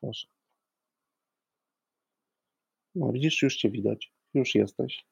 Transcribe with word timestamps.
Proszę. 0.00 0.26
No 2.94 3.12
widzisz, 3.12 3.42
już 3.42 3.56
cię 3.56 3.70
widać. 3.70 4.12
Już 4.34 4.54
jesteś. 4.54 5.06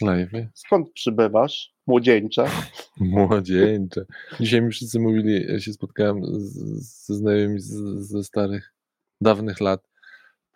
Live. 0.00 0.30
Skąd 0.54 0.92
przybywasz, 0.92 1.74
młodzieńcze? 1.86 2.44
Młodzieńcze. 3.00 4.04
Dzisiaj 4.40 4.62
mi 4.62 4.70
wszyscy 4.70 5.00
mówili, 5.00 5.46
ja 5.46 5.60
się 5.60 5.72
spotkałem 5.72 6.24
z, 6.24 6.52
ze 7.06 7.14
znajomymi 7.14 7.60
z, 7.60 7.72
ze 8.08 8.24
starych, 8.24 8.74
dawnych 9.20 9.60
lat. 9.60 9.88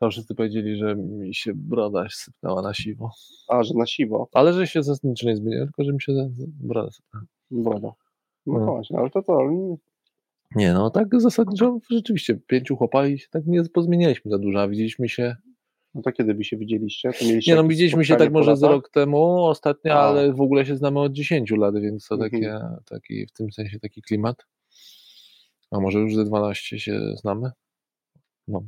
To 0.01 0.11
wszyscy 0.11 0.35
powiedzieli, 0.35 0.77
że 0.77 0.95
mi 0.96 1.35
się 1.35 1.53
broda 1.55 2.07
sypnęła 2.11 2.62
na 2.62 2.75
siwo. 2.75 3.11
A, 3.48 3.62
że 3.62 3.75
na 3.75 3.87
siwo. 3.87 4.29
Ale 4.33 4.53
że 4.53 4.67
się 4.67 4.83
zasadniczo 4.83 5.27
nie 5.27 5.37
zmieniła, 5.37 5.64
tylko 5.64 5.85
że 5.85 5.93
mi 5.93 6.03
się 6.03 6.12
broda 6.39 6.91
sypnęła. 6.91 7.27
Woda. 7.51 7.93
No, 8.46 8.59
No. 8.59 8.67
właśnie, 8.67 8.98
ale 8.98 9.11
to 9.11 9.23
to. 9.23 9.41
Nie 10.54 10.72
no, 10.72 10.90
tak 10.90 11.20
zasadniczo 11.20 11.78
rzeczywiście 11.90 12.38
pięciu 12.46 12.76
chłopali 12.76 13.18
się 13.18 13.26
tak 13.30 13.46
nie 13.46 13.64
pozmienialiśmy 13.64 14.30
za 14.30 14.38
dużo, 14.38 14.62
a 14.62 14.68
widzieliśmy 14.68 15.09
się, 15.09 15.37
No 15.95 16.02
to 16.02 16.12
kiedy 16.12 16.34
by 16.34 16.45
się 16.45 16.56
widzieliście? 16.56 17.10
Nie 17.46 17.54
no 17.54 17.64
widzieliśmy 17.68 18.04
się 18.04 18.16
tak 18.16 18.32
może 18.32 18.56
z 18.56 18.62
rok 18.62 18.90
temu 18.90 19.45
ostatnio, 19.45 19.92
A. 19.95 20.01
ale 20.01 20.32
w 20.32 20.40
ogóle 20.40 20.66
się 20.66 20.77
znamy 20.77 21.01
od 21.01 21.12
10 21.12 21.51
lat, 21.51 21.78
więc 21.78 22.06
to 22.09 22.14
Mhm. 22.14 22.30
takie, 22.30 22.60
taki, 22.84 23.27
w 23.27 23.32
tym 23.32 23.52
sensie 23.52 23.80
taki 23.80 24.02
klimat. 24.02 24.46
A 25.70 25.80
może 25.80 25.98
już 25.98 26.14
ze 26.14 26.24
12 26.24 26.78
się 26.78 27.01
znamy? 27.16 27.51
No. 28.48 28.62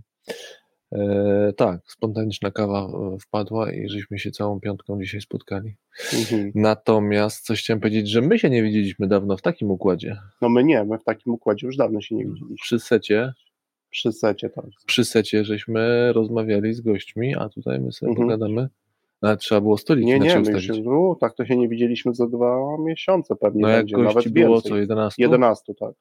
E, 0.92 1.52
tak, 1.56 1.80
spontaniczna 1.86 2.50
kawa 2.50 2.80
e, 3.14 3.18
wpadła 3.18 3.72
i 3.72 3.88
żeśmy 3.88 4.18
się 4.18 4.30
całą 4.30 4.60
piątką 4.60 5.00
dzisiaj 5.02 5.20
spotkali. 5.20 5.76
Mhm. 6.18 6.52
Natomiast 6.54 7.44
coś 7.46 7.60
chciałem 7.62 7.80
powiedzieć, 7.80 8.08
że 8.10 8.20
my 8.20 8.38
się 8.38 8.50
nie 8.50 8.62
widzieliśmy 8.62 9.06
dawno 9.08 9.36
w 9.36 9.42
takim 9.42 9.70
układzie. 9.70 10.16
No 10.42 10.48
my 10.48 10.64
nie, 10.64 10.84
my 10.84 10.98
w 10.98 11.04
takim 11.04 11.32
układzie 11.32 11.66
już 11.66 11.76
dawno 11.76 12.00
się 12.00 12.14
nie 12.14 12.24
widzieliśmy. 12.24 12.56
Przy 12.56 12.78
secie, 12.78 13.32
Przy 13.90 14.12
secie 14.12 14.50
tak. 14.50 14.64
przy 14.86 15.04
secie 15.04 15.44
żeśmy 15.44 16.12
rozmawiali 16.12 16.74
z 16.74 16.80
gośćmi, 16.80 17.34
a 17.36 17.48
tutaj 17.48 17.80
my 17.80 17.92
sobie 17.92 18.10
Mhm. 18.10 18.28
pogadamy. 18.28 18.68
Nawet 19.22 19.40
trzeba 19.40 19.60
było 19.60 19.78
stoliki 19.78 20.06
Nie, 20.06 20.18
nie, 20.18 20.40
my 20.40 20.50
już 20.52 20.68
u, 20.86 21.16
tak 21.20 21.34
to 21.34 21.44
się 21.46 21.56
nie 21.56 21.68
widzieliśmy 21.68 22.14
za 22.14 22.26
dwa 22.26 22.56
miesiące 22.80 23.36
pewnie 23.36 23.62
No 23.62 23.68
jak 23.68 23.78
będzie, 23.80 23.96
nawet 23.96 24.14
gości 24.14 24.30
było 24.30 24.54
więcej. 24.54 24.70
co, 24.70 24.76
11? 24.76 25.22
11, 25.22 25.74
tak. 25.74 25.92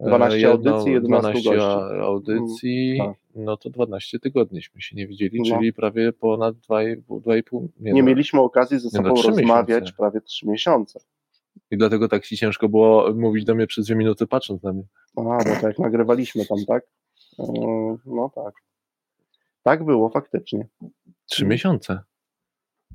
12 0.00 0.38
jedno- 0.38 0.50
audycji, 0.70 0.92
11 0.92 1.32
12 1.32 1.50
gości. 1.50 2.00
audycji, 2.02 2.98
tak. 2.98 3.16
No 3.34 3.56
to 3.56 3.70
12 3.70 4.18
tygodniśmy 4.18 4.80
się 4.80 4.96
nie 4.96 5.06
widzieli, 5.06 5.38
No. 5.50 5.56
czyli 5.56 5.72
prawie 5.72 6.12
ponad 6.12 6.54
2,5, 6.56 7.20
2,5 7.20 7.68
nie, 7.80 7.92
Nie 7.92 8.02
no. 8.02 8.06
mieliśmy 8.08 8.40
okazji 8.40 8.78
ze 8.78 8.88
no, 8.92 9.02
sobą 9.02 9.14
trzy 9.14 9.28
rozmawiać 9.28 9.68
miesiące. 9.82 9.96
prawie 9.96 10.20
3 10.20 10.48
miesiące. 10.48 11.00
I 11.70 11.76
dlatego 11.76 12.08
tak 12.08 12.26
ci 12.26 12.36
ciężko 12.36 12.68
było 12.68 13.14
mówić 13.14 13.44
do 13.44 13.54
mnie 13.54 13.66
przez 13.66 13.86
dwie 13.86 13.94
minuty 13.96 14.26
patrząc 14.26 14.62
na 14.62 14.72
mnie. 14.72 14.82
A, 15.16 15.22
bo 15.22 15.44
tak 15.44 15.62
jak 15.62 15.78
nagrywaliśmy 15.78 16.46
tam, 16.46 16.58
tak? 16.68 16.82
E, 17.38 17.44
No 18.06 18.30
tak. 18.34 18.54
Tak 19.62 19.84
było 19.84 20.10
faktycznie. 20.10 20.68
Trzy 21.30 21.46
miesiące. 21.46 21.98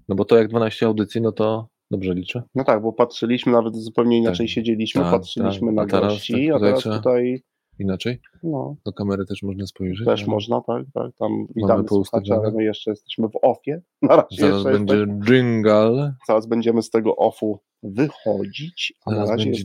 No 0.09 0.15
bo 0.15 0.25
to 0.25 0.37
jak 0.37 0.47
12 0.47 0.85
audycji, 0.85 1.21
no 1.21 1.31
to 1.31 1.67
dobrze 1.91 2.13
liczę. 2.13 2.43
No 2.55 2.63
tak, 2.63 2.81
bo 2.81 2.93
patrzyliśmy, 2.93 3.51
nawet 3.51 3.75
zupełnie 3.75 4.17
inaczej 4.17 4.47
Tak, 4.47 4.53
siedzieliśmy, 4.53 5.01
tak, 5.01 5.11
patrzyliśmy 5.11 5.67
tak. 5.67 5.75
na 5.75 5.81
A 5.81 5.85
teraz 5.85 6.13
gości, 6.13 6.47
tak 6.47 6.55
a 6.55 6.59
teraz 6.59 6.83
tutaj 6.83 7.43
Inaczej? 7.79 8.19
no, 8.43 8.75
Do 8.85 8.93
kamery 8.93 9.25
też 9.25 9.43
można 9.43 9.67
spojrzeć. 9.67 10.05
też 10.07 10.21
ale 10.21 10.31
można, 10.31 10.61
tak, 10.61 10.85
tak, 10.93 11.15
tam 11.15 11.47
witamy 11.55 11.73
ale 11.73 12.51
my 12.51 12.63
jeszcze 12.63 12.91
jesteśmy 12.91 13.27
w 13.29 13.35
offie. 13.41 13.81
Na 14.01 14.15
razie 14.15 14.27
Zaraz 14.41 14.63
będzie 14.63 14.93
jesteśmy, 14.95 15.25
jingle. 15.25 16.13
zaraz 16.27 16.47
będziemy 16.47 16.81
z 16.81 16.89
tego 16.89 17.15
offu 17.15 17.59
wychodzić, 17.83 18.93
a 19.05 19.11
Zaraz 19.11 19.29
na 19.29 19.35
razie 19.35 19.45
będzie 19.45 19.63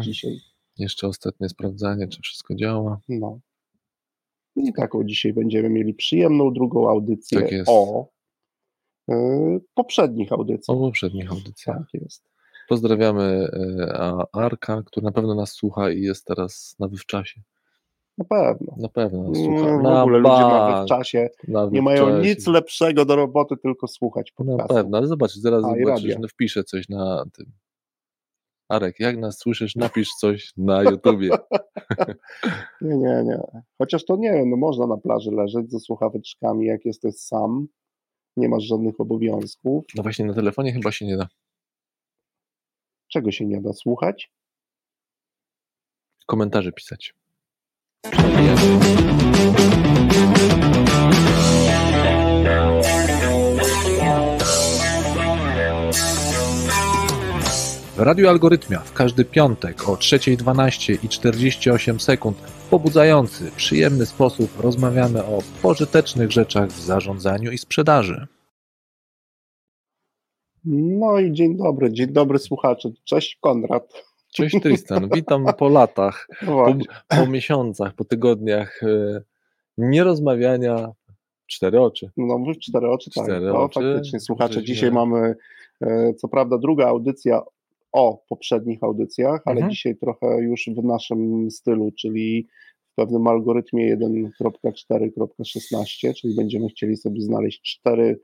dzisiaj. 0.00 0.36
Jeszcze 0.78 1.06
ostatnie 1.06 1.48
sprawdzanie, 1.48 2.08
czy 2.08 2.22
wszystko 2.22 2.54
działa. 2.54 3.00
No. 3.08 3.40
I 4.56 4.72
taką 4.72 5.04
dzisiaj 5.04 5.32
będziemy 5.32 5.68
mieli 5.70 5.94
przyjemną 5.94 6.52
drugą 6.52 6.88
audycję 6.90 7.40
Tak 7.40 7.52
jest. 7.52 7.70
o 7.70 8.08
y, 9.10 9.14
poprzednich 9.74 10.32
audycjach. 10.32 10.76
O 10.76 10.80
poprzednich 10.80 11.30
audycjach. 11.32 11.76
Tak 11.78 12.02
jest. 12.02 12.31
Pozdrawiamy 12.72 13.48
e, 13.52 14.22
Arka, 14.32 14.82
który 14.86 15.04
na 15.04 15.12
pewno 15.12 15.34
nas 15.34 15.52
słucha 15.52 15.90
i 15.90 16.00
jest 16.00 16.24
teraz 16.26 16.76
na 16.78 16.88
wywczasie. 16.88 17.40
Na 18.18 18.24
pewno. 18.24 18.74
Na 18.78 18.88
pewno 18.88 19.22
nas 19.22 19.38
Mm, 19.38 19.58
słucha. 19.58 19.78
W 19.78 19.82
Na 19.82 20.02
ogóle 20.02 20.18
ludzie 20.18 20.42
na 20.42 20.84
czasie 20.88 21.28
na 21.48 21.66
nie 21.66 21.82
mają 21.82 22.18
nic 22.18 22.46
lepszego 22.46 23.04
do 23.04 23.16
roboty, 23.16 23.56
tylko 23.56 23.86
słuchać 23.88 24.32
Na 24.38 24.44
podcastu. 24.44 24.74
pewno, 24.74 24.98
ale 24.98 25.06
zobacz, 25.06 25.32
zaraz 25.34 25.64
A, 25.64 25.68
zobaczysz, 25.68 26.16
no 26.20 26.28
wpiszę 26.28 26.64
coś 26.64 26.88
na 26.88 27.24
tym. 27.32 27.46
Arek, 28.68 29.00
jak 29.00 29.18
nas 29.18 29.38
słyszysz, 29.38 29.76
napisz 29.76 30.08
coś 30.14 30.52
na 30.56 30.82
YouTubie. 30.82 31.30
Nie, 32.80 32.96
nie, 32.96 33.22
nie. 33.24 33.40
Chociaż 33.78 34.04
to 34.04 34.16
nie 34.16 34.32
wiem, 34.32 34.50
no 34.50 34.56
można 34.56 34.86
na 34.86 34.96
plaży 34.96 35.30
leżeć 35.30 35.70
ze 35.70 35.80
słuchaweczkami, 35.80 36.66
jak 36.66 36.84
jesteś 36.84 37.14
sam, 37.16 37.66
nie 38.36 38.48
masz 38.48 38.64
żadnych 38.64 39.00
obowiązków. 39.00 39.84
No 39.96 40.02
właśnie 40.02 40.24
na 40.24 40.34
telefonie 40.34 40.72
chyba 40.72 40.92
się 40.92 41.06
nie 41.06 41.16
da. 41.16 41.26
Czego 43.12 43.30
się 43.30 43.46
nie 43.46 43.60
da 43.60 43.72
słuchać? 43.72 44.32
Komentarze 46.26 46.72
pisać. 46.72 47.14
W 57.96 57.98
Radiu 57.98 58.28
Algorytmia 58.28 58.78
w 58.78 58.92
każdy 58.92 59.24
piątek 59.24 59.88
o 59.88 59.94
3.12 59.94 61.04
i 61.04 61.08
48 61.08 62.00
sekund 62.00 62.38
w 62.38 62.68
pobudzający, 62.68 63.50
przyjemny 63.56 64.06
sposób 64.06 64.60
rozmawiamy 64.60 65.24
o 65.24 65.42
pożytecznych 65.62 66.32
rzeczach 66.32 66.68
w 66.68 66.80
zarządzaniu 66.80 67.52
i 67.52 67.58
sprzedaży. 67.58 68.26
No 70.64 71.20
i 71.20 71.32
dzień 71.32 71.56
dobry, 71.56 71.92
dzień 71.92 72.06
dobry 72.06 72.38
słuchacze. 72.38 72.90
Cześć 73.04 73.38
Konrad. 73.40 73.92
Cześć 74.34 74.60
Tristan, 74.62 75.08
witam 75.14 75.46
po 75.58 75.68
latach, 75.68 76.28
po, 76.46 76.74
po 77.08 77.26
miesiącach, 77.26 77.94
po 77.94 78.04
tygodniach 78.04 78.82
e, 78.82 79.22
nierozmawiania. 79.78 80.88
Cztery 81.46 81.80
oczy. 81.80 82.10
No 82.16 82.38
cztery 82.60 82.90
oczy, 82.90 83.10
tak. 83.14 83.24
Cztery 83.24 83.46
no, 83.46 83.62
oczy. 83.62 83.80
faktycznie, 83.80 84.20
słuchacze, 84.20 84.54
Żeśmy- 84.54 84.66
dzisiaj 84.66 84.92
mamy 84.92 85.34
e, 85.82 86.14
co 86.14 86.28
prawda 86.28 86.58
druga 86.58 86.86
audycja 86.86 87.42
o 87.92 88.22
poprzednich 88.28 88.82
audycjach, 88.82 89.42
ale 89.44 89.54
Mhm. 89.56 89.70
dzisiaj 89.70 89.96
trochę 89.96 90.40
już 90.42 90.68
w 90.76 90.84
naszym 90.84 91.50
stylu, 91.50 91.90
czyli 91.98 92.48
w 92.92 92.94
pewnym 92.94 93.26
algorytmie 93.26 93.96
1.4.16, 93.96 96.14
czyli 96.14 96.34
będziemy 96.34 96.68
chcieli 96.68 96.96
sobie 96.96 97.20
znaleźć 97.20 97.62
cztery, 97.62 98.20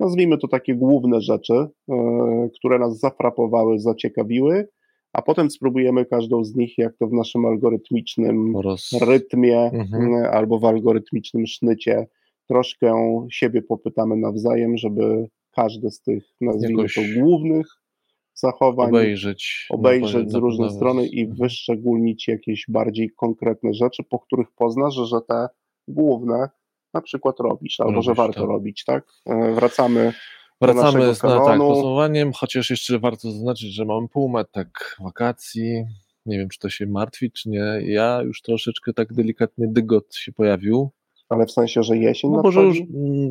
nazwijmy 0.00 0.38
to 0.38 0.48
takie 0.48 0.74
główne 0.74 1.20
rzeczy, 1.20 1.54
e, 1.54 2.48
które 2.58 2.78
nas 2.78 2.98
zafrapowały, 2.98 3.78
zaciekawiły, 3.78 4.68
a 5.12 5.22
potem 5.22 5.50
spróbujemy 5.50 6.04
każdą 6.04 6.44
z 6.44 6.54
nich, 6.54 6.78
jak 6.78 6.96
to 6.96 7.06
w 7.06 7.12
naszym 7.12 7.44
algorytmicznym 7.46 8.56
roz... 8.56 8.90
rytmie 9.02 9.58
Mhm. 9.72 10.02
m, 10.14 10.24
albo 10.32 10.58
w 10.58 10.64
algorytmicznym 10.64 11.46
sznycie 11.46 12.06
troszkę 12.48 12.94
siebie 13.30 13.62
popytamy 13.62 14.16
nawzajem, 14.16 14.76
żeby 14.76 15.28
każde 15.56 15.90
z 15.90 16.00
tych, 16.02 16.24
nazwijmy 16.40 16.82
Jakoś 16.82 16.94
to 16.94 17.20
głównych 17.20 17.66
zachowań 18.34 18.88
obejrzeć. 18.88 19.66
obejrzeć 19.70 20.30
z 20.30 20.34
różnej 20.34 20.70
strony 20.70 21.06
i 21.06 21.20
Mhm. 21.20 21.38
wyszczególnić 21.38 22.28
jakieś 22.28 22.64
bardziej 22.68 23.10
konkretne 23.16 23.74
rzeczy, 23.74 24.02
po 24.10 24.18
których 24.18 24.48
poznasz, 24.56 24.94
że 24.94 25.16
te 25.28 25.46
główne 25.88 26.48
na 26.94 27.00
przykład 27.00 27.40
robisz, 27.40 27.80
albo 27.80 28.02
że 28.02 28.08
Robisz, 28.10 28.16
warto 28.18 28.40
tak. 28.40 28.48
robić, 28.48 28.84
tak? 28.84 29.04
E, 29.26 29.52
Wracamy 29.54 30.12
Wracamy 30.60 30.82
naszego 30.98 31.14
z 31.14 31.22
na, 31.22 31.44
tak, 31.44 31.58
podsumowaniem, 31.58 32.32
chociaż 32.32 32.70
jeszcze 32.70 32.98
warto 32.98 33.30
zaznaczyć, 33.30 33.74
że 33.74 33.84
mamy 33.84 34.08
półmet 34.08 34.50
tak 34.52 34.96
wakacji. 35.04 35.84
Nie 36.26 36.38
wiem, 36.38 36.48
czy 36.48 36.58
to 36.58 36.70
się 36.70 36.86
martwi, 36.86 37.30
czy 37.30 37.48
nie. 37.50 37.78
Ja 37.82 38.20
już 38.22 38.42
troszeczkę 38.42 38.92
tak 38.92 39.12
delikatnie 39.12 39.66
dygot 39.68 40.14
się 40.14 40.32
pojawił. 40.32 40.90
ale 41.28 41.46
w 41.46 41.50
sensie, 41.50 41.82
że 41.82 41.96
jesień 41.98 42.30
No 42.30 42.42
może 42.42 42.60
już, 42.62 42.78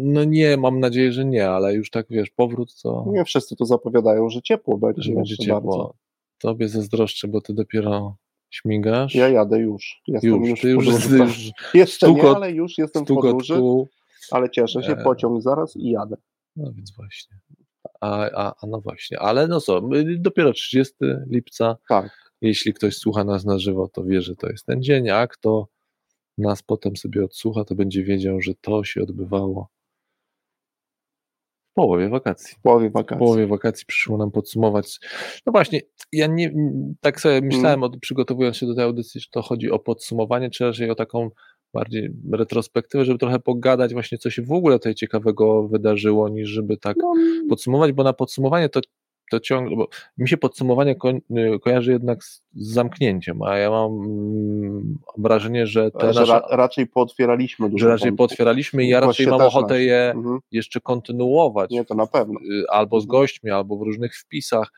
no 0.04 0.24
nie, 0.24 0.58
mam 0.58 0.80
nadzieję, 0.80 1.12
że 1.12 1.26
nie, 1.26 1.50
ale 1.50 1.74
już 1.74 1.90
tak 1.90 2.06
wiesz, 2.10 2.30
powrót 2.30 2.82
to, 2.82 3.06
Nie 3.08 3.26
wszyscy 3.26 3.56
to 3.56 3.66
zapowiadają, 3.66 4.30
że 4.30 4.42
ciepło 4.42 4.78
będzie, 4.78 5.02
że 5.02 5.12
będzie 5.14 5.38
ciepło. 5.38 5.62
bardzo. 5.62 5.94
Tobie 6.40 6.70
zazdroszczę, 6.70 7.28
bo 7.28 7.42
ty 7.42 7.54
dopiero 7.54 8.16
śmigasz. 8.54 9.16
Ja 9.16 9.30
jadę 9.30 9.60
już. 9.60 10.02
Jestem 10.08 10.32
już, 10.32 10.50
już, 10.50 10.62
ty 10.62 10.70
już, 10.70 10.86
podróży. 10.86 11.18
Tak. 11.18 11.28
już 11.38 11.52
Jeszcze 11.74 12.12
nie, 12.12 12.22
stukot- 12.22 12.36
ale 12.36 12.52
już 12.52 12.78
jestem 12.78 13.04
w 13.06 13.08
podróży, 13.08 13.62
ale 14.32 14.50
cieszę 14.50 14.84
się, 14.84 14.92
E. 14.92 15.04
pociąg 15.04 15.42
zaraz 15.42 15.76
i 15.76 15.90
jadę. 15.90 16.16
No 16.56 16.72
więc 16.74 16.96
właśnie. 16.96 17.38
A, 18.02 18.30
a, 18.32 18.54
a 18.62 18.68
no 18.68 18.82
właśnie, 18.82 19.20
ale 19.20 19.48
no 19.48 19.62
co, 19.62 19.82
dopiero 20.18 20.54
30 20.54 20.94
lipca. 21.30 21.78
Tak. 21.90 22.32
Jeśli 22.42 22.74
ktoś 22.74 22.98
słucha 22.98 23.24
nas 23.24 23.46
na 23.46 23.60
żywo, 23.60 23.90
to 23.94 24.04
wie, 24.04 24.22
że 24.22 24.36
to 24.36 24.48
jest 24.50 24.66
ten 24.66 24.84
dzień, 24.84 25.10
a 25.10 25.28
kto 25.28 25.68
nas 26.38 26.64
potem 26.64 26.98
sobie 26.98 27.24
odsłucha, 27.26 27.64
to 27.64 27.76
będzie 27.76 28.04
wiedział, 28.04 28.42
że 28.42 28.52
to 28.62 28.84
się 28.84 29.02
odbywało 29.02 29.70
połowie 31.74 32.10
wakacji. 32.10 32.56
W 32.60 32.62
połowie 32.62 32.90
wakacji. 32.90 33.16
W 33.16 33.20
połowie 33.20 33.48
wakacji 33.48 33.86
przyszło 33.86 34.18
nam 34.18 34.32
podsumować. 34.32 35.00
No 35.46 35.52
właśnie, 35.52 35.82
ja 36.12 36.28
nie, 36.28 36.54
tak 37.02 37.22
sobie 37.22 37.42
myślałem, 37.42 37.84
mm. 37.84 38.00
przygotowując 38.00 38.58
się 38.58 38.66
do 38.66 38.76
tej 38.76 38.84
audycji, 38.84 39.22
że 39.22 39.28
to 39.32 39.42
chodzi 39.42 39.72
o 39.72 39.80
podsumowanie, 39.80 40.50
czy 40.50 40.64
raczej 40.64 40.90
o 40.90 40.96
taką 40.96 41.30
bardziej 41.74 42.10
retrospektywę, 42.34 43.06
żeby 43.06 43.20
trochę 43.20 43.40
pogadać 43.40 43.94
właśnie, 43.94 44.18
co 44.18 44.30
się 44.30 44.42
w 44.42 44.52
ogóle 44.52 44.80
tutaj 44.80 44.96
ciekawego 44.96 45.68
wydarzyło, 45.68 46.30
niż 46.30 46.50
żeby 46.50 46.78
tak 46.78 46.98
no. 46.98 47.14
podsumować, 47.50 47.92
bo 47.92 48.04
na 48.04 48.14
podsumowanie 48.14 48.70
to 48.70 48.82
to 49.32 49.40
ciągle, 49.40 49.76
bo 49.76 49.88
mi 50.18 50.30
się 50.30 50.38
podsumowanie 50.38 50.96
ko 50.96 51.10
y, 51.10 51.22
kojarzy 51.62 51.92
jednak 51.92 52.24
z, 52.24 52.44
z, 52.54 52.74
zamknięciem, 52.74 53.42
a 53.42 53.58
ja 53.58 53.70
mam 53.70 53.92
mm, 53.92 55.00
wrażenie, 55.18 55.68
że 55.68 55.92
te 55.92 56.14
że 56.14 56.20
nasza, 56.20 56.40
ra, 56.40 56.48
raczej 56.50 56.88
pootwieraliśmy 56.88 57.70
dużo 57.70 57.86
Że 57.86 57.90
raczej 57.90 58.12
wątków. 58.12 58.18
pootwieraliśmy 58.18 58.84
i 58.84 58.90
ja 58.90 59.00
raczej 59.00 59.28
mam 59.28 59.42
ochotę 59.42 59.84
je 59.84 60.12
mhm. 60.16 60.40
jeszcze 60.52 60.82
kontynuować. 60.82 61.72
Nie, 61.72 61.86
to 61.86 61.96
na 61.96 62.08
pewno. 62.08 62.40
Y, 62.40 62.70
albo 62.70 63.02
z 63.02 63.04
mhm. 63.04 63.22
gośćmi, 63.22 63.52
albo 63.52 63.78
w 63.78 63.82
różnych 63.82 64.16
wpisach. 64.16 64.72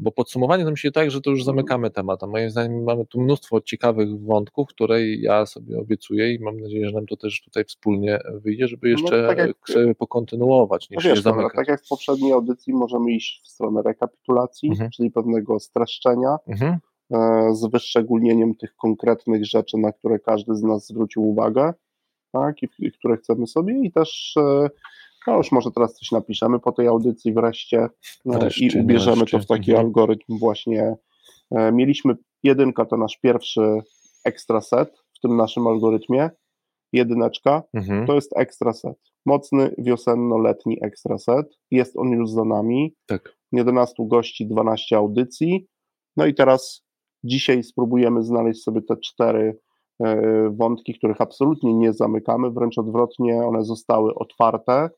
Bo 0.00 0.12
podsumowanie 0.12 0.64
to 0.64 0.76
się 0.76 0.90
tak, 0.90 1.10
że 1.10 1.20
to 1.20 1.30
już 1.30 1.44
zamykamy 1.44 1.90
temat, 1.90 2.22
a 2.22 2.26
moim 2.26 2.50
zdaniem 2.50 2.84
mamy 2.84 3.06
tu 3.06 3.20
mnóstwo 3.20 3.60
ciekawych 3.60 4.20
wątków, 4.20 4.68
które 4.68 5.06
ja 5.06 5.46
sobie 5.46 5.78
obiecuję 5.78 6.34
i 6.34 6.40
mam 6.40 6.60
nadzieję, 6.60 6.86
że 6.86 6.94
nam 6.94 7.06
to 7.06 7.16
też 7.16 7.42
tutaj 7.44 7.64
wspólnie 7.64 8.18
wyjdzie, 8.34 8.68
żeby 8.68 8.88
no, 8.88 8.90
jeszcze 8.90 9.22
no, 9.22 9.28
tak 9.28 9.38
jak, 9.38 9.56
pokontynuować, 9.98 10.90
niż 10.90 11.04
no 11.04 11.10
wiesz, 11.10 11.22
zamykać. 11.22 11.52
tak 11.56 11.68
jak 11.68 11.84
w 11.84 11.88
poprzedniej 11.88 12.32
audycji 12.32 12.72
możemy 12.72 13.12
iść 13.12 13.42
w 13.44 13.48
stronę 13.48 13.82
rekapitulacji, 13.82 14.68
mhm. 14.68 14.90
czyli 14.90 15.10
pewnego 15.10 15.60
streszczenia, 15.60 16.36
mhm. 16.46 16.78
E, 17.12 17.48
z 17.54 17.70
wyszczególnieniem 17.70 18.54
tych 18.54 18.76
konkretnych 18.76 19.46
rzeczy, 19.46 19.78
na 19.78 19.92
które 19.92 20.18
każdy 20.18 20.54
z 20.54 20.62
nas 20.62 20.86
zwrócił 20.86 21.28
uwagę, 21.28 21.74
tak, 22.32 22.62
i, 22.62 22.68
i 22.78 22.92
które 22.92 23.16
chcemy 23.16 23.46
sobie 23.46 23.80
i 23.82 23.92
też 23.92 24.34
e, 24.36 24.68
no 25.26 25.36
już 25.36 25.52
może 25.52 25.70
teraz 25.70 25.94
coś 25.94 26.10
napiszemy 26.10 26.60
po 26.60 26.72
tej 26.72 26.86
audycji 26.86 27.32
wreszcie, 27.32 27.88
no, 28.24 28.38
wreszcie 28.38 28.66
i 28.66 28.80
ubierzemy 28.80 29.16
wreszcie. 29.16 29.38
to 29.38 29.44
w 29.44 29.46
taki 29.46 29.70
mhm. 29.70 29.86
algorytm 29.86 30.38
właśnie. 30.38 30.96
E, 31.50 31.72
mieliśmy 31.72 32.14
jedynka, 32.42 32.84
to 32.84 32.96
nasz 32.96 33.18
pierwszy 33.22 33.78
ekstra 34.24 34.60
set 34.60 34.98
w 35.16 35.20
tym 35.20 35.36
naszym 35.36 35.66
algorytmie. 35.66 36.30
Jedyneczka 36.92 37.62
mhm. 37.74 38.06
to 38.06 38.14
jest 38.14 38.36
ekstra 38.36 38.72
set. 38.72 38.98
Mocny, 39.26 39.74
wiosenno-letni 39.78 40.78
ekstra 40.82 41.18
set. 41.18 41.46
Jest 41.70 41.96
on 41.96 42.08
już 42.08 42.30
za 42.30 42.44
nami. 42.44 42.94
Tak. 43.06 43.36
11 43.52 43.94
gości, 43.98 44.46
12 44.46 44.96
audycji. 44.96 45.66
No 46.16 46.26
i 46.26 46.34
teraz 46.34 46.84
dzisiaj 47.24 47.62
spróbujemy 47.62 48.22
znaleźć 48.22 48.62
sobie 48.62 48.82
te 48.82 48.96
cztery 48.96 49.58
e, 50.00 50.50
wątki, 50.50 50.94
których 50.94 51.20
absolutnie 51.20 51.74
nie 51.74 51.92
zamykamy, 51.92 52.50
wręcz 52.50 52.78
odwrotnie, 52.78 53.42
one 53.42 53.64
zostały 53.64 54.14
otwarte 54.14 54.90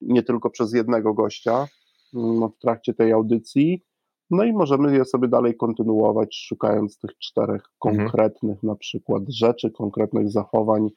nie 0.00 0.22
tylko 0.22 0.50
przez 0.50 0.72
jednego 0.72 1.14
gościa 1.14 1.66
mm, 2.14 2.48
w 2.50 2.58
trakcie 2.58 2.94
tej 2.94 3.12
audycji. 3.12 3.82
No 4.30 4.44
i 4.44 4.52
możemy 4.52 4.96
je 4.96 5.04
sobie 5.04 5.28
dalej 5.28 5.56
kontynuować, 5.56 6.36
szukając 6.36 6.98
tych 6.98 7.18
czterech 7.18 7.62
mhm. 7.84 7.96
konkretnych 8.06 8.54
mhm. 8.54 8.68
na 8.72 8.76
przykład 8.76 9.22
rzeczy, 9.28 9.70
konkretnych 9.70 10.30
zachowań, 10.30 10.88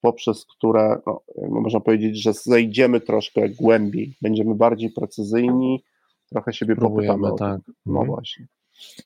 poprzez 0.00 0.46
które, 0.56 1.00
no, 1.06 1.20
można 1.50 1.80
powiedzieć, 1.80 2.22
że 2.22 2.32
zejdziemy 2.32 3.00
troszkę 3.00 3.48
głębiej, 3.48 4.14
będziemy 4.22 4.54
bardziej 4.54 4.90
precyzyjni, 4.90 5.84
trochę 6.30 6.52
siebie 6.52 6.76
Próbujemy, 6.76 7.18
popytamy. 7.18 7.38
Tak. 7.38 7.74
No 7.86 8.00
mhm. 8.00 8.06
właśnie. 8.06 8.46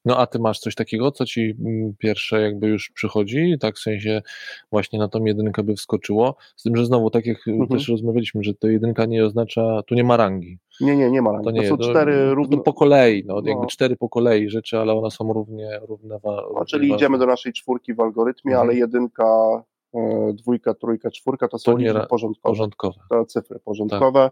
No 0.05 0.19
a 0.19 0.27
ty 0.27 0.39
masz 0.39 0.59
coś 0.59 0.75
takiego, 0.75 1.11
co 1.11 1.27
ci 1.27 1.55
mm, 1.61 1.95
pierwsze 1.99 2.41
jakby 2.41 2.67
już 2.67 2.91
przychodzi, 2.91 3.57
tak 3.61 3.77
w 3.77 3.81
sensie 3.81 4.23
właśnie 4.71 4.99
na 4.99 5.09
tą 5.09 5.25
jedynkę 5.25 5.63
by 5.63 5.75
wskoczyło, 5.75 6.37
z 6.57 6.63
tym, 6.63 6.77
że 6.77 6.87
znowu, 6.87 7.11
tak 7.11 7.27
jak 7.27 7.49
mhm. 7.49 7.69
też 7.69 7.89
rozmawialiśmy, 7.89 8.43
że 8.43 8.55
to 8.55 8.69
jedynka 8.69 9.05
nie 9.05 9.25
oznacza, 9.25 9.83
tu 9.87 9.95
nie 9.95 10.05
ma 10.05 10.17
rangi. 10.17 10.59
Nie, 10.81 10.97
nie, 10.97 11.11
nie 11.11 11.23
ma 11.23 11.33
rangi. 11.33 11.45
To, 11.45 11.51
nie, 11.51 11.63
to 11.63 11.69
są 11.69 11.77
to, 11.77 11.91
cztery 11.91 12.35
równe... 12.35 12.63
Po 12.63 12.73
kolei, 12.73 13.25
no, 13.27 13.35
jakby 13.35 13.63
no. 13.63 13.67
cztery 13.67 13.97
po 13.97 14.09
kolei 14.09 14.51
rzeczy, 14.51 14.79
ale 14.79 14.93
one 14.93 15.11
są 15.11 15.33
równie, 15.33 15.81
równe. 15.89 16.19
No, 16.25 16.65
czyli 16.67 16.93
idziemy 16.93 17.19
do 17.19 17.27
naszej 17.27 17.53
czwórki 17.53 17.95
w 17.95 18.01
algorytmie, 18.01 18.53
mhm. 18.53 18.69
ale 18.69 18.79
jedynka, 18.79 19.63
e, 19.95 20.33
dwójka, 20.33 20.75
trójka, 20.75 21.11
czwórka 21.11 21.49
to 21.49 21.59
są 21.59 21.73
to 21.73 21.79
liczby 21.79 22.07
porządkowe. 22.07 22.53
porządkowe. 22.53 23.01
To 23.11 23.25
cyfry 23.25 23.59
porządkowe, 23.59 24.31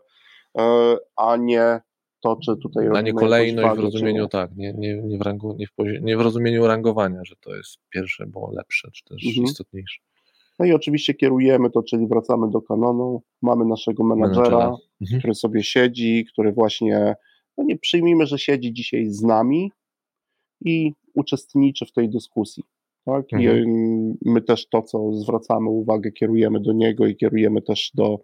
tak. 0.53 1.01
a 1.17 1.37
nie 1.37 1.81
to, 2.27 2.41
czy 2.45 2.57
tutaj 2.57 2.89
Na 2.89 3.01
nie 3.01 3.13
kolejność 3.13 3.77
w 3.77 3.83
rozumieniu, 3.83 4.29
tak, 4.29 4.57
nie, 4.57 4.73
nie, 4.73 5.03
nie, 5.03 5.19
w 5.19 5.23
rangu, 5.23 5.57
nie, 5.59 5.67
w 5.67 6.03
nie 6.03 6.17
w 6.17 6.21
rozumieniu 6.21 6.67
rangowania, 6.67 7.21
że 7.25 7.35
to 7.41 7.57
jest 7.57 7.79
pierwsze, 7.91 8.27
bo 8.27 8.51
lepsze, 8.53 8.91
czy 8.93 9.05
też 9.05 9.27
mhm. 9.27 9.45
istotniejsze. 9.45 10.01
No 10.59 10.67
i 10.67 10.73
oczywiście 10.73 11.15
kierujemy 11.15 11.71
to, 11.71 11.83
czyli 11.83 12.07
wracamy 12.07 12.51
do 12.51 12.63
kanonu, 12.63 13.23
mamy 13.43 13.65
naszego 13.65 14.05
menadżera. 14.05 14.77
Mhm. 15.01 15.21
który 15.21 15.35
sobie 15.35 15.63
siedzi, 15.63 16.25
który 16.33 16.53
właśnie, 16.53 17.15
no 17.59 17.65
nie 17.65 17.79
przyjmijmy, 17.79 18.27
że 18.27 18.39
siedzi 18.39 18.73
dzisiaj 18.73 19.07
z 19.07 19.23
nami 19.23 19.73
i 20.65 20.93
uczestniczy 21.15 21.87
w 21.87 21.93
tej 21.93 22.09
dyskusji. 22.09 22.65
Tak? 23.05 23.33
Mhm. 23.33 23.43
I 23.43 24.31
my 24.31 24.43
też 24.43 24.69
to, 24.69 24.83
co 24.83 25.13
zwracamy 25.13 25.69
uwagę, 25.69 26.13
kierujemy 26.13 26.61
do 26.61 26.73
niego 26.73 27.07
i 27.07 27.17
kierujemy 27.17 27.63
też 27.63 27.91
do 27.95 28.19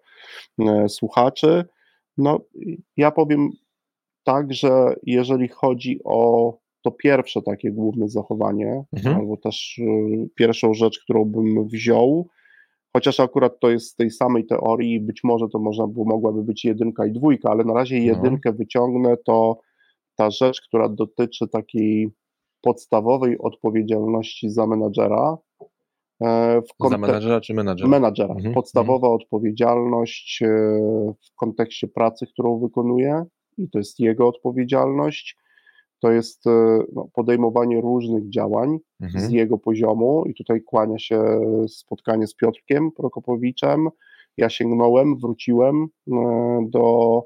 e, 0.59 0.89
słuchaczy. 0.89 1.65
No, 2.19 2.41
ja 2.97 3.11
powiem 3.11 3.51
tak, 4.25 4.53
że 4.53 4.95
jeżeli 5.03 5.49
chodzi 5.49 6.01
o 6.05 6.53
to 6.83 6.91
pierwsze 6.91 7.43
takie 7.43 7.73
główne 7.73 8.09
zachowanie, 8.09 8.85
mhm. 8.93 9.17
albo 9.17 9.37
też 9.37 9.79
y, 9.79 10.29
pierwszą 10.35 10.75
rzecz, 10.75 11.01
którą 11.05 11.25
bym 11.25 11.69
wziął, 11.69 12.29
chociaż 12.93 13.21
akurat 13.21 13.61
to 13.61 13.71
jest 13.71 13.87
z 13.87 13.95
tej 13.95 14.11
samej 14.11 14.47
teorii, 14.47 15.01
być 15.01 15.25
może 15.25 15.49
to 15.49 15.59
można 15.59 15.87
było, 15.87 16.05
mogłaby 16.05 16.43
być 16.43 16.65
jedynka 16.65 17.07
i 17.07 17.13
dwójka, 17.13 17.51
ale 17.51 17.65
na 17.65 17.75
razie 17.75 17.99
no. 17.99 18.05
jedynkę 18.05 18.53
wyciągnę, 18.53 19.17
to 19.27 19.61
ta 20.17 20.31
rzecz, 20.31 20.61
która 20.61 20.89
dotyczy 20.89 21.49
takiej 21.49 22.09
podstawowej 22.63 23.39
odpowiedzialności 23.39 24.51
za 24.51 24.67
menadżera. 24.67 25.39
E, 26.23 26.61
w 26.63 26.91
za 26.91 26.99
menadżera 26.99 27.41
czy 27.41 27.55
menadżera? 27.55 27.91
Menadżera. 27.91 28.35
Mhm. 28.35 28.55
Podstawowa 28.55 29.07
mhm. 29.07 29.15
odpowiedzialność 29.15 30.43
e, 30.43 30.49
w 31.21 31.35
kontekście 31.37 31.89
pracy, 31.89 32.27
którą 32.27 32.59
wykonuje, 32.59 33.25
i 33.59 33.71
to 33.71 33.79
jest 33.79 34.01
jego 34.01 34.29
odpowiedzialność. 34.29 35.37
To 36.01 36.11
jest 36.11 36.47
e, 36.47 36.79
no, 36.93 37.09
podejmowanie 37.13 37.81
różnych 37.81 38.29
działań 38.29 38.79
mhm. 39.01 39.25
z 39.25 39.31
jego 39.31 39.59
poziomu, 39.59 40.25
i 40.27 40.35
tutaj 40.35 40.63
kłania 40.63 40.99
się 40.99 41.41
spotkanie 41.69 42.27
z 42.27 42.35
Piotrkiem 42.35 42.93
Prokopowiczem. 42.93 43.89
Ja 44.37 44.49
sięgnąłem, 44.49 45.19
wróciłem 45.19 45.87
e, 46.13 46.67
do 46.71 47.23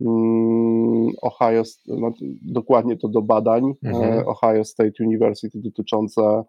mm, 0.00 1.12
Ohio, 1.22 1.62
no, 1.86 2.12
dokładnie 2.42 2.96
to 2.96 3.08
do 3.08 3.22
badań 3.22 3.64
e, 3.84 3.88
mhm. 3.88 4.28
Ohio 4.28 4.64
State 4.64 5.04
University 5.04 5.58
dotyczące 5.60 6.44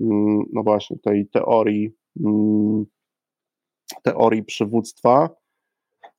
mm, 0.00 0.42
no 0.52 0.62
właśnie 0.62 0.98
tej 0.98 1.28
teorii 1.28 1.92
mm, 2.24 2.86
teorii 4.02 4.44
przywództwa 4.44 5.30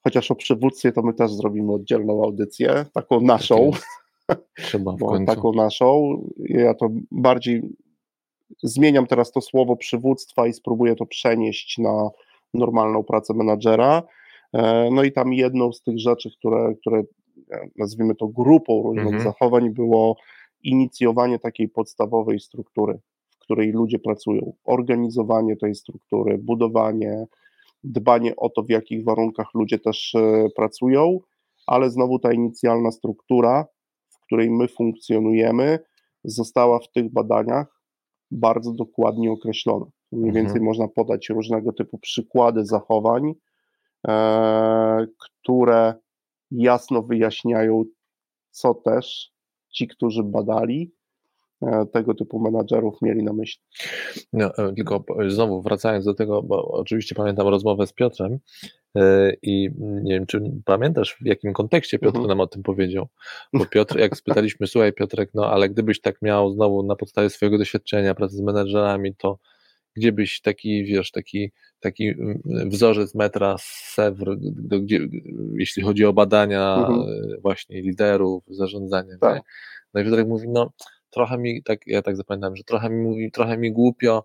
chociaż 0.03 0.31
o 0.31 0.35
przywództwie 0.35 0.91
to 0.91 1.01
my 1.01 1.13
też 1.13 1.31
zrobimy 1.31 1.73
oddzielną 1.73 2.23
audycję, 2.23 2.85
taką 2.93 3.21
naszą. 3.21 3.71
Tak 4.25 4.39
Trzeba 4.57 4.91
w 4.93 4.99
końcu. 4.99 5.25
Taką 5.25 5.53
naszą. 5.53 6.21
Ja 6.37 6.73
to 6.73 6.89
bardziej 7.11 7.61
zmieniam 8.63 9.07
teraz 9.07 9.31
to 9.31 9.41
słowo 9.41 9.75
przywództwa 9.75 10.47
i 10.47 10.53
spróbuję 10.53 10.95
to 10.95 11.05
przenieść 11.05 11.77
na 11.77 12.09
normalną 12.53 13.03
pracę 13.03 13.33
menadżera. 13.33 14.03
E, 14.53 14.89
no 14.91 15.03
i 15.03 15.11
tam 15.11 15.33
jedną 15.33 15.71
z 15.71 15.81
tych 15.81 15.99
rzeczy, 15.99 16.29
które, 16.39 16.75
które 16.81 17.03
e, 17.51 17.67
nazwijmy 17.77 18.15
to 18.15 18.27
grupą 18.27 18.83
różnych 18.83 19.05
mhm. 19.05 19.23
zachowań, 19.23 19.69
było 19.69 20.15
inicjowanie 20.63 21.39
takiej 21.39 21.69
podstawowej 21.69 22.39
struktury, 22.39 22.99
w 23.29 23.39
której 23.39 23.71
ludzie 23.71 23.99
pracują. 23.99 24.53
Organizowanie 24.63 25.57
tej 25.57 25.75
struktury, 25.75 26.37
budowanie, 26.37 27.25
dbanie 27.83 28.35
o 28.35 28.49
to, 28.49 28.63
w 28.63 28.69
jakich 28.69 29.03
warunkach 29.03 29.47
ludzie 29.53 29.79
też 29.79 30.15
e, 30.15 30.47
pracują, 30.55 31.19
ale 31.67 31.89
znowu 31.89 32.19
ta 32.19 32.33
inicjalna 32.33 32.91
struktura, 32.91 33.65
w 34.09 34.25
której 34.25 34.51
my 34.51 34.67
funkcjonujemy, 34.67 35.79
została 36.23 36.79
w 36.79 36.91
tych 36.91 37.13
badaniach 37.13 37.81
bardzo 38.31 38.73
dokładnie 38.73 39.31
określona. 39.31 39.85
Mniej 40.11 40.29
mhm. 40.29 40.45
więcej 40.45 40.61
można 40.61 40.87
podać 40.87 41.29
różnego 41.29 41.73
typu 41.73 41.97
przykłady 41.97 42.65
zachowań, 42.65 43.33
e, 44.07 45.07
które 45.17 45.93
jasno 46.51 47.03
wyjaśniają, 47.03 47.83
co 48.51 48.73
też 48.73 49.31
ci, 49.73 49.87
którzy 49.87 50.23
badali, 50.23 50.91
tego 51.93 52.13
typu 52.13 52.39
menadżerów 52.39 53.01
mieli 53.01 53.23
na 53.23 53.33
myśli. 53.33 53.63
No, 54.33 54.57
e, 54.57 54.73
tylko 54.73 55.03
znowu 55.27 55.61
wracając 55.61 56.05
do 56.05 56.13
tego, 56.13 56.43
bo 56.43 56.63
oczywiście 56.71 57.15
pamiętam 57.15 57.47
rozmowę 57.47 57.87
z 57.87 57.93
Piotrem 57.93 58.39
e, 58.95 59.33
i 59.41 59.69
nie 59.79 60.13
wiem, 60.13 60.25
czy 60.25 60.41
pamiętasz, 60.65 61.17
w 61.21 61.25
jakim 61.25 61.53
kontekście 61.53 61.99
Piotr 61.99 62.17
mhm. 62.17 62.27
nam 62.27 62.39
o 62.39 62.47
tym 62.47 62.63
powiedział, 62.63 63.07
bo 63.53 63.65
Piotr, 63.65 63.99
jak 63.99 64.17
spytaliśmy, 64.17 64.67
słuchaj 64.67 64.93
Piotrek, 64.93 65.29
no 65.33 65.51
ale 65.51 65.69
gdybyś 65.69 66.01
tak 66.01 66.21
miał 66.21 66.51
znowu 66.51 66.83
na 66.83 66.95
podstawie 66.95 67.29
swojego 67.29 67.57
doświadczenia 67.57 68.15
pracy 68.15 68.35
z 68.35 68.41
menedżerami, 68.41 69.15
to 69.15 69.39
gdzie 69.95 70.11
byś 70.11 70.41
taki, 70.41 70.83
wiesz, 70.85 71.11
taki, 71.11 71.51
taki 71.79 72.07
mm, 72.07 72.41
wzorzec 72.69 73.15
metra 73.15 73.57
z 73.57 73.93
Sewr, 73.93 74.37
gdzie, 74.81 74.99
jeśli 75.57 75.83
chodzi 75.83 76.05
o 76.05 76.13
badania 76.13 76.75
mhm. 76.75 77.41
właśnie 77.41 77.81
liderów, 77.81 78.43
zarządzania. 78.47 79.17
Tak. 79.21 79.43
No 79.93 80.01
i 80.01 80.03
Piotrek 80.03 80.27
mówi, 80.27 80.47
no 80.49 80.71
trochę 81.09 81.37
mi, 81.37 81.63
tak, 81.63 81.87
ja 81.87 82.01
tak 82.01 82.15
zapamiętam, 82.15 82.55
że 82.55 82.63
trochę 82.63 82.89
mi 82.89 83.31
trochę 83.31 83.57
mi 83.57 83.71
głupio, 83.71 84.23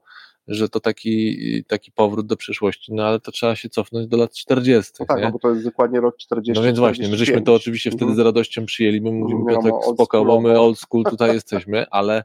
że 0.48 0.68
to 0.68 0.80
taki, 0.80 1.64
taki 1.68 1.92
powrót 1.92 2.26
do 2.26 2.36
przyszłości, 2.36 2.94
no 2.94 3.04
ale 3.04 3.20
to 3.20 3.32
trzeba 3.32 3.56
się 3.56 3.68
cofnąć 3.68 4.06
do 4.06 4.16
lat 4.16 4.32
40. 4.32 4.92
No 5.00 5.06
tak, 5.06 5.18
nie? 5.18 5.24
No 5.24 5.32
bo 5.32 5.38
to 5.38 5.50
jest 5.50 5.64
dokładnie 5.64 6.00
rok 6.00 6.16
40. 6.16 6.60
No 6.60 6.66
więc 6.66 6.78
właśnie, 6.78 7.08
my 7.08 7.16
żeśmy 7.16 7.42
to 7.42 7.54
oczywiście 7.54 7.90
wtedy 7.90 8.04
mhm. 8.04 8.16
z 8.16 8.20
radością 8.20 8.66
przyjęli, 8.66 9.00
my 9.00 9.12
mówimy, 9.12 9.40
mhm, 9.40 9.56
Piotrek, 9.56 9.94
spoko, 9.94 10.24
bo 10.24 10.40
my 10.40 10.60
old 10.60 10.78
school 10.78 11.04
tutaj 11.04 11.34
jesteśmy, 11.34 11.86
ale 11.90 12.24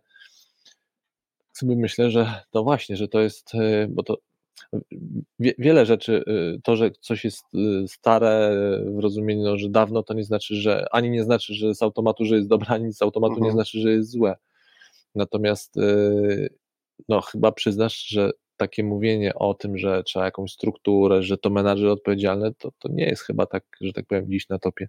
sobie 1.53 1.75
myślę, 1.75 2.11
że 2.11 2.33
to 2.51 2.63
właśnie, 2.63 2.97
że 2.97 3.07
to 3.07 3.19
jest, 3.19 3.55
e, 3.55 3.87
bo 3.87 4.03
to 4.03 4.17
wiele 5.39 5.85
rzeczy, 5.85 6.23
e, 6.27 6.61
to, 6.63 6.75
że 6.75 6.91
coś 6.91 7.23
jest 7.23 7.45
e, 7.55 7.87
stare 7.87 8.51
w 8.95 8.99
rozumieniu, 8.99 9.43
no, 9.43 9.57
że 9.57 9.69
dawno, 9.69 10.03
to 10.03 10.13
nie 10.13 10.23
znaczy, 10.23 10.55
że 10.55 10.85
ani 10.91 11.09
nie 11.09 11.23
znaczy, 11.23 11.53
że 11.53 11.75
z 11.75 11.83
automatu, 11.83 12.25
że 12.25 12.35
jest 12.35 12.47
dobre, 12.47 12.67
ani 12.69 12.93
z 12.93 13.01
automatu 13.01 13.33
mhm. 13.33 13.45
nie 13.45 13.51
znaczy, 13.51 13.79
że 13.79 13.91
jest 13.91 14.11
złe. 14.11 14.35
Natomiast 15.15 15.75
no 17.09 17.21
chyba 17.21 17.51
przyznasz, 17.51 18.05
że 18.07 18.31
takie 18.57 18.83
mówienie 18.83 19.35
o 19.35 19.53
tym, 19.53 19.77
że 19.77 20.03
trzeba 20.03 20.25
jakąś 20.25 20.51
strukturę, 20.51 21.23
że 21.23 21.37
to 21.37 21.49
menadżer 21.49 21.89
odpowiedzialny, 21.89 22.53
to, 22.57 22.69
to 22.79 22.89
nie 22.91 23.05
jest 23.05 23.21
chyba 23.21 23.45
tak, 23.45 23.63
że 23.81 23.93
tak 23.93 24.05
powiem, 24.05 24.25
dziś 24.29 24.49
na 24.49 24.59
topie. 24.59 24.87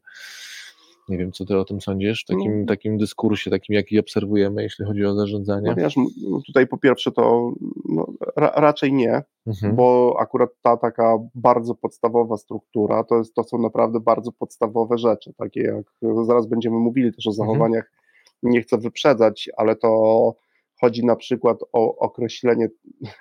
Nie 1.08 1.18
wiem, 1.18 1.32
co 1.32 1.44
ty 1.44 1.58
o 1.58 1.64
tym 1.64 1.80
sądzisz, 1.80 2.22
w 2.22 2.26
takim, 2.26 2.60
no. 2.60 2.66
takim 2.66 2.98
dyskursie, 2.98 3.50
takim 3.50 3.74
jaki 3.74 3.98
obserwujemy, 3.98 4.62
jeśli 4.62 4.84
chodzi 4.84 5.04
o 5.04 5.14
zarządzanie? 5.14 5.68
No 5.68 5.74
wiesz, 5.74 5.96
no 5.96 6.40
tutaj 6.46 6.66
po 6.66 6.78
pierwsze 6.78 7.12
to 7.12 7.52
no, 7.88 8.06
ra, 8.36 8.52
raczej 8.56 8.92
nie, 8.92 9.22
mhm. 9.46 9.76
bo 9.76 10.16
akurat 10.20 10.50
ta 10.62 10.76
taka 10.76 11.18
bardzo 11.34 11.74
podstawowa 11.74 12.36
struktura 12.36 13.04
to, 13.04 13.18
jest, 13.18 13.34
to 13.34 13.44
są 13.44 13.58
naprawdę 13.58 14.00
bardzo 14.00 14.32
podstawowe 14.32 14.98
rzeczy, 14.98 15.32
takie 15.36 15.60
jak 15.60 15.84
zaraz 16.26 16.46
będziemy 16.46 16.76
mówili 16.76 17.12
też 17.12 17.26
o 17.26 17.30
mhm. 17.30 17.48
zachowaniach, 17.48 17.84
mhm. 17.84 18.00
Nie 18.42 18.62
chcę 18.62 18.78
wyprzedzać, 18.78 19.50
ale 19.56 19.76
to 19.76 20.35
Chodzi 20.80 21.04
na 21.04 21.16
przykład 21.16 21.59
o 21.73 21.97
określenie 21.97 22.68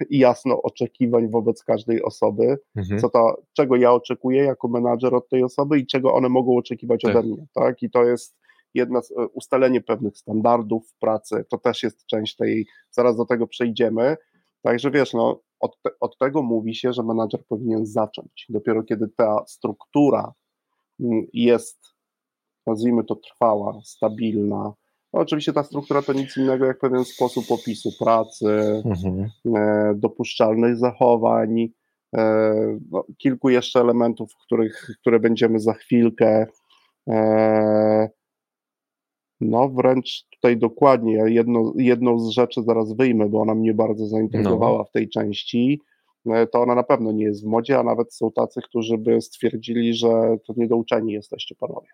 jasno 0.10 0.62
oczekiwań 0.62 1.30
wobec 1.30 1.64
każdej 1.64 2.04
osoby, 2.04 2.58
mhm. 2.76 3.00
co 3.00 3.10
ta, 3.10 3.34
czego 3.54 3.76
ja 3.76 3.94
oczekuję 3.94 4.44
jako 4.44 4.68
menadżer 4.68 5.16
od 5.16 5.30
tej 5.30 5.44
osoby 5.44 5.80
i 5.80 5.86
czego 5.86 6.14
one 6.14 6.30
mogą 6.30 6.58
oczekiwać 6.58 7.02
tak. 7.02 7.16
ode 7.16 7.28
mnie. 7.28 7.46
Tak? 7.54 7.84
I 7.84 7.90
to 7.90 8.04
jest 8.04 8.38
jedna 8.74 9.02
z, 9.02 9.12
e, 9.12 9.28
ustalenie 9.28 9.82
pewnych 9.82 10.18
standardów 10.18 10.94
pracy, 11.00 11.46
to 11.50 11.58
też 11.58 11.84
jest 11.84 12.06
część 12.06 12.36
tej, 12.36 12.68
zaraz 12.92 13.18
do 13.18 13.26
tego 13.26 13.48
przejdziemy. 13.48 14.18
Także 14.62 14.92
wiesz, 14.92 15.14
no, 15.14 15.42
od, 15.60 15.82
te, 15.82 15.90
od 16.00 16.18
tego 16.18 16.42
mówi 16.44 16.76
się, 16.76 16.94
że 16.94 17.04
menadżer 17.04 17.46
powinien 17.46 17.86
zacząć. 17.86 18.46
Dopiero 18.50 18.84
kiedy 18.84 19.08
ta 19.08 19.44
struktura 19.48 20.34
mm, 21.00 21.26
jest, 21.34 21.80
nazwijmy 22.68 23.04
to, 23.04 23.16
trwała, 23.16 23.80
stabilna, 23.84 24.74
no, 25.14 25.20
oczywiście 25.20 25.54
ta 25.54 25.64
struktura 25.64 26.02
to 26.02 26.14
nic 26.14 26.38
innego 26.38 26.66
jak 26.66 26.80
pewien 26.80 27.06
sposób 27.06 27.52
opisu 27.52 27.90
pracy, 28.00 28.82
mhm. 28.86 29.30
e, 29.56 29.94
dopuszczalnych 29.96 30.78
zachowań, 30.78 31.70
e, 32.16 32.54
no, 32.92 33.04
kilku 33.18 33.50
jeszcze 33.50 33.80
elementów, 33.80 34.32
których, 34.46 34.90
które 35.02 35.20
będziemy 35.20 35.60
za 35.60 35.74
chwilkę. 35.74 36.48
E, 37.10 38.10
no, 39.42 39.70
wręcz 39.70 40.26
tutaj 40.30 40.58
dokładnie. 40.58 41.14
Ja 41.14 41.28
jedno, 41.28 41.74
jedną 41.76 42.20
z 42.20 42.30
rzeczy 42.30 42.64
zaraz 42.64 42.94
wyjmę, 42.94 43.30
bo 43.30 43.42
ona 43.42 43.56
mnie 43.56 43.74
bardzo 43.74 44.08
zainteresowała 44.08 44.78
no. 44.78 44.84
w 44.84 44.92
tej 44.92 45.10
części. 45.10 45.82
E, 46.26 46.48
to 46.48 46.62
ona 46.62 46.76
na 46.76 46.84
pewno 46.84 47.12
nie 47.12 47.24
jest 47.24 47.44
w 47.44 47.48
modzie, 47.48 47.80
a 47.80 47.84
nawet 47.84 48.14
są 48.14 48.32
tacy, 48.32 48.62
którzy 48.62 48.98
by 48.98 49.22
stwierdzili, 49.22 49.94
że 49.94 50.38
to 50.48 50.54
niedouczeni 50.58 51.14
jesteście 51.14 51.56
panowie. 51.56 51.88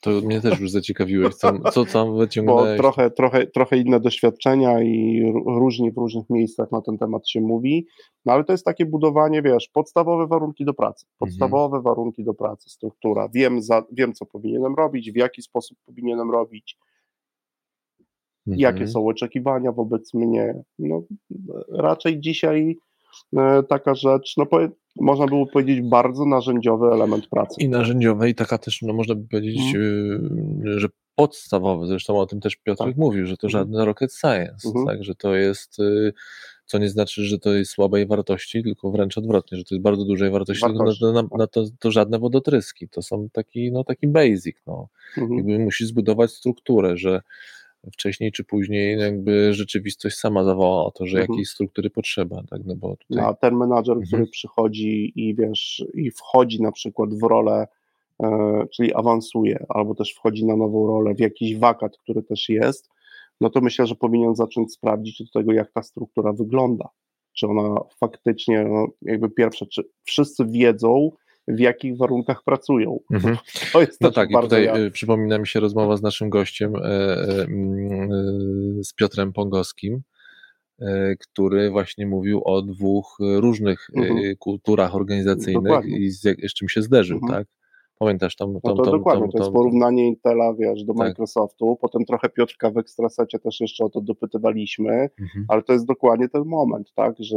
To 0.00 0.10
mnie 0.10 0.40
też 0.40 0.60
już 0.60 0.70
zaciekawiłeś, 0.70 1.34
co, 1.34 1.70
co 1.72 1.84
tam 1.84 2.18
wyciągnąłeś. 2.18 2.76
Bo 2.76 2.82
trochę, 2.82 3.10
trochę, 3.10 3.46
trochę 3.46 3.76
inne 3.76 4.00
doświadczenia 4.00 4.82
i 4.82 5.22
różnie 5.46 5.92
w 5.92 5.96
różnych 5.96 6.30
miejscach 6.30 6.72
na 6.72 6.80
ten 6.80 6.98
temat 6.98 7.28
się 7.28 7.40
mówi, 7.40 7.86
no 8.24 8.32
ale 8.32 8.44
to 8.44 8.52
jest 8.52 8.64
takie 8.64 8.86
budowanie, 8.86 9.42
wiesz, 9.42 9.68
podstawowe 9.68 10.26
warunki 10.26 10.64
do 10.64 10.74
pracy, 10.74 11.06
mhm. 11.06 11.18
podstawowe 11.18 11.76
mhm. 11.76 11.82
warunki 11.82 12.24
do 12.24 12.34
pracy, 12.34 12.70
struktura, 12.70 13.28
wiem, 13.34 13.62
za, 13.62 13.82
wiem 13.92 14.12
co 14.12 14.26
powinienem 14.26 14.74
robić, 14.74 15.12
w 15.12 15.16
jaki 15.16 15.42
sposób 15.42 15.78
powinienem 15.86 16.30
robić, 16.30 16.78
mhm. 18.46 18.60
jakie 18.60 18.88
są 18.88 19.06
oczekiwania 19.06 19.72
wobec 19.72 20.14
mnie, 20.14 20.62
no 20.78 21.02
raczej 21.68 22.20
dzisiaj 22.20 22.76
e, 23.36 23.62
taka 23.62 23.94
rzecz, 23.94 24.34
no 24.36 24.46
można 25.00 25.26
było 25.26 25.46
powiedzieć, 25.46 25.80
bardzo 25.80 26.24
narzędziowy 26.24 26.86
element 26.86 27.26
pracy. 27.26 27.54
I 27.58 27.68
narzędziowy, 27.68 28.28
i 28.28 28.34
taka 28.34 28.58
też, 28.58 28.82
no 28.82 28.92
można 28.92 29.14
by 29.14 29.28
powiedzieć, 29.28 29.62
hmm. 29.72 30.60
że 30.64 30.88
podstawowy, 31.14 31.86
zresztą 31.86 32.18
o 32.18 32.26
tym 32.26 32.40
też 32.40 32.56
Piotr 32.56 32.84
tak. 32.84 32.96
mówił, 32.96 33.26
że 33.26 33.36
to 33.36 33.46
mhm. 33.46 33.62
żadny 33.62 33.84
rocket 33.84 34.12
science, 34.12 34.72
hmm. 34.72 34.86
tak, 34.86 35.04
że 35.04 35.14
to 35.14 35.34
jest, 35.34 35.78
y, 35.78 36.12
co 36.66 36.78
nie 36.78 36.88
znaczy, 36.88 37.24
że 37.24 37.38
to 37.38 37.54
jest 37.54 37.70
słabej 37.70 38.06
wartości, 38.06 38.62
tylko 38.62 38.90
wręcz 38.90 39.18
odwrotnie, 39.18 39.58
że 39.58 39.64
to 39.64 39.74
jest 39.74 39.82
bardzo 39.82 40.04
dużej 40.04 40.30
wartości, 40.30 40.62
wartości. 40.62 41.04
Na, 41.04 41.12
na, 41.12 41.22
na, 41.38 41.46
to, 41.46 41.64
to 41.78 41.90
żadne 41.90 42.18
wodotryski, 42.18 42.88
to 42.88 43.02
są 43.02 43.28
taki, 43.32 43.72
no, 43.72 43.84
taki 43.84 44.08
basic, 44.08 44.56
no. 44.66 44.88
Hmm. 45.14 45.36
Jakby 45.36 45.58
musi 45.58 45.86
zbudować 45.86 46.30
strukturę, 46.30 46.96
że 46.96 47.20
wcześniej 47.92 48.32
czy 48.32 48.44
później 48.44 48.98
jakby 48.98 49.54
rzeczywistość 49.54 50.16
sama 50.16 50.44
zawoła 50.44 50.84
o 50.84 50.90
to, 50.90 51.06
że 51.06 51.18
mhm. 51.18 51.32
jakiejś 51.32 51.48
struktury 51.48 51.90
potrzeba, 51.90 52.42
tak, 52.50 52.60
no 52.64 52.76
bo 52.76 52.96
tutaj... 52.96 53.24
A 53.24 53.34
ten 53.34 53.56
menadżer, 53.56 53.92
mhm. 53.92 54.06
który 54.06 54.26
przychodzi 54.26 55.12
i 55.16 55.34
wiesz, 55.34 55.84
i 55.94 56.10
wchodzi 56.10 56.62
na 56.62 56.72
przykład 56.72 57.14
w 57.14 57.22
rolę, 57.22 57.66
e, 58.22 58.66
czyli 58.72 58.94
awansuje, 58.94 59.66
albo 59.68 59.94
też 59.94 60.12
wchodzi 60.12 60.46
na 60.46 60.56
nową 60.56 60.86
rolę, 60.86 61.14
w 61.14 61.20
jakiś 61.20 61.56
wakat, 61.56 61.98
który 61.98 62.22
też 62.22 62.48
jest, 62.48 62.88
no 63.40 63.50
to 63.50 63.60
myślę, 63.60 63.86
że 63.86 63.94
powinien 63.94 64.34
zacząć 64.34 64.72
sprawdzić 64.72 65.20
od 65.20 65.32
tego, 65.32 65.52
jak 65.52 65.72
ta 65.72 65.82
struktura 65.82 66.32
wygląda. 66.32 66.88
Czy 67.32 67.46
ona 67.46 67.80
faktycznie, 68.00 68.64
no, 68.64 68.86
jakby 69.02 69.30
pierwsze, 69.30 69.66
czy 69.66 69.82
wszyscy 70.04 70.44
wiedzą, 70.46 71.10
w 71.48 71.60
jakich 71.60 71.96
warunkach 71.96 72.42
pracują. 72.44 72.98
Mhm. 73.12 73.36
To 73.72 73.80
jest 73.80 74.00
no 74.00 74.10
tak, 74.10 74.30
i 74.30 74.34
tutaj 74.34 74.64
ja... 74.64 74.76
Y, 74.76 74.90
przypomina 74.90 75.38
mi 75.38 75.46
się 75.46 75.60
rozmowa 75.60 75.96
z 75.96 76.02
naszym 76.02 76.30
gościem, 76.30 76.76
e, 76.76 76.80
e, 76.80 77.44
mm, 77.44 78.12
e, 78.12 78.84
z 78.84 78.94
Piotrem 78.94 79.32
Pongowskim, 79.32 80.02
który 81.20 81.70
właśnie 81.70 82.06
mówił 82.06 82.42
o 82.44 82.62
dwóch 82.62 83.16
różnych 83.20 83.86
mhm. 83.96 84.36
kulturach 84.38 84.94
organizacyjnych 84.94 85.62
dokładnie. 85.62 85.98
i 85.98 86.10
z, 86.10 86.20
z, 86.20 86.54
czym 86.54 86.68
się 86.68 86.82
zderzył, 86.82 87.18
mhm. 87.22 87.32
tak? 87.32 87.48
Pamiętasz 87.98 88.36
tam? 88.36 88.48
tam 88.48 88.60
no 88.64 88.76
to 88.76 88.82
tam, 88.82 88.98
dokładnie, 88.98 89.22
tam, 89.22 89.30
to 89.30 89.38
jest 89.38 89.52
porównanie 89.52 90.08
Intela, 90.08 90.54
wiesz, 90.54 90.84
do 90.84 90.94
tak. 90.94 91.08
Microsoftu, 91.08 91.78
potem 91.80 92.04
trochę 92.04 92.28
Piotrka 92.28 92.70
w 92.70 92.78
Ekstrasecie 92.78 93.38
też 93.38 93.60
jeszcze 93.60 93.84
o 93.84 93.90
to 93.90 94.00
dopytywaliśmy, 94.00 95.08
mhm. 95.20 95.44
ale 95.48 95.62
to 95.62 95.72
jest 95.72 95.86
dokładnie 95.86 96.28
ten 96.28 96.44
moment, 96.44 96.92
tak, 96.94 97.14
że 97.18 97.36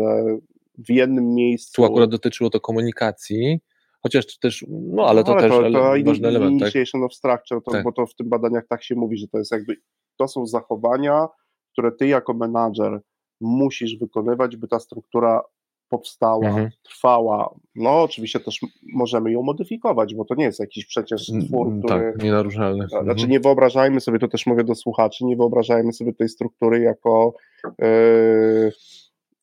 w 0.77 0.89
jednym 0.89 1.33
miejscu... 1.33 1.81
Tu 1.81 1.85
akurat 1.85 2.09
dotyczyło 2.09 2.49
to 2.49 2.59
komunikacji, 2.59 3.59
Chociaż 4.07 4.37
też, 4.39 4.65
no 4.69 5.07
ale 5.07 5.23
to 5.23 5.31
no, 5.31 5.37
ale 5.37 5.49
też 5.49 5.73
to, 5.73 5.79
to 5.79 6.05
ważny 6.05 6.27
element. 6.27 6.51
Initiation 6.51 7.01
tak? 7.01 7.05
of 7.05 7.13
structure, 7.13 7.63
to, 7.63 7.71
tak. 7.71 7.83
bo 7.83 7.91
to 7.91 8.05
w 8.05 8.15
tym 8.15 8.29
badaniach 8.29 8.67
tak 8.69 8.83
się 8.83 8.95
mówi, 8.95 9.17
że 9.17 9.27
to 9.27 9.37
jest 9.37 9.51
jakby, 9.51 9.75
to 10.17 10.27
są 10.27 10.45
zachowania, 10.45 11.27
które 11.71 11.91
ty 11.91 12.07
jako 12.07 12.33
menadżer 12.33 13.01
musisz 13.41 13.97
wykonywać, 13.97 14.57
by 14.57 14.67
ta 14.67 14.79
struktura 14.79 15.41
powstała, 15.89 16.47
mhm. 16.47 16.69
trwała. 16.83 17.55
No 17.75 18.03
oczywiście 18.03 18.39
też 18.39 18.59
możemy 18.93 19.31
ją 19.31 19.43
modyfikować, 19.43 20.15
bo 20.15 20.25
to 20.25 20.35
nie 20.35 20.43
jest 20.43 20.59
jakiś 20.59 20.85
przecież 20.85 21.29
mm, 21.29 21.47
twór, 21.47 21.67
mm, 21.67 21.81
który... 21.81 22.11
Tak, 22.13 22.23
nienaruszalny. 22.23 22.87
Znaczy 22.87 23.09
mhm. 23.09 23.29
nie 23.29 23.39
wyobrażajmy 23.39 24.01
sobie, 24.01 24.19
to 24.19 24.27
też 24.27 24.45
mówię 24.45 24.63
do 24.63 24.75
słuchaczy, 24.75 25.25
nie 25.25 25.35
wyobrażajmy 25.35 25.93
sobie 25.93 26.13
tej 26.13 26.29
struktury 26.29 26.81
jako... 26.81 27.33
Yy, 27.79 28.71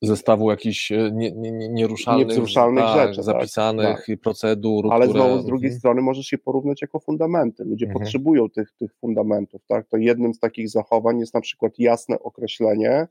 zestawu 0.07 0.51
jakichś 0.51 0.93
e, 0.93 1.11
nie, 1.13 1.33
nie, 1.33 1.53
nie, 1.53 1.69
nieruszalnych, 1.69 2.29
tak, 2.77 2.97
rzeczy, 2.97 3.17
tak, 3.17 3.25
zapisanych 3.25 4.05
tak, 4.07 4.21
procedur. 4.21 4.93
Ale 4.93 5.09
które... 5.09 5.21
znowu 5.21 5.43
z 5.43 5.47
drugiej 5.47 5.69
mhm. 5.69 5.79
strony 5.79 6.03
możesz 6.03 6.33
je 6.33 6.39
porównać 6.39 6.83
jako 6.83 7.01
fundamenty. 7.01 7.65
Ludzie 7.65 7.87
mhm. 7.87 8.03
potrzebują 8.03 8.51
tych, 8.51 8.73
tych 8.79 8.95
fundamentów. 8.95 9.63
Tak? 9.69 9.89
To 9.89 9.97
jednym 9.97 10.35
z 10.35 10.39
takich 10.39 10.69
zachowań 10.71 11.21
jest 11.21 11.35
na 11.35 11.41
przykład 11.41 11.79
jasne 11.79 12.19
określenie 12.19 13.09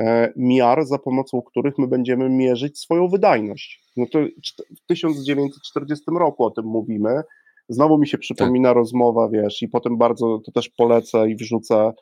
e, 0.00 0.32
miar, 0.36 0.84
za 0.86 0.98
pomocą 0.98 1.42
których 1.42 1.78
my 1.78 1.86
będziemy 1.86 2.28
mierzyć 2.28 2.78
swoją 2.78 3.08
wydajność. 3.08 3.82
No 3.96 4.06
to 4.12 4.18
w 4.82 4.86
1940 4.86 6.04
roku 6.18 6.44
o 6.44 6.50
tym 6.50 6.64
mówimy, 6.64 7.22
Znowu 7.68 7.98
mi 7.98 8.08
się 8.08 8.18
przypomina 8.18 8.68
tak. 8.68 8.76
rozmowa, 8.76 9.28
wiesz, 9.28 9.62
i 9.62 9.68
potem 9.68 9.98
bardzo 9.98 10.38
to 10.46 10.52
też 10.52 10.68
polecę 10.68 11.30
i 11.30 11.36
wrzucę 11.36 11.92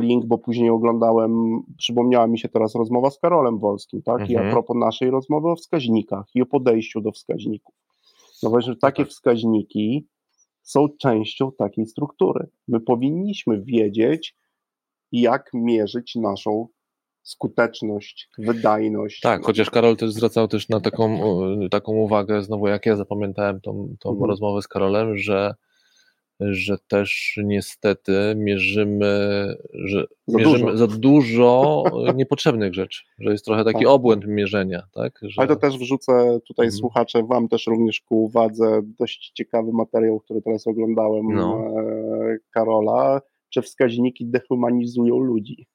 link, 0.00 0.26
bo 0.26 0.38
później 0.38 0.70
oglądałem, 0.70 1.60
przypomniała 1.78 2.26
mi 2.26 2.38
się 2.38 2.48
teraz 2.48 2.74
rozmowa 2.74 3.10
z 3.10 3.18
Karolem 3.18 3.58
Wolskim, 3.58 4.02
tak? 4.02 4.20
Mhm. 4.20 4.30
I 4.30 4.36
a 4.36 4.38
mhm. 4.38 4.52
propos 4.52 4.76
naszej 4.76 5.10
rozmowy 5.10 5.50
o 5.50 5.56
wskaźnikach 5.56 6.26
i 6.34 6.42
o 6.42 6.46
podejściu 6.46 7.00
do 7.00 7.12
wskaźników. 7.12 7.74
No 8.42 8.50
właśnie, 8.50 8.76
takie 8.76 9.02
tak. 9.02 9.10
wskaźniki 9.10 10.06
są 10.62 10.88
częścią 11.00 11.52
takiej 11.52 11.86
struktury. 11.86 12.46
My 12.68 12.80
powinniśmy 12.80 13.62
wiedzieć, 13.62 14.36
jak 15.12 15.50
mierzyć 15.54 16.14
naszą 16.14 16.68
skuteczność, 17.22 18.28
wydajność. 18.38 19.20
Tak, 19.20 19.44
chociaż 19.44 19.70
Karol 19.70 19.96
też 19.96 20.12
zwracał 20.12 20.48
też 20.48 20.68
na 20.68 20.80
taką, 20.80 21.20
taką 21.70 21.92
uwagę, 21.92 22.42
znowu 22.42 22.68
jak 22.68 22.86
ja 22.86 22.96
zapamiętałem 22.96 23.60
tą, 23.60 23.96
tą 24.00 24.10
mhm. 24.10 24.30
rozmowę 24.30 24.62
z 24.62 24.68
Karolem, 24.68 25.16
że 25.16 25.54
że 26.40 26.76
też 26.88 27.38
niestety 27.44 28.34
mierzymy, 28.36 29.08
że 29.72 30.06
za 30.26 30.38
mierzymy 30.38 30.58
dużo. 30.58 30.76
za 30.76 30.86
dużo 30.86 31.84
niepotrzebnych 32.14 32.74
rzeczy, 32.74 33.02
że 33.18 33.32
jest 33.32 33.44
trochę 33.44 33.64
taki 33.64 33.78
tak. 33.78 33.88
obłęd 33.88 34.26
mierzenia. 34.26 34.82
Tak? 34.92 35.18
Że... 35.22 35.34
Ale 35.36 35.48
to 35.48 35.56
też 35.56 35.78
wrzucę 35.78 36.12
tutaj 36.46 36.66
mhm. 36.66 36.72
słuchacze, 36.72 37.22
Wam 37.22 37.48
też 37.48 37.66
również 37.66 38.00
ku 38.00 38.24
uwadze 38.24 38.80
dość 38.98 39.30
ciekawy 39.34 39.72
materiał, 39.72 40.20
który 40.20 40.42
teraz 40.42 40.66
oglądałem 40.66 41.34
no. 41.34 41.66
E, 41.80 42.36
Karola, 42.50 43.20
czy 43.54 43.62
wskaźniki 43.62 44.26
dehumanizują 44.26 45.18
ludzi. 45.18 45.66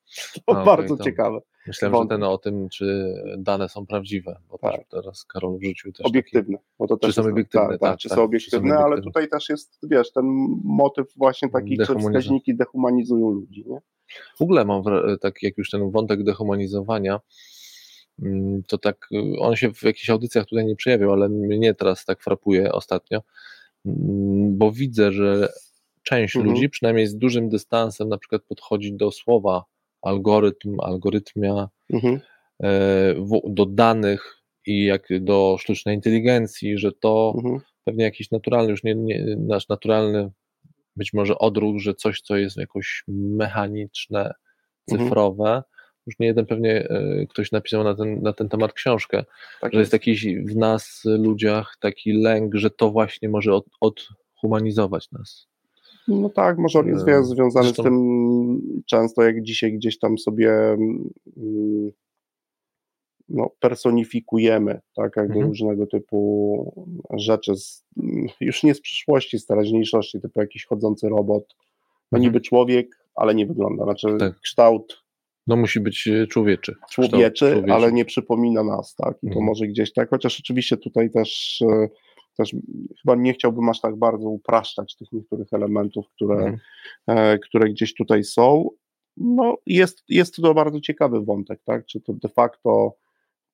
To 0.46 0.54
no, 0.54 0.66
bardzo 0.66 0.94
okay, 0.94 1.06
ciekawe. 1.06 1.40
Myślałem, 1.68 2.04
że 2.04 2.08
ten 2.08 2.24
o 2.24 2.38
tym, 2.38 2.70
czy 2.70 3.14
dane 3.38 3.70
są 3.70 3.86
prawdziwe, 3.86 4.40
bo 4.50 4.58
tak. 4.58 4.76
też 4.76 4.86
teraz 4.90 5.26
Karol 5.26 5.60
wrzucił 5.60 5.92
też. 5.92 6.06
Obiektywne. 6.06 6.58
Bo 6.80 6.88
to 6.88 6.98
też 6.98 7.16
czy 7.16 7.22
są 7.22 7.30
obiektywne, 7.30 7.68
tak, 7.68 7.80
tak, 7.80 7.90
tak, 7.90 8.00
czy, 8.00 8.10
tak, 8.10 8.16
są 8.18 8.24
obiektywne, 8.24 8.46
czy 8.46 8.52
są 8.52 8.58
obiektywne, 8.58 8.86
ale 8.86 9.02
tutaj 9.02 9.30
też 9.30 9.50
jest, 9.50 9.80
wiesz, 9.84 10.12
ten 10.12 10.26
motyw 10.64 11.08
właśnie 11.16 11.50
taki, 11.50 11.78
że 11.80 11.96
wskaźniki 11.96 12.56
dehumanizują 12.56 13.32
ludzi. 13.32 13.64
Nie? 13.68 13.80
W 14.38 14.42
ogóle 14.42 14.66
mam, 14.66 14.84
tak 15.22 15.44
jak 15.44 15.58
już 15.58 15.70
ten 15.70 15.92
wątek 15.92 16.24
dehumanizowania, 16.24 17.20
mm, 18.22 18.64
to 18.68 18.78
tak, 18.78 19.10
on 19.40 19.56
się 19.56 19.74
w 19.74 19.84
jakichś 19.84 20.10
audycjach 20.10 20.46
tutaj 20.46 20.66
nie 20.66 20.76
przejawiał, 20.76 21.14
ale 21.14 21.30
mnie 21.30 21.74
teraz 21.74 22.06
tak 22.06 22.22
frapuje 22.22 22.72
ostatnio, 22.72 23.22
mm, 23.86 24.58
bo 24.58 24.72
widzę, 24.72 25.12
że 25.12 25.50
część 26.04 26.36
mhm. 26.36 26.54
ludzi, 26.54 26.70
przynajmniej 26.70 27.08
z 27.08 27.18
dużym 27.18 27.50
dystansem, 27.50 28.10
na 28.10 28.18
przykład 28.18 28.42
podchodzi 28.48 28.94
do 28.94 29.12
słowa 29.12 29.64
algorytm, 30.02 30.80
algorytmia, 30.80 31.70
mhm. 31.94 32.20
E, 32.64 33.16
do 33.48 33.66
danych 33.66 34.38
i 34.66 34.86
jak 34.86 35.08
do 35.22 35.58
sztucznej 35.60 35.96
inteligencji, 35.96 36.78
że 36.78 36.92
to 36.92 37.34
mhm. 37.38 37.60
pewnie 37.84 38.04
jakiś 38.04 38.32
naturalny, 38.32 38.72
już 38.72 38.84
nie, 38.84 38.96
nie, 38.96 39.36
nasz 39.38 39.68
naturalny 39.70 40.32
być 40.96 41.14
może 41.14 41.38
odruch, 41.38 41.80
że 41.80 41.94
coś, 41.94 42.22
co 42.22 42.38
jest 42.38 42.58
jakoś 42.58 43.04
mechaniczne, 43.08 44.34
mhm. 44.92 45.10
cyfrowe, 45.10 45.64
już 46.08 46.20
nie 46.20 46.28
jeden 46.28 46.46
pewnie 46.46 46.90
e, 46.90 47.26
ktoś 47.30 47.52
napisał 47.52 47.84
na 47.84 47.96
ten, 47.96 48.22
na 48.22 48.34
ten 48.34 48.50
temat 48.50 48.74
książkę, 48.74 49.24
tak 49.62 49.74
że 49.74 49.80
jest. 49.80 49.94
jest 49.94 49.94
jakiś 49.94 50.26
w 50.36 50.56
nas, 50.56 51.02
ludziach, 51.06 51.78
taki 51.80 52.14
lęk, 52.14 52.56
że 52.56 52.70
to 52.70 52.92
właśnie 52.92 53.30
może 53.30 53.54
od, 53.54 53.66
odhumanizować 53.82 55.12
nas. 55.12 55.49
No 56.10 56.30
tak, 56.30 56.58
może 56.58 56.80
on 56.80 56.88
jest 56.88 57.08
e, 57.08 57.24
związany 57.24 57.66
Zresztą... 57.66 57.84
z 57.84 57.86
tym 57.86 58.82
często, 58.86 59.24
jak 59.24 59.42
dzisiaj 59.42 59.74
gdzieś 59.74 60.00
tam 60.00 60.18
sobie 60.18 60.52
mm, 60.52 61.10
no, 63.30 63.50
personifikujemy, 63.60 64.80
tak, 64.96 65.14
jakby 65.16 65.34
mhm. 65.34 65.48
różnego 65.48 65.88
typu 65.88 66.86
rzeczy, 67.14 67.56
z, 67.56 67.86
już 68.42 68.64
nie 68.64 68.76
z 68.76 68.82
przyszłości, 68.82 69.40
z 69.40 69.46
teraźniejszości, 69.46 70.22
typu 70.22 70.40
jakiś 70.40 70.66
chodzący 70.66 71.10
robot, 71.10 71.56
no 72.12 72.18
mhm. 72.18 72.24
niby 72.24 72.42
człowiek, 72.42 73.06
ale 73.16 73.36
nie 73.36 73.46
wygląda, 73.46 73.84
znaczy 73.84 74.08
tak. 74.20 74.40
kształt 74.40 75.04
no 75.50 75.56
musi 75.56 75.80
być 75.80 76.08
e, 76.08 76.28
człowieczy. 76.28 76.76
Człowieczy, 76.92 77.52
człowieczy, 77.52 77.74
ale 77.74 77.92
nie 77.92 78.06
przypomina 78.06 78.64
nas, 78.64 78.96
tak, 78.96 79.18
i 79.24 79.28
to 79.28 79.28
mhm. 79.28 79.46
może 79.46 79.68
gdzieś 79.68 79.94
tak, 79.94 80.10
chociaż 80.10 80.40
oczywiście 80.40 80.78
tutaj 80.78 81.12
też 81.12 81.62
e, 81.62 81.90
też 82.40 82.56
chyba 83.02 83.16
nie 83.16 83.34
chciałbym 83.34 83.70
aż 83.70 83.82
tak 83.82 83.96
bardzo 83.96 84.30
upraszczać 84.30 84.96
tych 84.96 85.12
niektórych 85.12 85.48
elementów, 85.54 86.06
które, 86.16 86.36
mhm. 86.36 86.58
E, 87.08 87.40
które 87.40 87.70
gdzieś 87.70 87.94
tutaj 87.94 88.24
są. 88.24 88.70
No, 89.18 89.58
jest, 89.66 90.04
jest 90.10 90.36
to 90.36 90.54
bardzo 90.54 90.80
ciekawy 90.82 91.22
wątek, 91.22 91.62
tak? 91.66 91.86
Czy 91.86 92.02
to 92.02 92.14
de 92.14 92.30
facto 92.30 92.96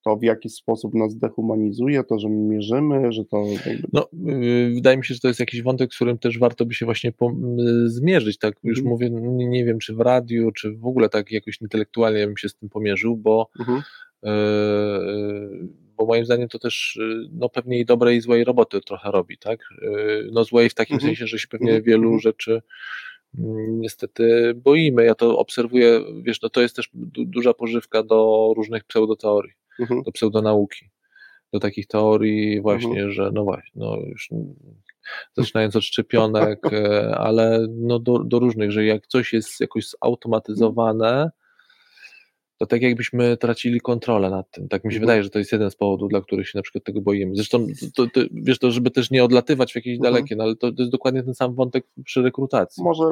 to 0.04 0.16
w 0.16 0.22
jakiś 0.22 0.54
sposób 0.54 0.94
nas 0.94 1.16
dehumanizuje, 1.16 2.04
to, 2.04 2.18
że 2.18 2.28
my 2.28 2.36
mierzymy, 2.36 3.12
że 3.12 3.24
to. 3.24 3.44
No, 3.92 4.08
yy, 4.12 4.74
wydaje 4.74 4.96
mi 4.96 5.04
się, 5.04 5.14
że 5.14 5.20
to 5.20 5.28
jest 5.28 5.40
jakiś 5.40 5.62
wątek, 5.62 5.92
z 5.92 5.96
którym 5.96 6.18
też 6.18 6.38
warto 6.38 6.66
by 6.66 6.74
się 6.74 6.84
właśnie 6.84 7.12
yy, 7.20 7.90
zmierzyć. 7.90 8.38
Tak, 8.38 8.54
już 8.62 8.78
mhm. 8.78 8.92
mówię, 8.92 9.10
nie, 9.10 9.46
nie, 9.46 9.64
wiem, 9.64 9.78
czy 9.78 9.94
w 9.94 10.00
radiu, 10.00 10.52
czy 10.52 10.72
w 10.72 10.86
ogóle 10.86 11.08
tak 11.08 11.32
jakoś 11.32 11.60
intelektualnie 11.60 12.26
bym 12.26 12.36
się 12.36 12.48
z 12.48 12.54
tym 12.54 12.68
pomierzył, 12.68 13.16
bo. 13.16 13.48
Mhm. 13.58 13.82
Yy, 14.22 15.85
bo 15.96 16.06
moim 16.06 16.24
zdaniem 16.24 16.48
to 16.48 16.58
też 16.58 16.96
y, 16.96 17.28
no, 17.32 17.48
pewnie 17.48 17.78
i 17.78 17.84
dobrej 17.84 18.16
i 18.16 18.20
złej 18.20 18.44
roboty 18.44 18.80
trochę 18.80 19.10
robi, 19.10 19.38
tak? 19.38 19.60
Y, 19.82 20.28
no 20.32 20.44
złej 20.44 20.70
w 20.70 20.74
takim 20.74 20.94
mhm. 20.94 21.08
sensie, 21.08 21.26
że 21.26 21.38
się 21.38 21.48
pewnie 21.48 21.70
mhm. 21.70 21.84
wielu 21.84 22.02
mhm. 22.02 22.20
rzeczy 22.20 22.62
mm, 23.38 23.80
niestety 23.80 24.54
boimy. 24.54 25.04
Ja 25.04 25.14
to 25.14 25.38
obserwuję, 25.38 26.00
wiesz, 26.22 26.42
no 26.42 26.48
to 26.48 26.60
jest 26.60 26.76
też 26.76 26.90
duża 27.14 27.54
pożywka 27.54 28.02
do 28.02 28.52
różnych 28.56 28.84
pseudoteorii, 28.84 29.52
mhm. 29.80 30.02
do 30.02 30.12
pseudonauki, 30.12 30.90
do 31.52 31.60
takich 31.60 31.86
teorii 31.86 32.60
właśnie, 32.60 32.88
mhm. 32.88 33.10
że 33.10 33.30
no 33.34 33.44
właśnie, 33.44 33.72
no 33.74 33.96
już 33.96 34.28
zaczynając 35.36 35.76
od 35.76 35.84
szczepionek, 35.84 36.60
e, 36.72 37.14
ale 37.18 37.66
no 37.70 37.98
do, 37.98 38.18
do 38.18 38.38
różnych, 38.38 38.72
że 38.72 38.84
jak 38.84 39.06
coś 39.06 39.32
jest 39.32 39.60
jakoś 39.60 39.88
zautomatyzowane, 39.88 41.30
to 42.58 42.66
tak 42.66 42.82
jakbyśmy 42.82 43.36
tracili 43.36 43.80
kontrolę 43.80 44.30
nad 44.30 44.50
tym. 44.50 44.68
Tak 44.68 44.84
mi 44.84 44.92
się 44.92 44.96
mhm. 44.96 45.00
wydaje, 45.00 45.22
że 45.22 45.30
to 45.30 45.38
jest 45.38 45.52
jeden 45.52 45.70
z 45.70 45.76
powodów, 45.76 46.10
dla 46.10 46.20
których 46.20 46.48
się 46.48 46.58
na 46.58 46.62
przykład 46.62 46.84
tego 46.84 47.00
boimy. 47.00 47.36
Zresztą, 47.36 47.66
to, 47.94 48.06
to, 48.06 48.20
wiesz, 48.32 48.58
to 48.58 48.70
żeby 48.70 48.90
też 48.90 49.10
nie 49.10 49.24
odlatywać 49.24 49.72
w 49.72 49.76
jakieś 49.76 49.96
mhm. 49.96 50.14
dalekie, 50.14 50.36
no 50.36 50.44
ale 50.44 50.56
to, 50.56 50.72
to, 50.72 50.82
jest 50.82 50.92
dokładnie 50.92 51.22
ten 51.22 51.34
sam 51.34 51.54
wątek 51.54 51.86
przy 52.04 52.22
rekrutacji. 52.22 52.84
Może, 52.84 53.04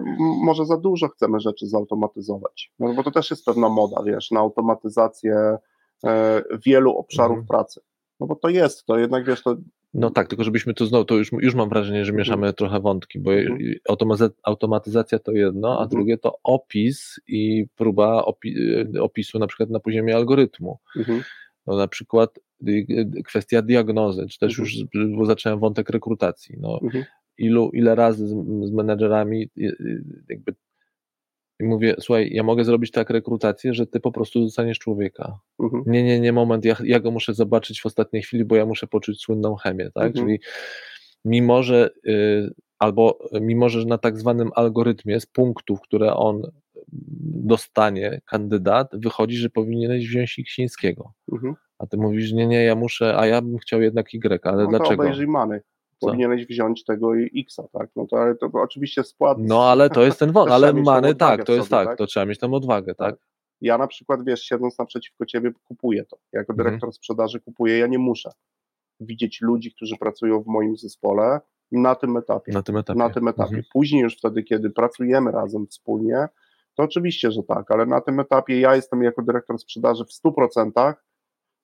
może 0.45 0.67
za 0.67 0.77
dużo 0.77 1.09
chcemy 1.09 1.41
rzeczy 1.41 1.67
zautomatyzować, 1.67 2.73
no, 2.79 2.95
bo 2.95 3.03
to 3.03 3.11
też 3.11 3.31
jest 3.31 3.45
pewna 3.45 3.69
moda, 3.69 4.03
wiesz, 4.03 4.31
na 4.31 4.41
automatyzację 4.41 5.57
e, 6.05 6.43
wielu 6.67 6.97
obszarów 6.97 7.39
mhm. 7.39 7.47
pracy. 7.47 7.81
No 8.21 8.27
bo 8.27 8.37
to 8.37 8.49
jest, 8.49 8.87
to 8.87 8.99
jednak 8.99 9.27
wiesz, 9.27 9.43
to 9.43 9.57
no 9.95 10.11
tak, 10.11 10.29
tylko 10.29 10.45
żebyśmy 10.45 10.75
to 10.75 10.87
znowu, 10.87 11.05
to 11.05 11.17
już, 11.17 11.33
już 11.33 11.55
mam 11.55 11.69
wrażenie, 11.69 12.05
że 12.05 12.13
mieszamy 12.13 12.47
mhm. 12.47 12.55
trochę 12.55 12.81
wątki, 12.81 13.19
bo 13.21 13.33
mhm. 13.35 13.75
automatyzacja 14.43 15.19
to 15.19 15.33
jedno, 15.33 15.69
a 15.69 15.83
mhm. 15.83 15.89
drugie 15.89 16.19
to 16.19 16.39
opis 16.43 17.21
i 17.27 17.67
próba 17.77 18.25
opi 18.25 18.57
opisu 19.01 19.39
na 19.39 19.47
przykład 19.47 19.71
na 19.71 19.81
poziomie 19.81 20.17
algorytmu. 20.17 20.79
No 21.67 21.77
na 21.77 21.89
przykład 21.89 22.39
y, 22.69 22.87
y, 22.91 23.23
kwestia 23.25 23.63
diagnozy, 23.63 24.27
czy 24.31 24.39
też 24.39 24.59
już 24.59 24.77
bo 25.17 25.25
zacząłem 25.25 25.59
wątek 25.59 25.91
rekrutacji. 25.91 26.57
No, 26.61 26.81
ilu, 27.39 27.71
ile 27.75 27.95
razy 27.95 28.27
z, 28.27 28.31
z 28.69 28.71
menedżerami 28.73 29.51
y, 29.59 30.05
jakby 30.29 30.55
i 31.61 31.64
mówię, 31.64 31.95
słuchaj, 32.01 32.31
ja 32.33 32.43
mogę 32.43 32.64
zrobić 32.64 32.90
tak 32.90 33.11
rekrutację, 33.11 33.75
że 33.75 33.87
ty 33.87 34.01
po 34.01 34.12
prostu 34.12 34.40
dostaniesz 34.40 34.79
człowieka. 34.79 35.38
Mhm. 35.61 35.83
Nie, 35.87 36.03
nie, 36.03 36.21
nie, 36.21 36.33
moment, 36.33 36.64
ja, 36.64 36.77
ja 36.85 37.01
go 37.01 37.11
muszę 37.11 37.35
zobaczyć 37.35 37.81
w 37.83 37.87
ostatniej 37.87 38.23
chwili, 38.23 38.45
bo 38.45 38.57
ja 38.57 38.67
muszę 38.67 38.87
poczuć 38.87 39.21
słynną 39.21 39.55
chemię, 39.55 39.90
tak? 39.95 40.07
Mhm. 40.07 40.27
Czyli 40.27 40.40
mimo, 41.25 41.62
że 41.62 41.90
y, 42.07 42.55
albo 42.79 43.19
mimo, 43.40 43.69
że 43.69 43.85
na 43.85 43.99
tak 43.99 44.19
zwanym 44.19 44.51
algorytmie 44.55 45.21
z 45.21 45.27
punktów, 45.27 45.81
które 45.81 46.14
on 46.14 46.43
dostanie 47.45 48.21
kandydat, 48.27 48.90
wychodzi, 48.93 49.37
że 49.37 49.51
powinieneś 49.51 50.09
wziąć 50.09 50.38
Iksińskiego. 50.38 51.12
Mhm. 51.33 51.55
A 51.79 51.87
ty 51.87 51.97
mówisz, 51.97 52.33
nie, 52.33 52.47
nie, 52.47 52.64
ja 52.64 52.75
muszę, 52.75 53.19
a 53.19 53.27
ja 53.27 53.43
bym 53.43 53.59
chciał 53.59 53.83
jednak 53.83 54.14
Y, 54.14 54.51
ale 54.51 54.64
no 54.64 54.71
dlaczego? 54.71 55.03
Obejrzyj 55.03 55.27
many 55.27 55.61
powinieneś 56.01 56.47
wziąć 56.47 56.85
tego 56.85 57.13
Xa, 57.37 57.63
tak? 57.73 57.91
No 57.97 58.07
to, 58.07 58.17
ale 58.17 58.35
to 58.35 58.51
oczywiście 58.53 59.05
skład. 59.05 59.39
No 59.41 59.65
ale 59.65 59.91
to 59.91 60.03
jest 60.03 60.19
ten 60.19 60.33
wątek, 60.33 60.55
ale 60.55 60.73
many 60.73 61.15
tak, 61.15 61.45
to 61.45 61.53
jest 61.53 61.69
sobie, 61.69 61.79
tak, 61.79 61.89
tak, 61.89 61.99
to 61.99 62.07
trzeba 62.07 62.27
mieć 62.27 62.39
tam 62.39 62.55
odwagę, 62.55 62.95
tak? 62.95 63.17
tak? 63.17 63.27
Ja 63.61 63.79
na 63.79 63.87
przykład, 63.87 64.25
wiesz, 64.25 64.43
siedząc 64.43 64.79
naprzeciwko 64.79 65.27
ciebie, 65.27 65.53
kupuję 65.65 66.05
to. 66.05 66.17
Jako 66.33 66.53
mhm. 66.53 66.57
dyrektor 66.57 66.87
mhm. 66.87 66.93
sprzedaży 66.93 67.41
kupuję, 67.41 67.79
ja 67.79 67.87
nie 67.87 67.99
muszę 67.99 68.31
widzieć 69.01 69.41
ludzi, 69.41 69.73
którzy 69.75 69.97
pracują 69.97 70.43
w 70.43 70.47
moim 70.47 70.77
zespole 70.77 71.41
na 71.73 71.95
tym 71.95 72.17
etapie. 72.17 72.53
Na 72.53 72.63
tym 72.63 72.77
etapie. 72.77 72.99
Na 72.99 73.11
tym 73.11 73.29
etapie. 73.29 73.45
Mhm. 73.45 73.65
Później 73.73 74.03
już 74.03 74.17
wtedy, 74.17 74.43
kiedy 74.43 74.71
pracujemy 74.71 75.31
razem 75.31 75.67
wspólnie, 75.67 76.29
to 76.75 76.83
oczywiście, 76.83 77.31
że 77.31 77.43
tak, 77.43 77.71
ale 77.71 77.87
na 77.87 78.01
tym 78.01 78.21
etapie 78.21 78.61
ja 78.61 78.77
jestem 78.77 79.03
jako 79.03 79.23
dyrektor 79.23 79.59
sprzedaży 79.59 80.05
w 80.05 80.29
100% 80.29 80.95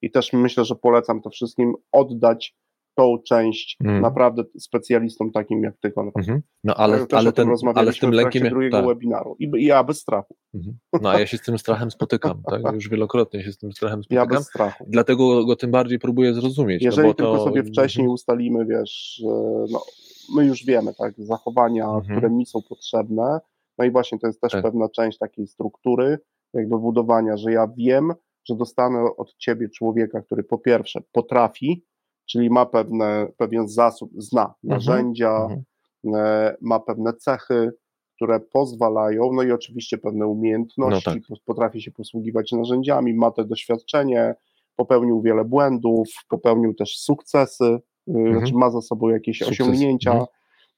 i 0.01 0.11
też 0.11 0.33
myślę, 0.33 0.65
że 0.65 0.75
polecam 0.75 1.21
to 1.21 1.29
wszystkim 1.29 1.73
oddać 1.91 2.55
tą 2.95 3.17
część 3.27 3.77
mm. 3.83 4.01
naprawdę 4.01 4.43
specjalistom 4.59 5.31
takim 5.31 5.63
jak 5.63 5.77
ty, 5.77 5.91
Konrad. 5.91 6.13
Mm 6.17 6.37
-hmm. 6.37 6.41
No 6.63 6.75
ale, 6.75 7.05
ale, 7.11 7.31
ten, 7.31 7.49
ale 7.75 7.93
z 7.93 7.99
tym 7.99 8.11
lękiem... 8.11 8.49
drugiego 8.49 8.77
tak. 8.77 8.85
webinaru 8.85 9.35
I, 9.39 9.51
I 9.57 9.65
ja 9.65 9.83
bez 9.83 9.99
strachu. 9.99 10.35
Mm 10.53 10.65
-hmm. 10.65 10.99
No 11.01 11.09
a 11.09 11.19
ja 11.19 11.27
się 11.27 11.37
z 11.37 11.41
tym 11.41 11.57
strachem 11.57 11.91
spotykam, 11.91 12.43
tak? 12.51 12.73
Już 12.73 12.89
wielokrotnie 12.89 13.43
się 13.43 13.51
z 13.51 13.57
tym 13.57 13.71
strachem 13.71 14.03
spotykam. 14.03 14.29
Ja 14.29 14.37
bez 14.37 14.47
strachu. 14.47 14.85
Dlatego 14.87 15.45
go 15.45 15.55
tym 15.55 15.71
bardziej 15.71 15.99
próbuję 15.99 16.33
zrozumieć. 16.33 16.81
No 16.81 16.85
Jeżeli 16.85 17.07
no 17.07 17.13
tylko 17.13 17.37
to... 17.37 17.43
sobie 17.43 17.63
wcześniej 17.63 18.03
mhm. 18.05 18.13
ustalimy, 18.13 18.65
wiesz, 18.65 19.21
no, 19.71 19.81
my 20.35 20.45
już 20.45 20.65
wiemy, 20.65 20.93
tak, 20.99 21.13
zachowania, 21.17 21.85
-hmm. 21.85 22.11
które 22.11 22.29
mi 22.29 22.45
są 22.45 22.59
potrzebne, 22.69 23.39
no 23.77 23.85
i 23.85 23.91
właśnie 23.91 24.19
to 24.19 24.27
jest 24.27 24.41
też 24.41 24.51
tak. 24.51 24.63
pewna 24.63 24.89
część 24.89 25.17
takiej 25.17 25.47
struktury, 25.47 26.19
jakby 26.53 26.79
budowania, 26.79 27.37
że 27.37 27.51
ja 27.51 27.67
wiem, 27.77 28.13
że 28.45 28.55
dostanę 28.55 28.99
od 29.17 29.35
ciebie 29.37 29.69
człowieka, 29.69 30.21
który 30.21 30.43
po 30.43 30.57
pierwsze 30.57 31.01
potrafi 31.11 31.85
czyli 32.31 32.49
ma 32.49 32.65
pewne, 32.65 33.27
pewien 33.37 33.67
zasób, 33.67 34.11
zna 34.17 34.41
mhm. 34.41 34.55
narzędzia, 34.63 35.47
mhm. 36.03 36.55
ma 36.61 36.79
pewne 36.79 37.13
cechy, 37.13 37.71
które 38.15 38.39
pozwalają, 38.39 39.29
no 39.33 39.43
i 39.43 39.51
oczywiście 39.51 39.97
pewne 39.97 40.27
umiejętności, 40.27 41.09
No 41.09 41.35
tak. 41.35 41.43
potrafi 41.45 41.81
się 41.81 41.91
posługiwać 41.91 42.51
narzędziami, 42.51 43.13
ma 43.13 43.31
to 43.31 43.43
doświadczenie, 43.43 44.35
popełnił 44.75 45.21
wiele 45.21 45.45
błędów, 45.45 46.07
popełnił 46.29 46.73
też 46.73 46.97
sukcesy, 46.99 47.63
y, 47.65 47.79
Mhm. 48.07 48.37
znaczy 48.39 48.53
ma 48.55 48.71
za 48.71 48.81
sobą 48.81 49.09
jakieś 49.09 49.37
Sukces, 49.39 49.51
osiągnięcia. 49.59 50.11
mhm. 50.11 50.27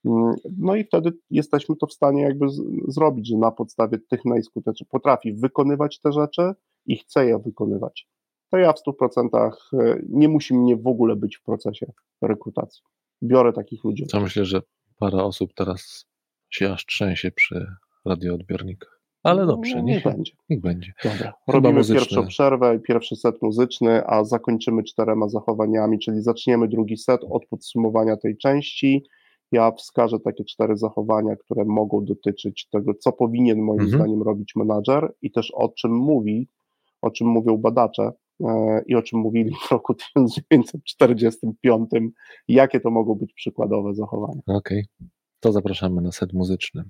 Mm, 0.06 0.36
No 0.58 0.76
i 0.76 0.84
wtedy 0.84 1.12
jesteśmy 1.30 1.76
to 1.76 1.88
w 1.88 1.94
stanie 1.94 2.22
jakby 2.22 2.50
z- 2.50 2.62
zrobić, 2.88 3.28
że 3.28 3.38
na 3.38 3.52
podstawie 3.52 3.98
tych 4.10 4.26
najskuteczniejszych 4.26 4.88
potrafi 4.88 5.34
wykonywać 5.34 6.00
te 6.00 6.12
rzeczy 6.12 6.54
i 6.86 6.98
chce 6.98 7.26
je 7.26 7.39
wykonywać. 7.39 8.08
To 8.54 8.58
ja 8.58 8.74
w 8.74 8.82
100% 8.88 9.52
y, 9.74 10.06
nie 10.10 10.30
musi 10.30 10.54
mnie 10.54 10.78
w 10.78 10.88
ogóle 10.88 11.16
być 11.16 11.38
w 11.38 11.44
procesie 11.44 11.92
rekrutacji. 12.22 12.84
Biorę 13.24 13.54
takich 13.54 13.84
ludzi. 13.84 14.06
Co 14.06 14.20
myślę, 14.20 14.46
że 14.46 14.62
parę 15.00 15.24
osób 15.24 15.54
teraz 15.54 16.06
się 16.50 16.72
aż 16.74 16.86
trzęsie 16.86 17.32
przy 17.32 17.66
radioodbiornikach. 18.06 19.02
Ale 19.24 19.46
dobrze, 19.46 19.76
no, 19.76 19.82
niech, 19.82 20.06
nie 20.06 20.12
będzie. 20.12 20.34
niech 20.50 20.62
będzie. 20.62 20.94
Dobra. 21.04 21.34
Robimy 21.48 21.74
muzyczne. 21.74 22.00
pierwszą 22.00 22.28
przerwę, 22.28 22.80
pierwszy 22.80 23.16
set 23.16 23.42
muzyczny, 23.42 24.08
a 24.08 24.24
zakończymy 24.24 24.84
czterema 24.84 25.30
zachowaniami, 25.30 26.00
czyli 26.00 26.22
zaczniemy 26.22 26.68
drugi 26.68 26.98
set 26.98 27.22
od 27.30 27.46
podsumowania 27.46 28.18
tej 28.18 28.38
części. 28.38 29.04
Ja 29.52 29.72
wskażę 29.72 30.20
takie 30.20 30.44
cztery 30.44 30.78
zachowania, 30.78 31.36
które 31.36 31.66
mogą 31.66 32.06
dotyczyć 32.06 32.68
tego, 32.72 32.94
co 32.94 33.12
powinien 33.12 33.60
moim 33.62 33.82
Mhm. 33.82 34.00
zdaniem 34.02 34.24
robić 34.24 34.56
menadżer 34.56 35.13
i 35.22 35.32
też 35.32 35.52
o 35.52 35.70
czym 35.70 35.92
mówi, 35.92 36.48
o 37.02 37.12
czym 37.12 37.28
mówią 37.28 37.58
badacze 37.58 38.04
e, 38.04 38.13
i 38.88 38.95
o 38.95 39.01
czym 39.01 39.19
mówili 39.19 39.56
w 39.67 39.71
roku 39.71 39.93
1945, 40.15 41.89
jakie 42.47 42.79
to 42.79 42.91
mogą 42.91 43.15
być 43.15 43.34
przykładowe 43.34 43.95
zachowania. 43.95 44.41
Okej, 44.47 44.86
to 45.39 45.51
zapraszamy 45.51 46.01
na 46.01 46.12
set 46.12 46.34
muzyczny. 46.34 46.84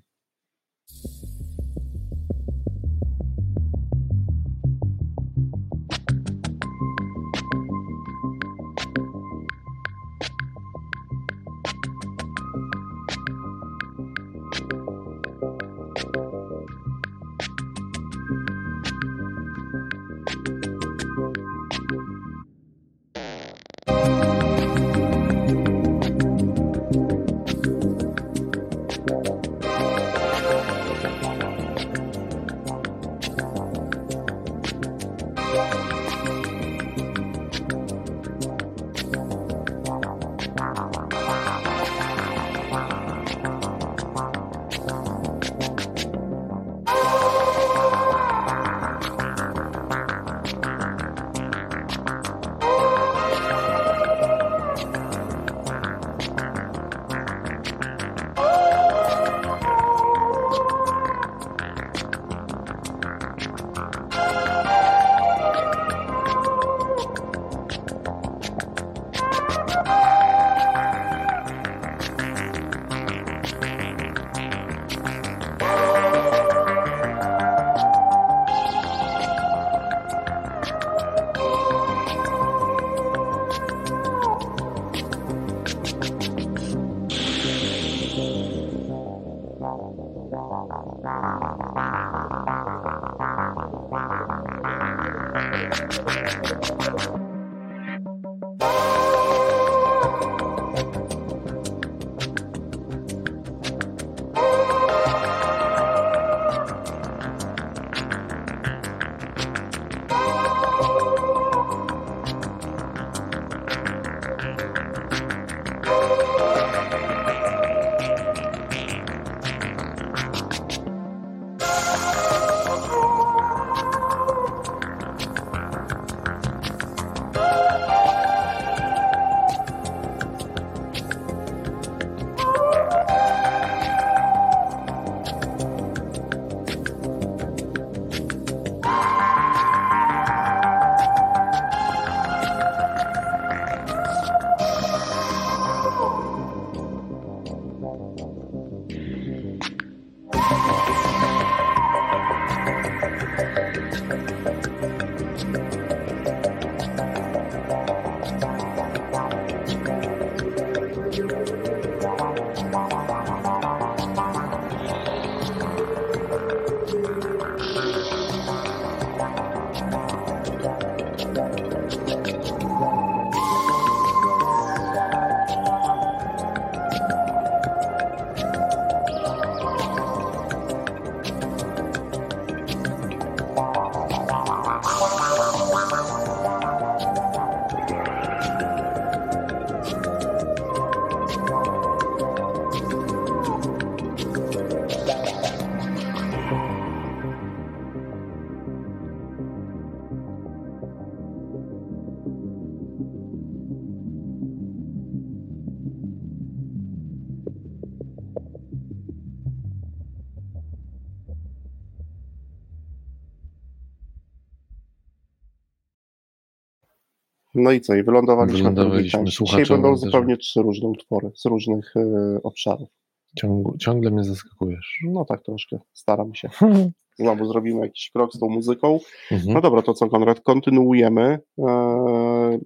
No 217.56 217.72
i 217.72 217.82
co? 217.82 217.96
I 217.96 218.04
wylądowaliśmy, 218.04 218.58
Wylądowaliśmy. 218.58 219.24
Dzisiaj 219.24 219.66
będą 219.66 219.98
zupełnie 219.98 220.38
trzy 220.38 220.62
różne 220.62 220.88
utwory 220.90 221.32
z 221.36 221.46
różnych 221.46 221.94
e, 221.98 222.40
obszarów. 222.44 222.90
Ciąg, 223.38 223.78
ciągle 223.78 224.12
mnie 224.12 224.24
zaskakujesz. 224.24 225.00
No 225.04 225.26
tak 225.26 225.44
troszkę, 225.44 225.80
staram 225.94 226.36
się. 226.36 226.50
Znowu 227.20 227.46
zrobimy 227.46 227.82
jakiś 227.82 228.12
krok 228.12 228.34
z 228.34 228.40
tą 228.40 228.50
muzyką. 228.50 229.00
Mhm. 229.32 229.54
No 229.54 229.62
dobra, 229.62 229.82
to 229.82 229.94
co 229.94 230.10
Konrad, 230.10 230.40
kontynuujemy. 230.40 231.40
Eee, 231.58 232.60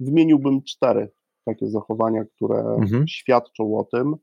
Wymieniłbym 0.00 0.62
cztery 0.62 1.10
takie 1.44 1.66
zachowania, 1.68 2.24
które 2.24 2.56
Mhm. 2.58 3.08
świadczą 3.08 3.78
o 3.78 3.84
tym, 3.84 4.14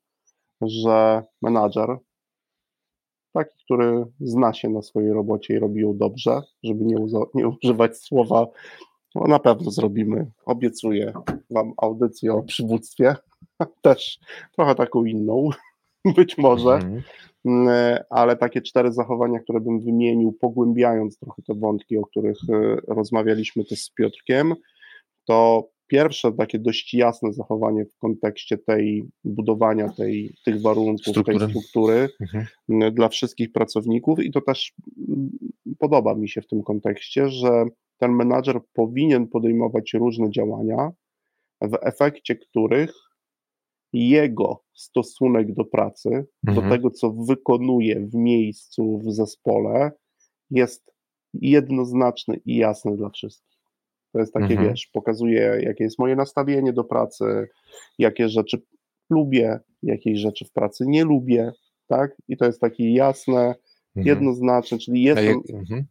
że 0.62 1.24
menadżer 1.42 1.98
taki, 3.34 3.64
który 3.64 4.06
zna 4.20 4.54
się 4.54 4.70
na 4.70 4.82
swojej 4.82 5.14
robocie 5.14 5.54
i 5.54 5.60
robi 5.60 5.82
ją 5.82 5.98
dobrze, 5.98 6.42
żeby 6.64 6.86
nie, 6.86 6.96
nie 7.34 7.48
używać 7.48 7.98
słowa, 7.98 8.48
no 9.16 9.28
na 9.28 9.40
pewno 9.40 9.72
zrobimy, 9.72 10.32
obiecuję 10.46 11.14
Wam 11.50 11.74
audycję 11.78 12.34
o 12.34 12.44
przywództwie, 12.44 13.16
też 13.82 14.20
trochę 14.56 14.76
taką 14.76 15.06
inną, 15.06 15.50
być 16.18 16.38
może, 16.38 16.74
mhm. 16.74 17.02
mm, 17.46 17.98
ale 18.10 18.36
takie 18.36 18.62
cztery 18.62 18.92
zachowania, 18.92 19.40
które 19.40 19.60
bym 19.60 19.80
wymienił, 19.80 20.32
pogłębiając 20.32 21.20
trochę 21.20 21.42
te 21.42 21.54
wątki, 21.54 21.98
o 21.98 22.06
których 22.06 22.38
e, 22.50 22.76
rozmawialiśmy 22.88 23.66
też 23.66 23.82
z 23.82 23.94
Piotrkiem, 23.94 24.56
to 25.26 25.70
pierwsze 25.88 26.32
takie 26.32 26.60
dość 26.60 26.94
jasne 26.94 27.34
zachowanie 27.34 27.86
w 27.86 27.98
kontekście 27.98 28.58
tej 28.58 29.06
budowania 29.24 29.90
tej, 29.90 30.34
tych 30.46 30.62
warunków, 30.62 31.02
struktury. 31.02 31.40
tej 31.40 31.50
struktury 31.50 32.10
mhm. 32.22 32.94
dla 32.94 33.10
wszystkich 33.10 33.52
pracowników 33.52 34.20
i 34.20 34.32
to 34.32 34.42
też 34.42 34.74
podoba 35.80 36.16
mi 36.16 36.30
się 36.30 36.42
w 36.42 36.48
tym 36.48 36.64
kontekście, 36.64 37.30
że 37.30 37.66
ten 38.00 38.12
menadżer 38.12 38.60
powinien 38.74 39.28
podejmować 39.28 39.94
różne 39.94 40.32
działania, 40.32 40.92
w 41.62 41.78
efekcie 41.82 42.36
których 42.36 42.94
jego 43.94 44.64
stosunek 44.74 45.54
do 45.54 45.66
pracy, 45.66 46.26
mhm. 46.48 46.56
do 46.56 46.76
tego, 46.76 46.92
co 46.92 47.12
wykonuje 47.12 48.00
w 48.00 48.16
miejscu, 48.16 49.02
w 49.06 49.12
zespole, 49.14 49.92
jest 50.52 50.92
jednoznaczny 51.34 52.40
i 52.46 52.56
jasny 52.56 52.98
dla 52.98 53.10
wszystkich. 53.10 53.60
To 54.12 54.20
jest 54.20 54.34
takie, 54.34 54.54
mhm. 54.54 54.70
wiesz, 54.70 54.90
pokazuje, 54.94 55.62
jakie 55.62 55.84
jest 55.84 56.00
moje 56.00 56.16
nastawienie 56.16 56.74
do 56.74 56.84
pracy, 56.84 57.48
jakie 57.98 58.30
rzeczy 58.30 58.62
lubię, 59.10 59.60
jakie 59.84 60.16
rzeczy 60.16 60.46
w 60.46 60.52
pracy 60.52 60.84
nie 60.88 61.04
lubię, 61.04 61.52
tak? 61.88 62.16
I 62.28 62.38
to 62.38 62.46
jest 62.46 62.62
takie 62.62 62.94
jasne, 62.94 63.40
mhm. 63.40 64.08
jednoznaczne, 64.08 64.78
czyli 64.78 65.02
jestem. 65.02 65.26
Jak, 65.26 65.60
mhm. 65.60 65.86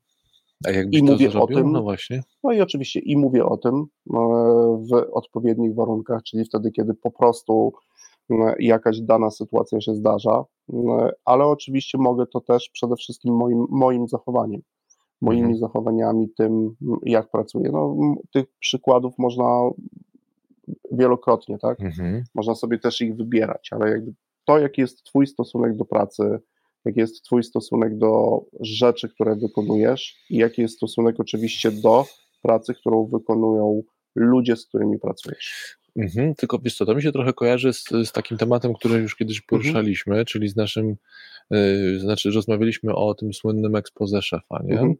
A 0.66 0.71
jak 0.71 0.94
i 0.94 1.03
mówię 1.03 1.33
o 1.40 1.47
tym. 1.47 1.73
No 1.73 1.83
właśnie. 1.83 2.23
No 2.44 2.53
i 2.53 2.61
oczywiście 2.61 3.01
i 3.01 3.16
mówię 3.16 3.44
o 3.44 3.57
tym 3.57 3.75
e, 3.75 4.18
w 4.90 4.92
odpowiednich 5.12 5.75
warunkach, 5.75 6.23
czyli 6.23 6.44
wtedy, 6.44 6.71
kiedy 6.73 6.94
po 6.94 7.11
prostu 7.11 7.73
e, 8.31 8.55
jakaś 8.59 9.01
dana 9.01 9.31
sytuacja 9.31 9.81
się 9.81 9.94
zdarza, 9.94 10.44
e, 10.73 11.11
ale 11.25 11.44
oczywiście 11.44 11.99
mogę 11.99 12.27
to 12.27 12.40
też 12.40 12.71
przede 12.73 12.97
wszystkim 12.97 13.35
moim, 13.35 13.66
moim 13.71 14.09
zachowaniem 14.09 14.62
moimi 15.21 15.42
mhm. 15.42 15.59
zachowaniami, 15.59 16.29
tym 16.37 16.77
jak 17.03 17.31
pracuję. 17.31 17.71
No, 17.73 17.97
tych 18.33 18.44
przykładów 18.59 19.14
można 19.18 19.71
wielokrotnie, 20.92 21.59
tak? 21.59 21.81
Mhm. 21.81 22.25
Można 22.35 22.55
sobie 22.55 22.79
też 22.79 23.01
ich 23.01 23.16
wybierać, 23.16 23.68
ale 23.73 23.90
jakby 23.90 24.14
to, 24.44 24.59
jaki 24.59 24.81
jest 24.81 25.03
Twój 25.03 25.27
stosunek 25.27 25.77
do 25.77 25.85
pracy, 25.85 26.38
jaki 26.85 27.01
jest 27.01 27.25
Twój 27.25 27.43
stosunek 27.43 27.99
do 27.99 28.41
rzeczy, 28.61 29.09
które 29.09 29.37
wykonujesz 29.37 30.17
i 30.31 30.37
jaki 30.37 30.62
jest 30.62 30.77
stosunek 30.77 31.21
oczywiście 31.21 31.71
do 31.71 32.05
pracy, 32.43 32.75
którą 32.75 33.07
wykonują 33.07 33.83
ludzie, 34.14 34.57
z 34.57 34.67
którymi 34.67 34.99
pracujesz. 34.99 35.79
Mhm, 35.97 36.35
tylko 36.35 36.59
wiesz 36.59 36.77
co, 36.77 36.87
to 36.87 36.95
mi 36.95 37.03
się 37.03 37.12
trochę 37.12 37.33
kojarzy 37.33 37.73
z, 37.73 37.85
z 38.05 38.12
takim 38.12 38.38
tematem, 38.38 38.75
który 38.75 38.99
już 38.99 39.17
kiedyś 39.17 39.37
mhm. 39.37 39.47
poruszaliśmy, 39.49 40.12
mhm. 40.12 40.27
czyli 40.27 40.49
z 40.49 40.57
naszym, 40.57 40.97
y, 41.55 42.01
znaczy 42.01 42.31
rozmawialiśmy 42.31 42.95
o 42.95 43.14
tym 43.14 43.33
słynnym 43.33 43.77
expose 43.77 44.23
szefa, 44.23 44.61
nie? 44.64 44.73
Mhm. 44.73 44.95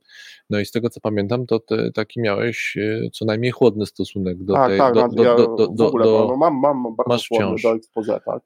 No 0.51 0.61
i 0.61 0.67
z 0.67 0.71
tego 0.71 0.91
co 0.91 1.01
pamiętam, 1.01 1.47
to 1.47 1.61
ty 1.61 1.93
taki 1.95 2.21
miałeś 2.21 2.77
y, 2.77 3.11
co 3.13 3.25
najmniej 3.25 3.51
chłodny 3.51 3.87
stosunek 3.87 4.45
do 4.45 4.55
tak, 4.55 4.69
tej... 4.69 4.79
Tak, 4.79 4.95
do, 4.95 5.09
do, 5.09 5.25
ja 5.25 5.37
do, 5.37 5.47
do, 5.57 5.69
w 5.69 5.81
ogóle, 5.81 6.05
do, 6.05 6.27
no 6.29 6.37
mam, 6.37 6.55
mam 6.61 6.83
bardzo 6.97 7.09
masz 7.09 7.25
wciąż. 7.25 7.63
do 7.63 7.75
expose, 7.75 8.21
tak? 8.27 8.43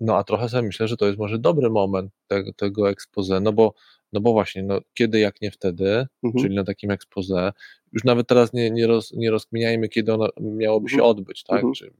No 0.00 0.16
a 0.16 0.24
trochę 0.24 0.48
sobie 0.48 0.62
myślę, 0.62 0.88
że 0.88 0.96
to 0.96 1.06
jest 1.06 1.18
może 1.18 1.38
dobry 1.38 1.70
moment 1.70 2.12
te, 2.26 2.52
tego 2.56 2.90
expose, 2.90 3.40
no 3.40 3.52
bo 3.52 3.74
no 4.12 4.20
bo 4.20 4.32
właśnie, 4.32 4.62
no, 4.62 4.78
kiedy 4.94 5.18
jak 5.18 5.40
nie 5.40 5.50
wtedy, 5.50 6.06
mhm. 6.22 6.42
czyli 6.44 6.54
na 6.54 6.64
takim 6.64 6.90
expose, 6.90 7.52
już 7.92 8.04
nawet 8.04 8.28
teraz 8.28 8.52
nie, 8.52 8.70
nie, 8.70 8.86
roz, 8.86 9.12
nie 9.12 9.30
rozkminiajmy, 9.30 9.88
kiedy 9.88 10.14
ono 10.14 10.28
miałoby 10.40 10.88
się 10.88 10.96
mhm. 10.96 11.10
odbyć, 11.10 11.44
tak? 11.44 11.56
Mhm. 11.56 11.74
Czy 11.74 11.92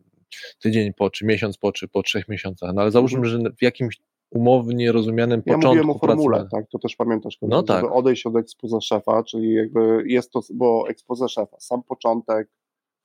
tydzień 0.59 0.92
po, 0.92 1.11
czy 1.11 1.26
miesiąc 1.26 1.59
po, 1.59 1.72
czy 1.72 1.88
po 1.88 2.02
trzech 2.02 2.28
miesiącach. 2.28 2.74
No 2.74 2.82
ale 2.82 2.90
załóżmy, 2.90 3.18
mhm. 3.18 3.42
że 3.42 3.50
w 3.59 3.62
jakimś 3.62 4.00
umownie 4.30 4.92
rozumianym 4.92 5.42
ja 5.46 5.54
początku. 5.54 5.76
Ja 5.76 5.82
mówiłem 5.82 5.90
o 5.90 5.98
formule, 5.98 6.37
pracy. 6.38 6.50
tak, 6.50 6.68
to 6.70 6.78
też 6.78 6.96
pamiętasz, 6.96 7.38
no 7.42 7.62
tak. 7.62 7.80
żeby 7.80 7.92
odejść 7.92 8.26
od 8.26 8.37
expose 8.37 8.80
szefa, 8.80 9.22
czyli 9.22 9.54
jakby 9.54 10.04
jest 10.06 10.32
to, 10.32 10.40
bo 10.54 10.88
expose 10.88 11.28
szefa, 11.28 11.56
sam 11.61 11.82
początek, 11.82 12.48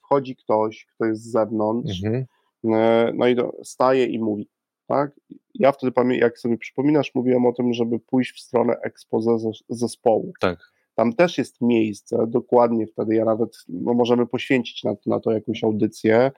wchodzi 0.04 0.36
ktoś, 0.36 0.86
kto 0.96 1.06
jest 1.06 1.24
z 1.24 1.32
zewnątrz, 1.32 2.04
mhm. 2.04 2.26
E, 2.66 3.12
no 3.16 3.28
i 3.28 3.36
staje 3.64 4.06
i 4.06 4.20
mówi, 4.20 4.48
tak? 4.92 5.12
Ja 5.54 5.72
wtedy, 5.72 6.16
jak 6.16 6.40
sobie 6.40 6.58
przypominasz, 6.58 7.16
mówiłem 7.16 7.46
o 7.46 7.54
tym, 7.54 7.74
żeby 7.74 8.00
pójść 8.00 8.32
w 8.32 8.40
stronę 8.40 8.76
expose 8.84 9.38
zespołu. 9.70 10.34
Tak. 10.40 10.60
Tam 10.96 11.14
też 11.14 11.38
jest 11.38 11.62
miejsce, 11.62 12.28
dokładnie 12.28 12.88
wtedy 12.88 13.16
ja 13.16 13.26
nawet, 13.26 13.58
no 13.70 13.94
możemy 13.94 14.28
poświęcić 14.28 14.84
na, 14.84 14.94
na 15.06 15.20
to 15.20 15.32
jakąś 15.32 15.64
audycję 15.64 16.32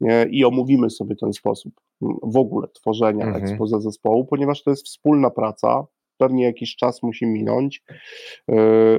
nie? 0.00 0.26
i 0.30 0.44
omówimy 0.44 0.90
sobie 0.90 1.16
ten 1.16 1.32
sposób 1.32 1.74
w 2.22 2.36
ogóle 2.36 2.68
tworzenia 2.68 3.26
mhm. 3.26 3.44
expose 3.44 3.80
zespołu, 3.80 4.24
ponieważ 4.24 4.62
to 4.62 4.70
jest 4.70 4.86
wspólna 4.86 5.30
praca, 5.30 5.86
pewnie 6.16 6.44
jakiś 6.44 6.76
czas 6.76 7.02
musi 7.02 7.26
minąć 7.26 7.82
yy, 8.48 8.56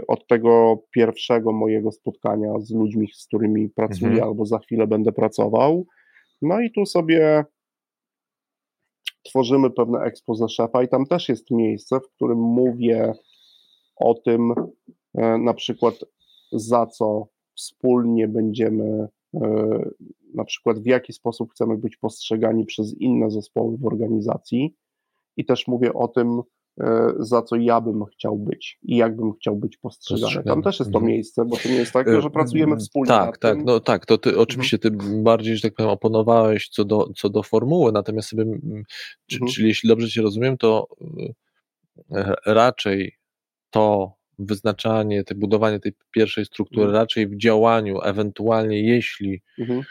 od 0.07 0.27
tego 0.27 0.83
pierwszego 0.91 1.51
mojego 1.51 1.91
spotkania 1.91 2.59
z 2.59 2.71
ludźmi, 2.71 3.07
z 3.13 3.27
którymi 3.27 3.69
pracuję 3.69 4.11
mhm. 4.11 4.27
albo 4.27 4.45
za 4.45 4.59
chwilę 4.59 4.87
będę 4.87 5.11
pracował. 5.11 5.85
No 6.41 6.61
i 6.61 6.71
tu 6.71 6.85
sobie 6.85 7.45
tworzymy 9.25 9.69
pewne 9.69 9.99
expose 9.99 10.49
szefa 10.49 10.83
i 10.83 10.87
tam 10.87 11.05
też 11.05 11.29
jest 11.29 11.51
miejsce, 11.51 11.99
w 11.99 12.09
którym 12.09 12.39
mówię 12.39 13.13
o 13.95 14.13
tym, 14.13 14.53
e, 15.13 15.37
na 15.37 15.53
przykład 15.53 15.95
za 16.51 16.85
co 16.85 17.27
wspólnie 17.55 18.27
będziemy, 18.27 19.07
e, 19.33 19.79
na 20.33 20.45
przykład 20.45 20.79
w 20.79 20.85
jaki 20.85 21.13
sposób 21.13 21.51
chcemy 21.51 21.77
być 21.77 21.97
postrzegani 21.97 22.65
przez 22.65 22.93
inne 22.93 23.31
zespoły 23.31 23.77
w 23.77 23.85
organizacji. 23.85 24.75
I 25.37 25.45
też 25.45 25.67
mówię 25.67 25.93
o 25.93 26.07
tym, 26.07 26.41
za 27.19 27.41
co 27.41 27.55
ja 27.55 27.81
bym 27.81 28.05
chciał 28.05 28.37
być 28.37 28.79
i 28.83 28.95
jak 28.95 29.15
bym 29.15 29.33
chciał 29.33 29.55
być 29.55 29.77
postrzegany. 29.77 30.43
Tam 30.43 30.61
też 30.61 30.79
jest 30.79 30.91
to 30.91 30.97
mhm. 30.97 31.13
miejsce, 31.13 31.45
bo 31.45 31.57
to 31.57 31.69
nie 31.69 31.75
jest 31.75 31.93
tak, 31.93 32.21
że 32.21 32.29
pracujemy 32.29 32.77
wspólnie. 32.77 33.07
Tak, 33.07 33.37
tak, 33.37 33.63
no 33.65 33.79
tak, 33.79 34.05
to 34.05 34.17
ty 34.17 34.29
mhm. 34.29 34.43
oczywiście 34.43 34.79
ty 34.79 34.91
bardziej, 35.23 35.55
że 35.55 35.61
tak 35.61 35.73
powiem, 35.73 35.91
oponowałeś 35.91 36.69
co 36.69 36.85
do, 36.85 37.09
co 37.17 37.29
do 37.29 37.43
formuły, 37.43 37.91
natomiast 37.91 38.29
sobie, 38.29 38.45
czy, 39.27 39.35
mhm. 39.35 39.51
czyli 39.51 39.67
jeśli 39.67 39.89
dobrze 39.89 40.09
cię 40.09 40.21
rozumiem, 40.21 40.57
to 40.57 40.87
raczej 42.45 43.13
to 43.69 44.13
wyznaczanie, 44.39 45.23
te 45.23 45.35
budowanie 45.35 45.79
tej 45.79 45.93
pierwszej 46.11 46.45
struktury 46.45 46.85
mhm. 46.85 47.01
raczej 47.01 47.27
w 47.27 47.37
działaniu, 47.37 48.01
ewentualnie 48.01 48.81
jeśli 48.81 49.41
mhm. 49.59 49.81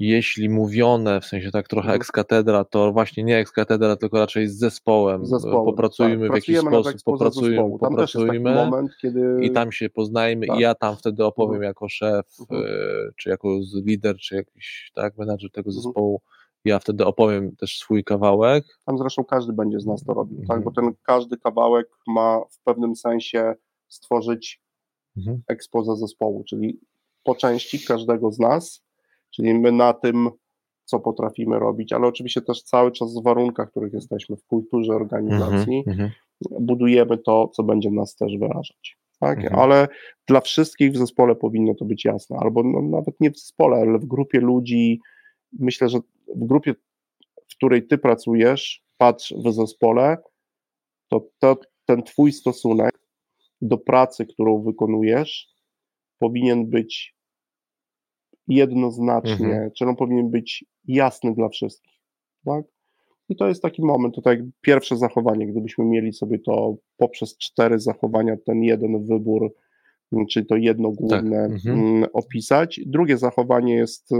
Jeśli 0.00 0.48
mówione, 0.48 1.20
w 1.20 1.24
sensie 1.24 1.50
tak 1.50 1.68
trochę 1.68 1.92
mhm. 1.92 2.10
katedra, 2.12 2.64
to 2.64 2.92
właśnie 2.92 3.24
nie 3.24 3.38
ex 3.38 3.52
katedra, 3.52 3.96
tylko 3.96 4.18
raczej 4.18 4.48
z 4.48 4.58
zespołem. 4.58 5.26
zespołem 5.26 5.64
popracujemy 5.64 6.28
tak. 6.28 6.32
w 6.32 6.34
jakiś 6.34 6.58
sposób, 6.58 7.02
popracujemy, 7.04 7.78
popracujmy 7.78 8.54
moment, 8.54 8.90
kiedy... 9.02 9.38
i 9.42 9.50
tam 9.50 9.72
się 9.72 9.90
poznajmy 9.90 10.46
tak. 10.46 10.58
i 10.58 10.60
ja 10.60 10.74
tam 10.74 10.96
wtedy 10.96 11.24
opowiem 11.24 11.54
mhm. 11.54 11.68
jako 11.68 11.88
szef, 11.88 12.26
mhm. 12.40 12.62
y, 12.62 13.12
czy 13.16 13.30
jako 13.30 13.48
lider, 13.86 14.16
czy 14.16 14.34
jakiś 14.34 14.90
tak, 14.94 15.18
menadżer 15.18 15.50
tego 15.50 15.70
mhm. 15.70 15.82
zespołu, 15.82 16.20
ja 16.64 16.78
wtedy 16.78 17.06
opowiem 17.06 17.56
też 17.56 17.78
swój 17.78 18.04
kawałek. 18.04 18.64
Tam 18.86 18.98
zresztą 18.98 19.24
każdy 19.24 19.52
będzie 19.52 19.80
z 19.80 19.86
nas 19.86 20.04
to 20.04 20.14
robił, 20.14 20.46
tak? 20.48 20.64
bo 20.64 20.70
ten 20.70 20.92
każdy 21.02 21.36
kawałek 21.36 21.88
ma 22.06 22.40
w 22.50 22.62
pewnym 22.64 22.96
sensie 22.96 23.54
stworzyć 23.88 24.62
mhm. 25.16 25.42
ekspoza 25.48 25.96
zespołu, 25.96 26.44
czyli 26.44 26.80
po 27.24 27.34
części 27.34 27.84
każdego 27.84 28.30
z 28.30 28.38
nas, 28.38 28.82
czyli 29.30 29.54
my 29.54 29.72
na 29.72 29.92
tym, 29.92 30.30
co 30.84 31.00
potrafimy 31.00 31.58
robić, 31.58 31.92
ale 31.92 32.06
oczywiście 32.06 32.42
też 32.42 32.62
cały 32.62 32.92
czas 32.92 33.14
w 33.14 33.22
warunkach, 33.22 33.68
w 33.68 33.70
których 33.70 33.92
jesteśmy, 33.92 34.36
w 34.36 34.46
kulturze 34.46 34.92
organizacji, 34.92 35.84
mhm. 35.86 36.00
mhm. 36.00 36.10
budujemy 36.60 37.18
to, 37.18 37.48
co 37.48 37.62
będzie 37.62 37.90
nas 37.90 38.16
też 38.16 38.38
wyrażać. 38.38 38.98
Tak? 39.20 39.38
Mhm. 39.38 39.60
Ale 39.60 39.88
dla 40.28 40.40
wszystkich 40.40 40.92
w 40.92 40.96
zespole 40.96 41.34
powinno 41.34 41.74
to 41.74 41.84
być 41.84 42.04
jasne, 42.04 42.36
albo 42.40 42.62
no, 42.62 42.82
nawet 42.82 43.20
nie 43.20 43.30
w 43.30 43.38
zespole, 43.38 43.76
ale 43.76 43.98
w 43.98 44.06
grupie 44.06 44.40
ludzi, 44.40 45.00
myślę, 45.58 45.88
że 45.88 45.98
w 46.36 46.46
grupie, 46.46 46.74
w 47.50 47.56
której 47.56 47.86
ty 47.86 47.98
pracujesz, 47.98 48.82
patrz 48.98 49.34
w 49.44 49.52
zespole, 49.52 50.18
to, 51.08 51.26
to 51.38 51.56
ten 51.84 52.02
twój 52.02 52.32
stosunek 52.32 53.00
do 53.62 53.78
pracy, 53.78 54.26
którą 54.26 54.62
wykonujesz, 54.62 55.48
powinien 56.18 56.66
być 56.66 57.14
jednoznacznie, 58.50 59.46
mhm. 59.46 59.70
czy 59.76 59.84
on 59.84 59.96
powinien 59.96 60.30
być 60.30 60.64
jasny 60.84 61.34
dla 61.34 61.48
wszystkich. 61.48 62.00
Tak? 62.44 62.64
I 63.28 63.36
to 63.36 63.48
jest 63.48 63.62
taki 63.62 63.82
moment, 63.82 64.14
to 64.14 64.22
tak 64.22 64.38
pierwsze 64.60 64.96
zachowanie, 64.96 65.46
gdybyśmy 65.46 65.84
mieli 65.84 66.12
sobie 66.12 66.38
to 66.38 66.76
poprzez 66.96 67.38
cztery 67.38 67.78
zachowania, 67.78 68.36
ten 68.46 68.62
jeden 68.62 69.06
wybór 69.06 69.52
czyli 70.30 70.46
to 70.46 70.56
jedno 70.56 70.90
główne 70.90 71.48
tak. 71.48 71.50
mhm. 71.50 71.78
Mm, 71.78 72.08
opisać. 72.12 72.80
Drugie 72.86 73.18
zachowanie 73.18 73.74
jest 73.74 74.12
y, 74.12 74.16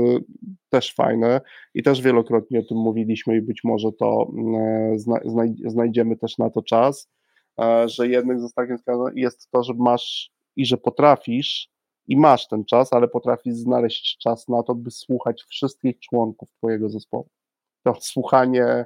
też 0.68 0.94
fajne 0.94 1.40
i 1.74 1.82
też 1.82 2.02
wielokrotnie 2.02 2.60
o 2.60 2.62
tym 2.62 2.78
mówiliśmy 2.78 3.36
i 3.36 3.42
być 3.42 3.60
może 3.64 3.92
to 3.92 4.30
mm, 4.36 4.98
znajdziemy 5.66 6.16
też 6.16 6.38
na 6.38 6.50
to 6.50 6.62
czas. 6.62 7.10
e, 7.60 7.88
że 7.88 8.08
jednym 8.08 8.40
ze 8.40 8.46
ostatnich 8.46 8.80
jest 9.14 9.50
to, 9.50 9.62
że 9.62 9.74
masz 9.74 10.32
i 10.56 10.66
że 10.66 10.76
potrafisz 10.76 11.70
i 12.10 12.16
masz 12.16 12.48
ten 12.48 12.64
czas, 12.64 12.92
ale 12.92 13.08
potrafisz 13.08 13.54
znaleźć 13.54 14.18
czas 14.18 14.48
na 14.48 14.62
to, 14.62 14.74
by 14.74 14.90
słuchać 14.90 15.42
wszystkich 15.42 15.98
członków 15.98 16.48
twojego 16.52 16.88
zespołu. 16.88 17.28
To 17.84 17.94
słuchanie 18.00 18.84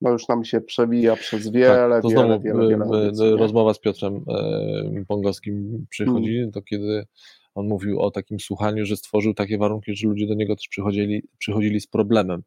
no 0.00 0.10
już 0.10 0.28
nam 0.28 0.44
się 0.44 0.60
przewija 0.60 1.16
przez 1.16 1.48
wiele, 1.50 1.94
tak, 1.94 2.02
to 2.02 2.08
wiele, 2.08 2.26
znowu 2.26 2.42
wiele, 2.42 2.68
wiele, 2.68 2.84
e, 2.84 3.12
nie? 3.12 3.36
rozmowa 3.36 3.74
z 3.74 3.78
Piotrem 3.78 4.24
e, 4.28 5.04
Pongowskim 5.08 5.86
przychodzi, 5.90 6.46
to 6.52 6.62
kiedy 6.62 7.06
on 7.54 7.68
mówił 7.68 8.00
o 8.00 8.10
takim 8.10 8.40
słuchaniu, 8.40 8.86
że 8.86 8.96
stworzył 8.96 9.34
takie 9.34 9.58
warunki, 9.58 9.96
że 9.96 10.08
ludzie 10.08 10.26
do 10.26 10.34
niego 10.34 10.56
też 10.56 10.68
przychodzili, 10.68 11.22
przychodzili 11.38 11.80
z 11.80 11.86
problemem, 11.86 12.42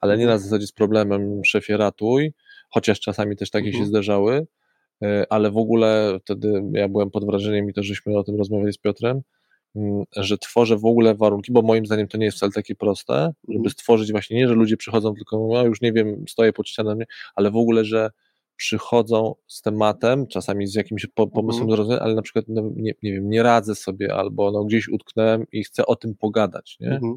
ale 0.00 0.18
nie 0.18 0.26
na 0.26 0.38
zasadzie 0.38 0.66
z 0.66 0.72
problemem 0.72 1.44
szefie 1.44 1.76
ratuj, 1.76 2.32
chociaż 2.70 3.00
czasami 3.00 3.36
też 3.36 3.50
takie 3.50 3.72
się 3.72 3.78
Mhm. 3.78 3.88
zdarzały, 3.88 4.46
e, 5.02 5.26
ale 5.30 5.50
w 5.50 5.56
ogóle 5.56 6.18
wtedy 6.20 6.62
ja 6.72 6.88
byłem 6.88 7.10
pod 7.10 7.26
wrażeniem 7.26 7.70
i 7.70 7.72
też 7.72 7.86
żeśmy 7.86 8.18
o 8.18 8.24
tym 8.24 8.36
rozmawiali 8.36 8.72
z 8.72 8.78
Piotrem, 8.78 9.10
mm, 9.10 9.22
że 10.16 10.38
tworzę 10.38 10.76
w 10.76 10.84
ogóle 10.84 11.14
warunki, 11.14 11.52
bo 11.52 11.62
moim 11.62 11.86
zdaniem 11.86 12.08
to 12.08 12.18
nie 12.18 12.24
jest 12.24 12.36
wcale 12.36 12.52
takie 12.52 12.74
proste, 12.74 13.14
żeby 13.48 13.58
Mhm. 13.58 13.70
stworzyć 13.70 14.12
właśnie 14.12 14.36
nie, 14.36 14.48
że 14.48 14.54
ludzie 14.54 14.76
przychodzą 14.76 15.14
tylko, 15.14 15.48
no 15.52 15.64
już 15.64 15.80
nie 15.80 15.92
wiem, 15.92 16.24
stoję 16.28 16.52
pod 16.52 16.68
ścianą, 16.68 16.98
ale 17.34 17.50
w 17.50 17.56
ogóle, 17.56 17.84
że 17.84 18.10
przychodzą 18.56 19.34
z 19.46 19.62
tematem, 19.62 20.26
czasami 20.26 20.66
z 20.66 20.74
jakimś 20.74 21.06
po, 21.14 21.26
pomysłem 21.26 21.68
do 21.68 21.76
rozwiązania, 21.76 22.00
ale 22.04 22.14
na 22.14 22.22
przykład, 22.22 22.44
no, 22.48 22.62
nie, 22.76 22.92
nie 23.02 23.12
wiem, 23.12 23.30
nie 23.30 23.42
radzę 23.42 23.74
sobie 23.74 24.14
albo 24.14 24.50
no, 24.50 24.64
gdzieś 24.64 24.88
utknąłem 24.88 25.44
i 25.52 25.64
chcę 25.64 25.86
o 25.86 25.96
tym 25.96 26.14
pogadać, 26.14 26.76
nie? 26.80 26.88
Mm, 26.88 27.16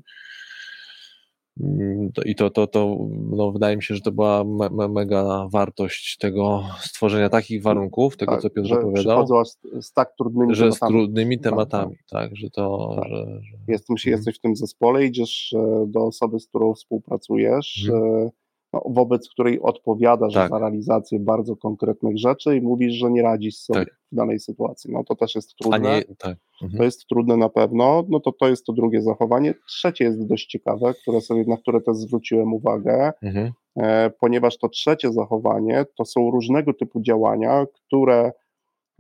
I 2.26 2.36
to, 2.36 2.50
to, 2.50 2.68
to 2.68 2.98
no, 3.32 3.52
wydaje 3.52 3.76
mi 3.78 3.84
się, 3.84 3.96
że 3.96 4.02
to 4.02 4.12
była 4.12 4.44
me, 4.44 4.70
me, 4.70 4.88
mega 4.88 5.48
wartość 5.52 6.18
tego 6.18 6.64
stworzenia 6.80 7.30
takich 7.30 7.62
warunków, 7.64 8.18
tego 8.18 8.32
Tak, 8.32 8.42
co 8.42 8.50
Piotr 8.50 8.74
opowiadał, 8.74 9.46
z, 9.46 9.58
z 9.82 9.94
tak 9.94 10.14
trudnymi 10.18 10.56
że 10.56 10.72
z 10.72 10.80
tematami. 10.80 10.92
trudnymi 10.94 11.38
Tak, 11.38 11.44
tematami, 11.44 11.96
tak, 12.10 12.36
że 12.36 12.50
to, 12.50 12.96
Tak. 13.02 13.10
że, 13.10 13.26
że 13.42 13.58
Jestem, 13.68 13.94
Mhm. 13.94 14.12
jesteś 14.12 14.36
w 14.38 14.42
tym 14.42 14.56
zespole, 14.56 15.06
idziesz 15.06 15.54
e, 15.54 15.86
do 15.88 16.06
osoby, 16.06 16.40
z 16.40 16.48
którą 16.48 16.74
współpracujesz, 16.74 17.90
Mhm. 17.90 18.30
No, 18.74 18.82
wobec 18.86 19.30
której 19.30 19.60
odpowiadasz 19.62 20.34
Tak. 20.34 20.50
za 20.52 20.60
realizację 20.60 21.20
bardzo 21.20 21.56
konkretnych 21.56 22.18
rzeczy 22.18 22.56
i 22.56 22.62
mówisz, 22.62 22.94
że 22.94 23.12
nie 23.12 23.22
radzisz 23.22 23.56
sobie 23.56 23.80
Tak. 23.86 23.98
w 24.12 24.16
danej 24.16 24.40
sytuacji. 24.40 24.94
No 24.94 25.04
to 25.04 25.16
też 25.16 25.36
jest 25.36 25.56
trudne. 25.56 25.80
nie, 25.80 26.16
tak. 26.18 26.38
Mhm. 26.62 26.78
To 26.78 26.84
jest 26.84 27.08
trudne 27.08 27.38
na 27.38 27.50
pewno, 27.50 28.04
no 28.10 28.20
to 28.20 28.32
to 28.32 28.48
jest 28.48 28.66
to 28.66 28.74
drugie 28.74 29.02
zachowanie. 29.02 29.54
Trzecie 29.68 30.04
jest 30.06 30.26
dość 30.28 30.46
ciekawe, 30.48 30.94
które 31.02 31.22
sobie, 31.22 31.44
na 31.48 31.58
które 31.58 31.82
też 31.82 31.98
zwróciłem 31.98 32.54
uwagę, 32.54 33.12
Mhm. 33.22 33.52
e, 33.80 34.10
ponieważ 34.20 34.58
to 34.58 34.70
trzecie 34.70 35.12
zachowanie 35.14 35.86
to 35.98 36.06
są 36.06 36.32
różnego 36.32 36.74
typu 36.74 37.02
działania, 37.02 37.66
które 37.74 38.32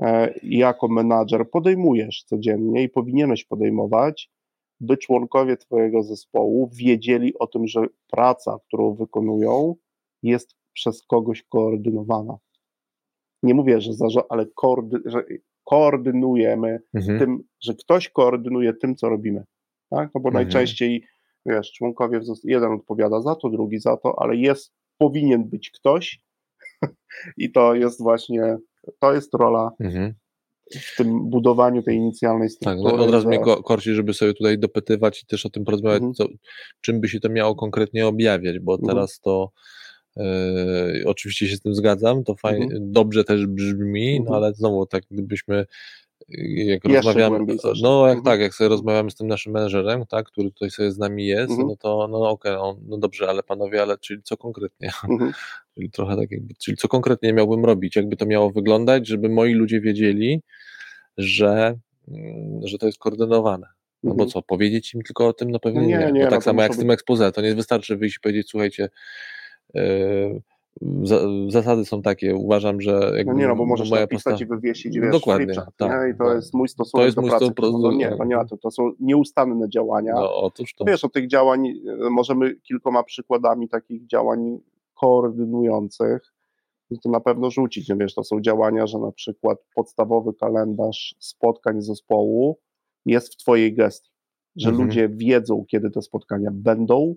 e, 0.01 0.33
jako 0.43 0.87
menadżer 0.87 1.49
podejmujesz 1.49 2.23
codziennie 2.23 2.83
i 2.83 2.89
powinieneś 2.89 3.45
podejmować, 3.45 4.29
by 4.79 4.97
członkowie 4.97 5.57
Twojego 5.57 6.03
zespołu 6.03 6.69
wiedzieli 6.73 7.33
o 7.39 7.47
tym, 7.47 7.67
że 7.67 7.85
praca, 8.11 8.57
którą 8.67 8.93
wykonują, 8.95 9.75
jest 10.23 10.55
przez 10.73 11.01
kogoś 11.03 11.43
koordynowana. 11.43 12.37
Nie 13.43 13.53
mówię, 13.53 13.81
że 13.81 13.93
zarząd, 13.93 14.25
ale 14.29 14.45
koordy, 14.55 14.97
że 15.05 15.23
koordynujemy 15.63 16.79
Mhm. 16.93 17.19
tym, 17.19 17.39
że 17.63 17.73
ktoś 17.73 18.09
koordynuje 18.09 18.73
tym, 18.73 18.95
co 18.95 19.09
robimy. 19.09 19.43
Tak? 19.89 20.09
No 20.15 20.21
bo 20.21 20.29
Mhm. 20.29 20.33
najczęściej, 20.33 21.03
wiesz, 21.45 21.71
członkowie, 21.71 22.19
jeden 22.43 22.71
odpowiada 22.71 23.21
za 23.21 23.35
to, 23.35 23.49
drugi 23.49 23.79
za 23.79 23.97
to, 23.97 24.19
ale 24.21 24.35
jest, 24.35 24.73
powinien 24.97 25.43
być 25.49 25.71
ktoś 25.71 26.21
i 27.37 27.51
to 27.51 27.75
jest 27.75 28.01
właśnie, 28.03 28.57
to 28.99 29.13
jest 29.13 29.33
rola 29.33 29.71
Mhm. 29.79 30.13
W 30.71 30.95
tym 30.97 31.29
budowaniu 31.29 31.83
tej 31.83 31.95
inicjalnej 31.97 32.47
Tak, 32.49 32.55
struktury. 32.55 32.97
no, 32.97 33.03
od 33.03 33.11
razu 33.11 33.27
mnie 33.27 33.39
ko- 33.39 33.63
korci, 33.63 33.93
żeby 33.93 34.13
sobie 34.13 34.33
tutaj 34.33 34.59
dopytywać 34.59 35.23
i 35.23 35.25
też 35.25 35.45
o 35.45 35.49
tym 35.49 35.65
porozmawiać, 35.65 35.97
Mhm. 36.01 36.13
co, 36.13 36.25
czym 36.81 37.01
by 37.01 37.09
się 37.09 37.19
to 37.19 37.29
miało 37.29 37.55
konkretnie 37.55 38.07
objawiać, 38.07 38.59
bo 38.59 38.73
Mhm. 38.73 38.87
teraz 38.87 39.19
to 39.19 39.51
e, 40.17 40.23
oczywiście 41.05 41.47
się 41.47 41.55
z 41.55 41.61
tym 41.61 41.75
zgadzam, 41.75 42.23
to 42.23 42.35
fajnie, 42.35 42.63
Mhm. 42.65 42.91
dobrze 42.91 43.23
też 43.23 43.45
brzmi, 43.47 44.13
no 44.15 44.21
Mhm. 44.25 44.35
ale 44.43 44.53
znowu 44.53 44.85
tak 44.85 45.03
gdybyśmy 45.11 45.65
jak 46.29 46.85
Jeszcze 46.85 46.87
rozmawiamy, 46.89 47.39
no 47.81 48.07
jak 48.07 48.17
Mhm. 48.17 48.23
tak, 48.23 48.39
jak 48.39 48.53
sobie 48.53 48.67
rozmawiamy 48.69 49.11
z 49.11 49.15
tym 49.15 49.27
naszym 49.27 49.53
menedżerem, 49.53 50.05
tak, 50.05 50.25
który 50.25 50.51
tutaj 50.51 50.69
sobie 50.71 50.91
z 50.91 50.97
nami 50.97 51.25
jest, 51.25 51.49
Mhm. 51.49 51.67
no 51.67 51.75
to 51.75 52.07
no 52.11 52.29
okej, 52.29 52.51
no, 52.53 52.77
no 52.87 52.97
dobrze, 52.97 53.29
ale 53.29 53.43
panowie, 53.43 53.81
ale 53.81 53.97
czyli 53.97 54.23
co 54.23 54.37
konkretnie? 54.37 54.89
Mhm. 55.09 55.31
Czyli 55.75 55.91
trochę 55.91 56.15
tak 56.15 56.31
jakby, 56.31 56.53
czyli 56.59 56.77
co 56.77 56.87
konkretnie 56.87 57.33
miałbym 57.33 57.65
robić, 57.65 57.95
jakby 57.95 58.17
to 58.17 58.25
miało 58.25 58.51
wyglądać, 58.51 59.07
żeby 59.07 59.29
moi 59.29 59.53
ludzie 59.53 59.81
wiedzieli, 59.81 60.41
że, 61.17 61.79
mm, 62.07 62.61
że 62.67 62.77
to 62.77 62.85
jest 62.85 62.99
koordynowane. 62.99 63.67
No 64.03 64.09
bo 64.09 64.23
Mhm. 64.23 64.29
co, 64.29 64.41
powiedzieć 64.41 64.93
im 64.93 65.01
tylko 65.01 65.27
o 65.27 65.33
tym? 65.33 65.51
No 65.51 65.59
pewnie 65.59 65.81
No 65.81 65.87
nie. 65.87 65.97
nie, 65.97 66.11
nie. 66.11 66.23
no 66.23 66.29
tak 66.29 66.39
to 66.39 66.45
samo 66.45 66.61
jak 66.61 66.75
z 66.75 66.77
tym 66.77 66.91
expose, 66.91 67.31
to 67.31 67.41
nie 67.41 67.55
wystarczy 67.55 67.97
wyjść 67.97 68.17
i 68.17 68.19
powiedzieć, 68.19 68.49
słuchajcie, 68.49 68.89
yy, 69.73 70.41
zasady 71.49 71.85
są 71.85 72.01
takie, 72.01 72.35
uważam, 72.35 72.81
że 72.81 73.11
jakby 73.17 73.33
No 73.33 73.39
nie, 73.39 73.47
no 73.47 73.55
bo 73.55 73.65
możesz 73.65 73.89
moja 73.89 74.01
napisać 74.01 74.41
i 74.41 74.45
wywiesić, 74.45 74.99
wiesz, 74.99 75.11
Dokładnie, 75.11 75.53
tak, 75.55 75.67
nie? 75.81 76.09
I 76.09 76.17
to 76.17 76.25
tak. 76.25 76.35
jest 76.35 76.53
mój 76.53 76.67
stosunek 76.69 77.05
jest 77.05 77.15
do 77.15 77.21
mój 77.21 77.29
pracy. 77.29 77.45
sto- 77.45 77.79
No 77.79 77.91
nie, 77.91 78.15
no 78.19 78.25
nie 78.25 78.35
ma 78.35 78.45
to, 78.45 78.57
to 78.57 78.71
są 78.71 78.91
nieustanne 78.99 79.69
działania. 79.69 80.13
No 80.13 80.35
otóż 80.35 80.73
to. 80.75 80.85
Wiesz, 80.85 81.03
o 81.05 81.09
tych 81.09 81.27
działań 81.27 81.67
e, 81.67 82.09
możemy 82.09 82.55
kilkoma 82.55 83.03
przykładami 83.03 83.69
takich 83.69 84.07
działań 84.07 84.59
koordynujących 84.95 86.33
no 86.91 86.97
to 87.03 87.09
na 87.09 87.19
pewno 87.19 87.51
rzucić. 87.51 87.89
No 87.89 87.95
wiesz, 87.97 88.13
to 88.13 88.23
są 88.23 88.41
działania, 88.41 88.87
że 88.87 88.99
na 88.99 89.11
przykład 89.11 89.57
podstawowy 89.75 90.33
kalendarz 90.33 91.15
spotkań 91.19 91.81
zespołu 91.81 92.59
jest 93.05 93.33
w 93.33 93.37
Twojej 93.37 93.73
gestii, 93.73 94.11
że 94.55 94.69
Mhm. 94.69 94.87
ludzie 94.87 95.09
wiedzą, 95.09 95.65
kiedy 95.67 95.89
te 95.91 96.01
spotkania 96.01 96.49
będą, 96.53 97.15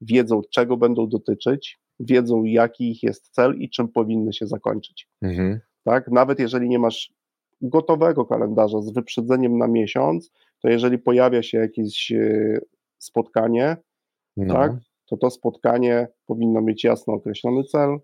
wiedzą, 0.00 0.40
czego 0.50 0.76
będą 0.76 1.08
dotyczyć, 1.08 1.80
wiedzą, 2.00 2.44
jaki 2.44 2.90
ich 2.90 3.02
jest 3.02 3.28
cel 3.28 3.54
i 3.58 3.70
czym 3.70 3.88
powinny 3.88 4.32
się 4.32 4.46
zakończyć. 4.46 5.08
Mhm. 5.22 5.60
Tak? 5.84 6.08
Nawet 6.08 6.38
jeżeli 6.40 6.68
nie 6.68 6.78
masz 6.78 7.12
gotowego 7.60 8.24
kalendarza 8.24 8.80
z 8.82 8.92
wyprzedzeniem 8.92 9.58
na 9.58 9.68
miesiąc, 9.68 10.30
to 10.62 10.68
jeżeli 10.68 10.98
pojawia 10.98 11.42
się 11.42 11.58
jakieś 11.58 12.12
e, 12.12 12.58
spotkanie, 12.98 13.76
No. 14.36 14.54
tak? 14.54 14.72
to 15.06 15.16
to 15.16 15.30
spotkanie 15.30 16.08
powinno 16.26 16.60
mieć 16.60 16.84
jasno 16.84 17.14
określony 17.14 17.64
cel, 17.64 17.98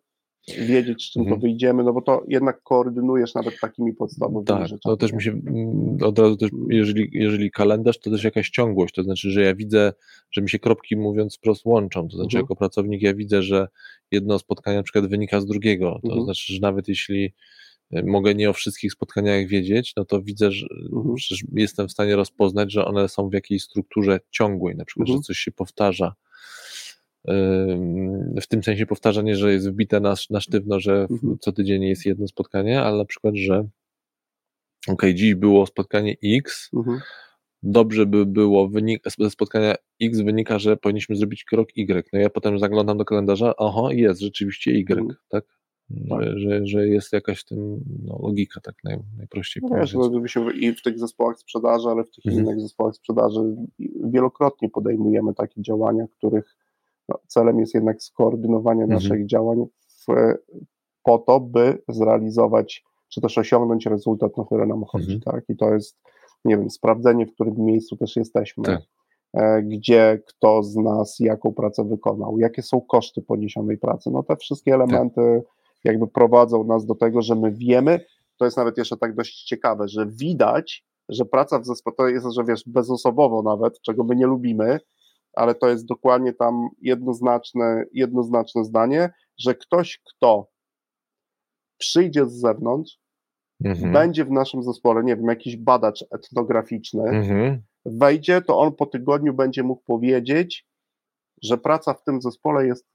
wiedzieć, 0.48 1.04
z 1.04 1.10
czym 1.10 1.22
Mhm. 1.22 1.40
to 1.40 1.42
wyjdziemy, 1.46 1.84
no 1.84 1.92
bo 1.92 2.02
to 2.02 2.24
jednak 2.28 2.62
koordynujesz 2.62 3.34
nawet 3.34 3.60
takimi 3.60 3.92
podstawowymi 3.92 4.46
Tak, 4.46 4.62
rzeczami. 4.62 4.80
no 4.84 4.96
też 4.96 5.12
mi 5.12 5.22
się 5.22 5.30
mm, 5.30 5.98
od 6.02 6.18
razu 6.18 6.36
też, 6.36 6.50
jeżeli, 6.70 7.08
jeżeli 7.12 7.50
kalendarz, 7.50 7.98
to 7.98 8.10
też 8.10 8.24
jakaś 8.24 8.50
ciągłość, 8.50 8.94
to 8.94 9.02
znaczy, 9.02 9.30
że 9.30 9.42
ja 9.42 9.54
widzę, 9.54 9.92
że 10.30 10.42
mi 10.42 10.50
się 10.50 10.58
kropki 10.58 10.96
mówiąc 10.96 11.36
wprost 11.36 11.64
łączą, 11.64 12.08
to 12.08 12.16
znaczy 12.16 12.36
Mhm. 12.36 12.42
jako 12.42 12.56
pracownik 12.56 13.02
ja 13.02 13.14
widzę, 13.14 13.42
że 13.42 13.68
jedno 14.10 14.38
spotkanie 14.38 14.76
na 14.76 14.82
przykład 14.82 15.06
wynika 15.06 15.40
z 15.40 15.46
drugiego, 15.46 15.98
to 16.02 16.08
Mhm. 16.08 16.24
znaczy, 16.24 16.52
że 16.52 16.60
nawet 16.60 16.88
jeśli 16.88 17.32
e, 17.92 18.02
mogę 18.02 18.34
nie 18.34 18.50
o 18.50 18.52
wszystkich 18.52 18.92
spotkaniach 18.92 19.46
wiedzieć, 19.46 19.92
no 19.96 20.04
to 20.04 20.22
widzę, 20.22 20.52
że, 20.52 20.66
Mhm. 20.92 21.14
jestem 21.52 21.88
w 21.88 21.92
stanie 21.92 22.16
rozpoznać, 22.16 22.72
że 22.72 22.84
one 22.84 23.08
są 23.08 23.28
w 23.28 23.32
jakiejś 23.32 23.62
strukturze 23.62 24.20
ciągłej, 24.30 24.76
na 24.76 24.84
przykład, 24.84 25.08
Mhm. 25.08 25.22
że 25.22 25.26
coś 25.26 25.38
się 25.38 25.52
powtarza. 25.52 26.14
W 28.42 28.46
tym 28.48 28.62
sensie 28.62 28.86
powtarza 28.86 29.22
nie, 29.22 29.36
że 29.36 29.52
jest 29.52 29.70
wbite 29.70 30.00
na, 30.00 30.14
na 30.30 30.40
sztywno, 30.40 30.80
że 30.80 31.06
Mhm. 31.10 31.36
co 31.40 31.52
tydzień 31.52 31.82
jest 31.82 32.06
jedno 32.06 32.28
spotkanie, 32.28 32.82
ale 32.82 32.98
na 32.98 33.04
przykład, 33.04 33.34
że 33.36 33.68
okej, 34.88 35.14
dziś 35.14 35.34
było 35.34 35.66
spotkanie 35.66 36.16
X, 36.24 36.70
Mhm. 36.76 37.00
dobrze 37.62 38.06
by 38.06 38.26
było, 38.26 38.68
wynik, 38.68 39.02
ze 39.18 39.30
spotkania 39.30 39.74
X 40.02 40.20
wynika, 40.20 40.58
że 40.58 40.76
powinniśmy 40.76 41.16
zrobić 41.16 41.44
krok 41.44 41.68
Y. 41.76 42.08
No 42.12 42.18
ja 42.18 42.30
potem 42.30 42.58
zaglądam 42.58 42.98
do 42.98 43.04
kalendarza, 43.04 43.56
oho, 43.56 43.90
jest 43.92 44.20
rzeczywiście 44.20 44.70
Y, 44.70 44.84
Mhm. 45.00 45.14
tak? 45.28 45.44
Tak. 46.08 46.20
Że, 46.36 46.66
że, 46.66 46.88
jest 46.88 47.12
jakaś 47.12 47.40
w 47.40 47.44
tym 47.44 47.80
no, 48.04 48.18
logika, 48.22 48.60
tak 48.60 48.74
naj, 48.84 48.98
najprościej 49.18 49.62
No 49.70 49.76
wiesz, 49.76 49.94
no, 49.94 50.50
i 50.50 50.72
w 50.72 50.82
tych 50.82 50.98
zespołach 50.98 51.38
sprzedaży, 51.38 51.88
ale 51.88 52.04
w 52.04 52.10
tych 52.10 52.26
Mhm. 52.26 52.44
innych 52.44 52.60
zespołach 52.60 52.94
sprzedaży 52.94 53.40
wielokrotnie 54.04 54.70
podejmujemy 54.70 55.34
takie 55.34 55.62
działania, 55.62 56.06
których 56.18 56.56
celem 57.26 57.60
jest 57.60 57.74
jednak 57.74 58.02
skoordynowanie 58.02 58.82
Mhm. 58.82 59.02
naszych 59.02 59.26
działań 59.26 59.64
w, 59.88 60.06
po 61.02 61.18
to, 61.18 61.40
by 61.40 61.82
zrealizować, 61.88 62.84
czy 63.08 63.20
też 63.20 63.38
osiągnąć 63.38 63.86
rezultat, 63.86 64.36
na 64.36 64.44
który 64.44 64.66
nam 64.66 64.84
chodzi, 64.84 65.14
Mhm. 65.14 65.20
tak? 65.20 65.44
I 65.48 65.56
to 65.56 65.74
jest, 65.74 65.98
nie 66.44 66.56
wiem, 66.58 66.70
sprawdzenie, 66.70 67.26
w 67.26 67.32
którym 67.34 67.54
miejscu 67.58 67.96
też 67.96 68.16
jesteśmy, 68.16 68.64
Tak. 68.64 68.80
e, 69.34 69.62
gdzie 69.62 70.22
kto 70.26 70.62
z 70.62 70.76
nas 70.76 71.16
jaką 71.20 71.52
pracę 71.52 71.84
wykonał, 71.84 72.38
jakie 72.38 72.62
są 72.62 72.80
koszty 72.80 73.22
poniesionej 73.22 73.78
pracy. 73.78 74.10
No 74.10 74.22
te 74.22 74.36
wszystkie 74.36 74.74
elementy 74.74 75.42
jakby 75.84 76.06
prowadzą 76.06 76.64
nas 76.64 76.86
do 76.86 76.94
tego, 76.94 77.22
że 77.22 77.34
my 77.34 77.52
wiemy, 77.52 78.00
to 78.36 78.44
jest 78.44 78.56
nawet 78.56 78.78
jeszcze 78.78 78.96
tak 78.96 79.14
dość 79.14 79.44
ciekawe, 79.44 79.88
że 79.88 80.06
widać, 80.06 80.84
że 81.08 81.24
praca 81.24 81.58
w 81.58 81.66
zespole, 81.66 81.94
to 81.96 82.08
jest, 82.08 82.26
że 82.30 82.44
wiesz, 82.44 82.64
bezosobowo 82.66 83.42
nawet, 83.42 83.80
czego 83.80 84.04
my 84.04 84.16
nie 84.16 84.26
lubimy, 84.26 84.80
ale 85.36 85.54
to 85.54 85.68
jest 85.68 85.86
dokładnie 85.86 86.32
tam 86.32 86.68
jednoznaczne, 86.80 87.84
jednoznaczne 87.92 88.64
zdanie, 88.64 89.10
że 89.38 89.54
ktoś, 89.54 90.00
kto 90.04 90.48
przyjdzie 91.78 92.26
z 92.26 92.32
zewnątrz, 92.40 92.98
Mhm. 93.64 93.92
będzie 93.92 94.24
w 94.24 94.30
naszym 94.30 94.62
zespole, 94.62 95.04
nie 95.04 95.16
wiem, 95.16 95.26
jakiś 95.26 95.56
badacz 95.56 96.04
etnograficzny, 96.10 97.02
Mhm. 97.02 97.62
wejdzie, 97.84 98.42
to 98.42 98.58
on 98.58 98.72
po 98.74 98.86
tygodniu 98.86 99.34
będzie 99.34 99.62
mógł 99.62 99.82
powiedzieć, 99.82 100.66
że 101.42 101.58
praca 101.58 101.94
w 101.94 102.02
tym 102.04 102.22
zespole 102.22 102.66
jest 102.66 102.86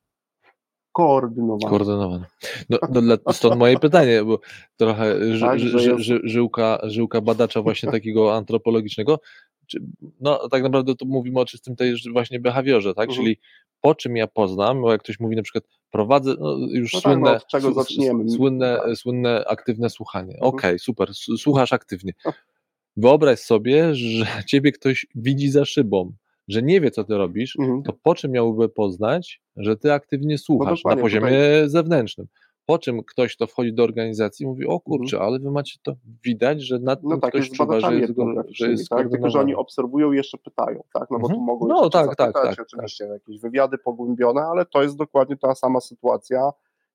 koordynowana. 0.92 1.70
Koordynowane. 1.70 2.26
No, 2.70 2.78
no, 2.90 3.02
dla- 3.02 3.34
stąd 3.34 3.56
moje 3.56 3.80
pytanie, 3.80 4.24
bo 4.24 4.40
trochę 4.78 5.34
ży, 5.36 5.46
Tak, 5.46 5.60
ży, 5.60 6.00
ży, 6.00 6.20
żyłka, 6.24 6.80
żyłka 6.84 7.22
badacza 7.22 7.62
właśnie 7.62 7.92
takiego 7.92 8.36
antropologicznego. 8.36 9.20
No 10.22 10.50
tak 10.50 10.64
naprawdę 10.64 10.96
tu 10.96 11.06
mówimy 11.06 11.40
o 11.40 11.46
czystym 11.46 11.76
też 11.76 12.10
właśnie 12.12 12.40
behawiorze, 12.40 12.94
tak? 12.94 13.10
Mhm. 13.10 13.24
Czyli 13.26 13.38
po 13.82 13.96
czym 13.96 14.18
ja 14.18 14.28
poznam, 14.28 14.82
bo 14.82 14.92
jak 14.92 15.04
ktoś 15.04 15.20
mówi 15.20 15.36
na 15.36 15.42
przykład 15.44 15.64
prowadzę, 15.92 16.36
no 16.40 16.58
już 16.72 16.94
No 16.94 17.02
tak, 17.02 17.06
no 17.06 17.14
słynne, 17.24 17.38
od 17.38 17.48
czego 17.48 17.74
zaczniemy? 17.74 18.30
słynne, 18.30 18.80
Tak. 18.86 18.98
słynne 18.98 19.46
aktywne 19.48 19.90
słuchanie. 19.90 20.34
Mhm. 20.34 20.50
Okej, 20.54 20.80
super, 20.80 21.10
s- 21.10 21.28
słuchasz 21.42 21.74
aktywnie. 21.74 22.14
O. 22.26 22.34
Wyobraź 22.98 23.40
sobie, 23.40 23.96
że 23.96 24.26
ciebie 24.50 24.72
ktoś 24.72 25.08
widzi 25.16 25.50
za 25.50 25.66
szybą, 25.66 26.14
że 26.48 26.62
nie 26.62 26.82
wie, 26.82 26.92
co 26.92 27.04
ty 27.04 27.18
robisz, 27.18 27.56
Mhm. 27.60 27.84
to 27.84 27.94
po 28.04 28.16
czym 28.16 28.32
miałby 28.32 28.70
poznać, 28.70 29.42
że 29.58 29.78
ty 29.78 29.94
aktywnie 29.94 30.38
słuchasz 30.38 30.70
na 30.70 30.76
dokładnie, 30.76 31.02
poziomie 31.04 31.40
zewnętrznym? 31.66 32.28
Po 32.70 32.80
czym 32.80 33.04
ktoś, 33.04 33.36
kto 33.36 33.48
wchodzi 33.48 33.74
do 33.74 33.84
organizacji, 33.84 34.46
mówi: 34.48 34.68
O 34.68 34.80
kurczę, 34.80 35.20
ale 35.22 35.40
wy 35.40 35.52
macie 35.52 35.80
to 35.84 35.94
widać, 36.24 36.62
że 36.62 36.80
nad 36.80 37.02
tym 37.02 37.10
No 37.10 37.18
tak, 37.18 37.30
ktoś 37.30 37.46
jest 37.46 37.58
czuwa, 37.58 37.80
że 37.80 37.96
jest, 37.96 38.14
go- 38.14 38.44
że 38.48 38.70
jest 38.70 38.90
tak? 38.90 39.10
Tylko, 39.10 39.30
że 39.30 39.40
oni 39.40 39.56
obserwują 39.56 40.12
i 40.14 40.16
jeszcze 40.16 40.38
pytają, 40.38 40.84
tak? 40.94 41.12
No 41.12 41.20
bo 41.20 41.28
tu 41.28 41.34
Mhm. 41.34 41.46
mogą 41.46 41.68
No 41.68 41.90
tak, 41.90 42.16
tak, 42.16 42.34
tak, 42.34 42.60
oczywiście 42.62 43.06
jakieś 43.06 43.40
wywiady 43.40 43.78
pogłębione, 43.78 44.42
ale 44.42 44.66
to 44.66 44.82
jest 44.84 44.98
dokładnie 44.98 45.38
ta 45.38 45.56
sama 45.56 45.80
sytuacja, 45.80 46.52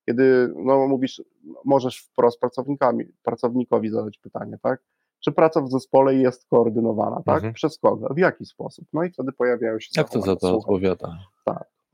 kiedy 0.06 0.54
no 0.56 0.88
mówisz, 0.88 1.22
możesz 1.64 1.98
wprost 1.98 2.40
pracownikami, 2.40 3.04
pracownikowi 3.22 3.88
zadać 3.88 4.18
pytanie, 4.18 4.58
tak? 4.62 4.82
Czy 5.20 5.32
praca 5.32 5.60
w 5.60 5.70
zespole 5.70 6.14
jest 6.14 6.46
koordynowana, 6.48 7.22
tak? 7.26 7.36
Mhm. 7.36 7.52
Przez 7.54 7.78
kogo? 7.78 8.14
W 8.14 8.18
jaki 8.18 8.44
sposób? 8.46 8.84
No 8.92 9.04
i 9.04 9.10
wtedy 9.10 9.32
pojawiają 9.32 9.80
się 9.80 9.90
Jak 9.96 10.10
to 10.10 10.20
za 10.20 10.36
to 10.36 10.58
odpowiada? 10.58 11.18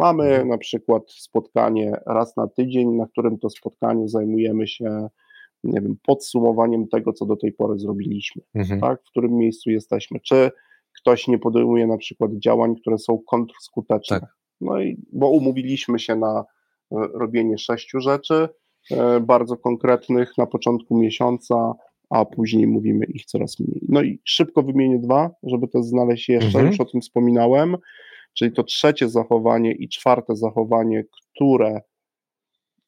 Mamy 0.01 0.25
Mhm. 0.25 0.49
na 0.49 0.59
przykład 0.59 1.03
spotkanie 1.11 1.93
raz 2.07 2.37
na 2.37 2.47
tydzień, 2.49 2.89
na 2.91 3.07
którym 3.07 3.39
to 3.39 3.51
spotkaniu 3.51 4.09
zajmujemy 4.09 4.67
się, 4.69 5.09
nie 5.65 5.81
wiem, 5.81 5.97
podsumowaniem 6.07 6.89
tego, 6.89 7.13
co 7.13 7.27
do 7.27 7.37
tej 7.37 7.53
pory 7.53 7.79
zrobiliśmy 7.79 8.43
Mhm. 8.55 8.81
tak, 8.81 9.01
w 9.03 9.11
którym 9.11 9.33
miejscu 9.37 9.71
jesteśmy. 9.71 10.21
Czy 10.21 10.51
ktoś 11.01 11.29
nie 11.29 11.39
podejmuje 11.39 11.87
na 11.87 11.97
przykład 11.97 12.31
działań, 12.35 12.77
które 12.77 12.99
są 12.99 13.19
kontrskuteczne. 13.27 14.21
Tak. 14.21 14.35
No 14.61 14.81
i 14.81 14.97
bo 15.13 15.31
umówiliśmy 15.31 15.99
się 15.99 16.17
na 16.17 16.41
e, 16.41 16.45
robienie 17.15 17.59
sześciu 17.59 18.01
rzeczy 18.01 18.49
e, 18.91 19.21
bardzo 19.21 19.57
konkretnych 19.57 20.33
na 20.39 20.47
początku 20.47 20.99
miesiąca, 20.99 21.75
a 22.11 22.25
później 22.25 22.67
mówimy 22.67 23.05
ich 23.07 23.25
coraz 23.25 23.61
mniej. 23.61 23.81
No 23.89 24.03
i 24.03 24.21
szybko 24.25 24.63
wymienię 24.63 24.99
dwa, 24.99 25.31
żeby 25.43 25.69
to 25.69 25.83
znaleźć 25.83 26.29
jeszcze, 26.29 26.47
Mhm. 26.59 26.67
już 26.67 26.81
o 26.81 26.85
tym 26.85 27.01
wspominałem, 27.01 27.77
czyli 28.35 28.53
to 28.53 28.65
trzecie 28.65 29.09
zachowanie 29.09 29.73
i 29.73 29.89
czwarte 29.89 30.37
zachowanie, 30.37 31.05
które 31.05 31.81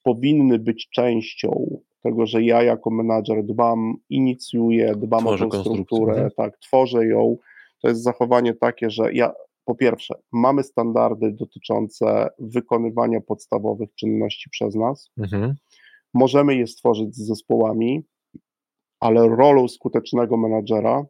powinny 0.02 0.58
być 0.58 0.88
częścią 0.90 1.80
tego, 2.02 2.26
że 2.26 2.42
ja 2.42 2.62
jako 2.62 2.90
menadżer 2.90 3.44
dbam, 3.44 3.94
inicjuję, 4.08 4.94
dbam 4.96 5.20
Tworzę 5.20 5.46
o 5.46 5.48
tą 5.48 5.60
strukturę, 5.60 6.12
mhm. 6.12 6.30
tak, 6.36 6.58
tworzę 6.58 7.06
ją. 7.06 7.36
To 7.82 7.88
jest 7.88 8.02
zachowanie 8.02 8.54
takie, 8.54 8.90
że 8.90 9.12
ja 9.12 9.32
po 9.64 9.74
pierwsze 9.74 10.14
mamy 10.32 10.62
standardy 10.62 11.32
dotyczące 11.32 12.28
wykonywania 12.38 13.20
podstawowych 13.20 13.94
czynności 13.94 14.50
przez 14.50 14.74
nas, 14.74 15.10
Mhm. 15.18 15.54
możemy 16.14 16.54
je 16.56 16.66
stworzyć 16.66 17.14
z 17.14 17.26
zespołami, 17.26 18.02
ale 19.00 19.28
rolą 19.28 19.68
skutecznego 19.68 20.36
menadżera 20.36 21.04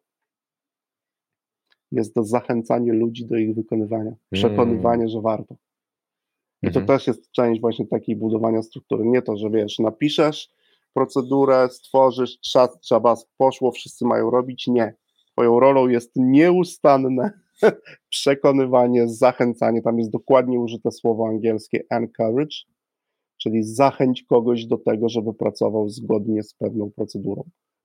jest 1.92 2.14
to 2.14 2.24
zachęcanie 2.24 2.92
ludzi 2.92 3.26
do 3.26 3.36
ich 3.36 3.54
wykonywania, 3.54 4.12
przekonywanie, 4.30 5.08
że 5.08 5.20
warto. 5.20 5.54
I 6.62 6.70
to 6.70 6.80
Mhm. 6.80 6.86
też 6.86 7.06
jest 7.06 7.30
część 7.30 7.60
właśnie 7.60 7.86
takiej 7.86 8.16
budowania 8.16 8.62
struktury. 8.62 9.04
Nie 9.06 9.22
to, 9.22 9.36
że 9.36 9.50
wiesz, 9.50 9.78
napiszesz 9.78 10.50
procedurę, 10.94 11.68
stworzysz, 11.70 12.40
trzeba, 12.40 12.68
trzeba 12.68 13.16
poszło, 13.36 13.72
wszyscy 13.72 14.04
mają 14.04 14.30
robić. 14.30 14.66
Nie. 14.66 14.94
Twoją 15.32 15.60
rolą 15.60 15.88
jest 15.88 16.12
nieustanne 16.16 17.30
przekonywanie, 18.08 19.08
zachęcanie. 19.08 19.82
Tam 19.82 19.98
jest 19.98 20.10
dokładnie 20.10 20.60
użyte 20.60 20.90
słowo 20.90 21.26
angielskie 21.28 21.84
encourage, 21.90 22.56
czyli 23.36 23.62
zachęć 23.64 24.22
kogoś 24.22 24.66
do 24.66 24.78
tego, 24.78 25.08
żeby 25.08 25.34
pracował 25.34 25.88
zgodnie 25.88 26.42
z 26.42 26.54
pewną 26.54 26.90
procedurą. 26.90 27.44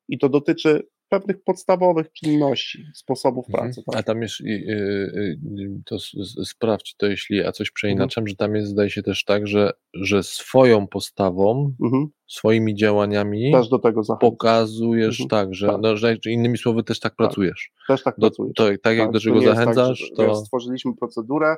I 0.09 0.17
to 0.17 0.29
dotyczy 0.29 0.87
pewnych 1.09 1.43
podstawowych 1.43 2.11
czynności, 2.11 2.85
sposobów 2.95 3.45
Mhm. 3.49 3.63
pracy. 3.65 3.83
A 3.87 3.91
Tak? 3.91 4.05
tam 4.05 4.21
jest, 4.21 4.41
y, 4.41 4.43
y, 4.45 5.39
y, 5.59 5.81
to 5.85 5.97
sprawdź 6.45 6.95
to, 6.95 7.05
jeśli 7.07 7.37
ja 7.37 7.51
coś 7.51 7.71
przeinaczam, 7.71 8.27
że 8.27 8.35
tam 8.35 8.55
jest, 8.55 8.67
zdaje 8.69 8.89
się 8.89 9.03
też 9.03 9.23
tak, 9.23 9.47
że, 9.47 9.71
że 9.93 10.23
swoją 10.23 10.87
postawą, 10.87 11.73
Mhm. 11.83 12.07
swoimi 12.27 12.75
działaniami 12.75 13.51
Też 13.51 13.69
do 13.69 13.79
tego 13.79 14.03
zachęcam. 14.03 14.31
pokazujesz 14.31 15.21
Mhm. 15.21 15.29
tak, 15.29 15.55
że, 15.55 15.67
Tak. 15.67 15.77
no, 15.81 15.97
że 15.97 16.15
innymi 16.25 16.57
słowy 16.57 16.83
też 16.83 16.99
tak 16.99 17.15
pracujesz. 17.15 17.71
Też 17.87 18.03
tak 18.03 18.15
Do, 18.17 18.27
pracuję. 18.27 18.51
to, 18.55 18.63
tak 18.83 18.97
jak 18.97 19.07
Tak, 19.07 19.11
do 19.11 19.19
czego 19.19 19.41
tak, 19.41 19.45
zachęcasz, 19.55 19.99
że, 19.99 20.07
to 20.09 20.15
Tak. 20.15 20.27
wiesz, 20.27 20.37
stworzyliśmy 20.37 20.95
procedurę, 20.95 21.55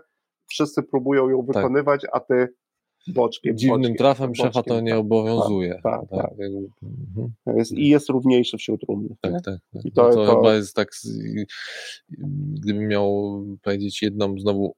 wszyscy 0.48 0.84
próbują 0.84 1.30
ją 1.30 1.42
wykonywać, 1.42 2.02
a 2.14 2.20
ty 2.20 2.48
boczkiem. 3.08 3.58
dziwnym 3.58 3.82
boczkiem, 3.82 3.96
trafem 3.98 4.36
szefa 4.36 4.52
to 4.52 4.60
boczkiem, 4.62 4.86
nie 4.86 4.92
tak, 4.92 5.00
obowiązuje. 5.00 5.80
tak, 5.84 6.02
tak. 6.10 6.32
jakby, 6.38 6.70
mhm. 6.84 7.34
Jest, 7.58 7.72
I 7.72 7.88
jest 7.88 8.10
równiejszy 8.10 8.58
wśród 8.58 8.84
rumnych. 8.84 9.18
Tak, 9.22 9.34
tak. 9.34 9.44
tak. 9.44 9.86
I 9.86 9.92
to- 9.92 10.04
no 10.04 10.10
to, 10.10 10.26
to- 10.26 10.36
chyba 10.36 10.54
jest 10.56 10.76
tak, 10.76 10.90
gdybym 12.54 12.88
miał 12.88 13.44
powiedzieć 13.62 14.02
jedną 14.02 14.40
znowu 14.40 14.76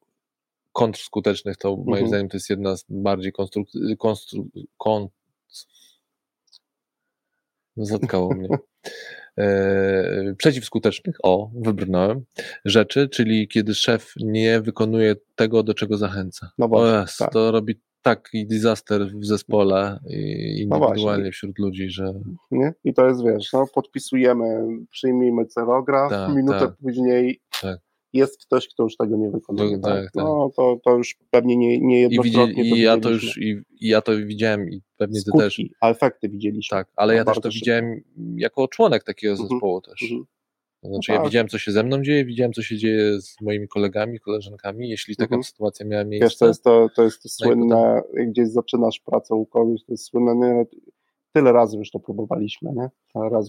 kontrskutecznych, 0.72 1.57
to 1.57 1.69
moim 1.76 1.89
Mhm. 1.89 2.07
zdaniem 2.07 2.30
to 2.30 2.38
jest 2.38 2.49
jedna 2.49 2.78
z 2.78 2.86
bardziej 2.89 3.32
konstruk... 3.32 3.67
konstru... 3.99 4.47
kon... 4.78 5.07
No, 7.78 7.86
zatkało 7.86 8.34
mnie. 8.36 8.49
E, 9.38 10.34
przeciwskutecznych, 10.38 11.15
o, 11.24 11.51
wybrnąłem, 11.55 12.26
rzeczy, 12.65 13.09
czyli 13.09 13.47
kiedy 13.47 13.76
szef 13.76 14.13
nie 14.17 14.61
wykonuje 14.61 15.15
tego, 15.36 15.63
do 15.63 15.74
czego 15.74 15.97
zachęca. 15.97 16.51
No 16.57 16.67
właśnie, 16.67 17.26
o 17.26 17.28
tak. 17.28 17.34
to 17.34 17.51
robi 17.51 17.82
taki 18.02 18.47
disaster 18.47 19.08
w 19.16 19.26
zespole 19.26 19.99
i 20.10 20.68
No 20.70 20.76
indywidualnie 20.78 21.02
właśnie. 21.24 21.32
wśród 21.32 21.60
ludzi, 21.60 21.89
że 21.89 22.14
Nie? 22.52 22.74
I 22.84 22.93
to 22.93 23.08
jest, 23.08 23.24
wiesz, 23.26 23.54
no, 23.54 23.66
podpisujemy, 23.74 24.68
przyjmijmy 24.91 25.45
cerograf, 25.45 26.10
Tak, 26.10 26.36
minutę 26.36 26.60
tak. 26.60 26.76
później 26.84 27.39
Tak. 27.62 27.80
jest 28.14 28.45
ktoś, 28.45 28.68
kto 28.68 28.84
już 28.84 28.97
tego 28.97 29.18
nie 29.18 29.30
wykonuje. 29.30 29.78
Do- 29.78 29.84
tak? 29.88 29.95
tak, 30.04 30.12
tak. 30.14 30.24
No 30.24 30.49
to, 30.56 30.80
to 30.86 30.97
już 30.97 31.16
pewnie 31.30 31.58
nie, 31.58 31.80
nie 31.80 32.06
I, 32.06 32.10
widzi, 32.10 32.28
jednokrotnie 32.30 32.64
i 32.64 32.82
ja 32.82 32.97
to 32.97 33.10
już 33.10 33.38
i, 33.38 33.62
i 33.80 33.88
ja 33.88 34.02
to 34.02 34.18
widziałem 34.18 34.70
i 34.70 34.82
pewnie 34.97 35.20
ty 35.22 35.32
też. 35.38 35.54
Skutki, 35.54 35.74
a 35.82 35.89
efekty 35.89 36.30
widzieliśmy. 36.30 36.78
Tak, 36.78 36.88
ale 36.95 37.14
No, 37.14 37.18
ja 37.18 37.24
też 37.24 37.26
bardzo 37.36 37.41
to 37.41 37.49
widziałem 37.54 38.02
jako 38.36 38.68
członek 38.68 39.04
takiego 39.04 39.32
Mhm, 39.34 39.49
zespołu 39.49 39.82
też. 39.82 40.02
Mhm. 40.04 40.26
To 40.82 40.88
znaczy 40.88 41.11
No 41.11 41.15
ja 41.15 41.19
tak. 41.21 41.29
widziałem, 41.29 41.47
co 41.47 41.57
się 41.57 41.71
ze 41.71 41.84
mną 41.84 42.01
dzieje, 42.01 42.25
widziałem, 42.25 42.53
co 42.53 42.61
się 42.61 42.77
dzieje 42.77 43.21
z 43.21 43.41
moimi 43.41 43.67
kolegami, 43.67 44.19
koleżankami, 44.19 44.89
jeśli 44.89 45.15
taka 45.15 45.36
Mhm. 45.36 45.43
sytuacja 45.43 45.86
miała 45.86 46.03
miejsce. 46.03 46.25
Wiesz, 46.25 46.38
to 46.38 46.47
jest 46.47 46.63
to, 46.63 46.88
to, 46.95 47.03
jest 47.03 47.23
to 47.23 47.29
No 47.39 47.45
słynne, 47.47 48.01
gdzieś 48.27 48.47
zaczynasz 48.49 48.99
pracę 48.99 49.36
u 49.36 49.45
kogoś, 49.45 49.84
to 49.86 49.93
jest 49.93 50.05
słynne, 50.05 50.36
nie, 50.36 50.65
tyle 51.34 51.51
razy 51.51 51.77
już 51.77 51.91
to 51.91 51.99
próbowaliśmy, 51.99 52.71
nie? 52.75 52.89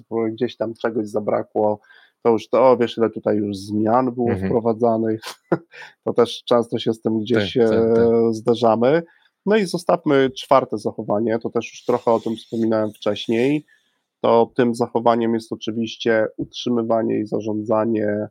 Było, 0.09 0.27
gdzieś 0.33 0.57
tam 0.57 0.75
czegoś 0.75 1.09
zabrakło, 1.09 1.81
to 2.23 2.31
już 2.31 2.49
to, 2.49 2.71
o, 2.71 2.77
wiesz, 2.77 2.97
ile 2.99 3.11
tutaj 3.11 3.37
już 3.37 3.57
zmian 3.57 4.13
było 4.15 4.31
Mhm. 4.31 4.49
wprowadzanych, 4.49 5.21
to 6.05 6.13
też 6.13 6.43
często 6.45 6.79
się 6.79 6.93
z 6.93 7.01
tym 7.01 7.21
gdzieś 7.21 7.55
Tak, 7.55 7.69
tak, 7.69 7.79
e, 7.79 7.95
tak. 7.95 8.35
zderzamy. 8.35 9.03
No 9.47 9.57
i 9.57 9.65
zostawmy 9.67 10.31
czwarte 10.31 10.79
zachowanie, 10.79 11.39
to 11.39 11.51
też 11.51 11.71
już 11.71 11.85
trochę 11.85 12.11
o 12.11 12.21
tym 12.21 12.37
wspominałem 12.37 12.91
wcześniej, 12.93 13.65
to 14.23 14.51
tym 14.57 14.75
zachowaniem 14.75 15.35
jest 15.35 15.53
oczywiście 15.53 16.27
utrzymywanie 16.37 17.19
i 17.19 17.27
zarządzanie 17.27 18.29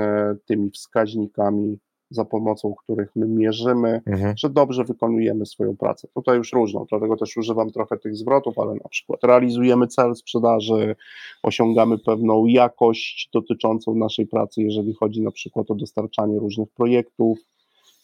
e, 0.00 0.34
tymi 0.46 0.70
wskaźnikami, 0.70 1.78
za 2.10 2.24
pomocą 2.24 2.74
których 2.74 3.10
my 3.16 3.28
mierzymy, 3.28 4.00
Mhm. 4.06 4.36
że 4.36 4.50
dobrze 4.50 4.84
wykonujemy 4.84 5.46
swoją 5.46 5.76
pracę. 5.76 6.08
Tutaj 6.14 6.36
już 6.36 6.52
różną, 6.52 6.86
dlatego 6.90 7.16
też 7.16 7.36
używam 7.36 7.70
trochę 7.70 7.96
tych 7.98 8.16
zwrotów, 8.16 8.58
ale 8.58 8.74
na 8.74 8.88
przykład 8.90 9.24
realizujemy 9.24 9.86
cel 9.86 10.14
sprzedaży, 10.14 10.96
osiągamy 11.42 11.98
pewną 11.98 12.46
jakość 12.46 13.30
dotyczącą 13.32 13.94
naszej 13.94 14.26
pracy, 14.26 14.62
jeżeli 14.62 14.94
chodzi 14.94 15.22
na 15.22 15.30
przykład 15.30 15.70
o 15.70 15.74
dostarczanie 15.74 16.38
różnych 16.38 16.68
projektów. 16.70 17.38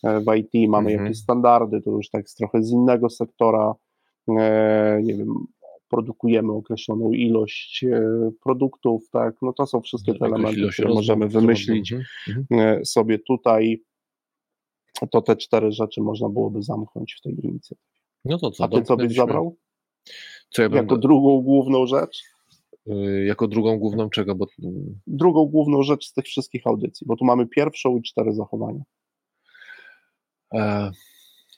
E, 0.04 0.20
W 0.20 0.34
IT 0.36 0.70
mamy 0.70 0.90
Mhm. 0.90 1.04
jakieś 1.06 1.22
standardy, 1.22 1.80
to 1.82 1.90
już 1.90 2.10
tak 2.10 2.30
z 2.30 2.34
trochę 2.34 2.62
z 2.62 2.70
innego 2.70 3.10
sektora, 3.10 3.74
e, 4.28 5.00
nie 5.02 5.14
wiem, 5.14 5.34
produkujemy 5.92 6.52
określoną 6.52 7.12
ilość 7.12 7.84
e, 7.84 8.30
produktów, 8.42 9.10
tak, 9.10 9.34
no 9.42 9.52
to 9.52 9.66
są 9.66 9.80
wszystkie 9.80 10.14
te 10.14 10.26
elementy, 10.26 10.68
które 10.72 10.88
możemy 10.88 11.28
wymyślić 11.28 11.92
Mhm. 11.92 12.06
Mhm. 12.50 12.80
e, 12.80 12.84
sobie 12.84 13.18
tutaj, 13.18 13.82
to 15.10 15.22
te 15.22 15.36
cztery 15.36 15.72
rzeczy 15.72 16.00
można 16.00 16.28
byłoby 16.28 16.62
zamknąć 16.62 17.14
w 17.14 17.20
tej 17.20 17.32
inicjatywie. 17.46 17.90
No 18.24 18.38
to 18.38 18.50
co? 18.50 18.64
A 18.64 18.68
ty 18.68 18.82
co 18.82 18.96
byś 18.96 19.14
zabrał? 19.14 19.56
Co 20.50 20.62
ja 20.62 20.68
Jako 20.72 20.96
drugą 20.96 21.42
główną 21.42 21.86
rzecz? 21.86 22.22
y, 22.88 23.24
jako 23.24 23.48
drugą 23.48 23.78
główną 23.78 24.10
czego? 24.10 24.34
Bo... 24.34 24.46
Drugą 25.06 25.46
główną 25.46 25.82
rzecz 25.82 26.06
z 26.06 26.12
tych 26.12 26.24
wszystkich 26.24 26.66
audycji, 26.66 27.06
bo 27.06 27.16
tu 27.16 27.24
mamy 27.24 27.46
pierwszą 27.46 27.96
i 27.96 28.02
cztery 28.02 28.32
zachowania. 28.32 28.82
E, 30.54 30.90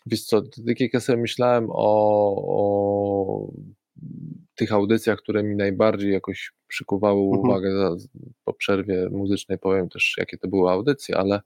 wiesz 0.06 0.24
co, 0.24 0.42
jak 0.80 0.94
ja 0.94 1.00
sobie 1.00 1.18
myślałem 1.18 1.66
o, 1.70 2.34
o 2.36 3.52
tych 4.54 4.72
audycjach, 4.72 5.18
które 5.18 5.42
mi 5.42 5.56
najbardziej 5.56 6.12
jakoś 6.12 6.52
przykuwały 6.68 7.20
mhm. 7.20 7.40
uwagę 7.40 7.96
po 8.44 8.52
przerwie 8.52 9.08
muzycznej, 9.10 9.58
powiem 9.58 9.88
też, 9.88 10.14
jakie 10.18 10.38
to 10.38 10.48
były 10.48 10.70
audycje, 10.70 11.16
ale 11.16 11.40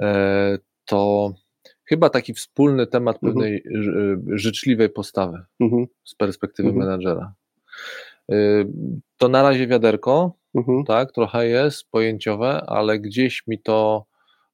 e, 0.00 0.58
to 0.84 1.32
chyba 1.84 2.10
taki 2.10 2.34
wspólny 2.34 2.86
temat 2.86 3.16
mhm. 3.16 3.32
pewnej 3.32 3.64
życzliwej 4.26 4.90
postawy 4.90 5.42
mhm. 5.60 5.86
z 6.04 6.14
perspektywy 6.14 6.68
mhm. 6.68 6.86
menadżera. 6.86 7.34
E, 8.32 8.36
to 9.16 9.28
na 9.28 9.42
razie 9.42 9.66
wiaderko, 9.66 10.32
mhm. 10.54 10.84
tak, 10.84 11.12
trochę 11.12 11.46
jest 11.46 11.90
pojęciowe, 11.90 12.62
ale 12.66 12.98
gdzieś 12.98 13.46
mi 13.46 13.58
to 13.58 14.06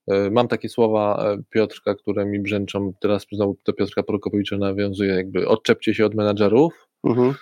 e, 0.07 0.31
Mam 0.31 0.49
takie 0.49 0.69
słowa 0.69 1.35
Piotrka, 1.51 1.95
które 1.95 2.27
mi 2.27 2.41
brzęczą, 2.41 2.93
teraz 3.01 3.27
znowu 3.33 3.57
do 3.67 3.73
Piotrka 3.73 4.03
Prokopowicza 4.03 4.59
nawiązuje, 4.59 5.15
jakby 5.15 5.49
odczepcie 5.49 5.95
się 5.95 6.07
od 6.07 6.15
menadżerów, 6.15 6.88
mhm. 7.05 7.35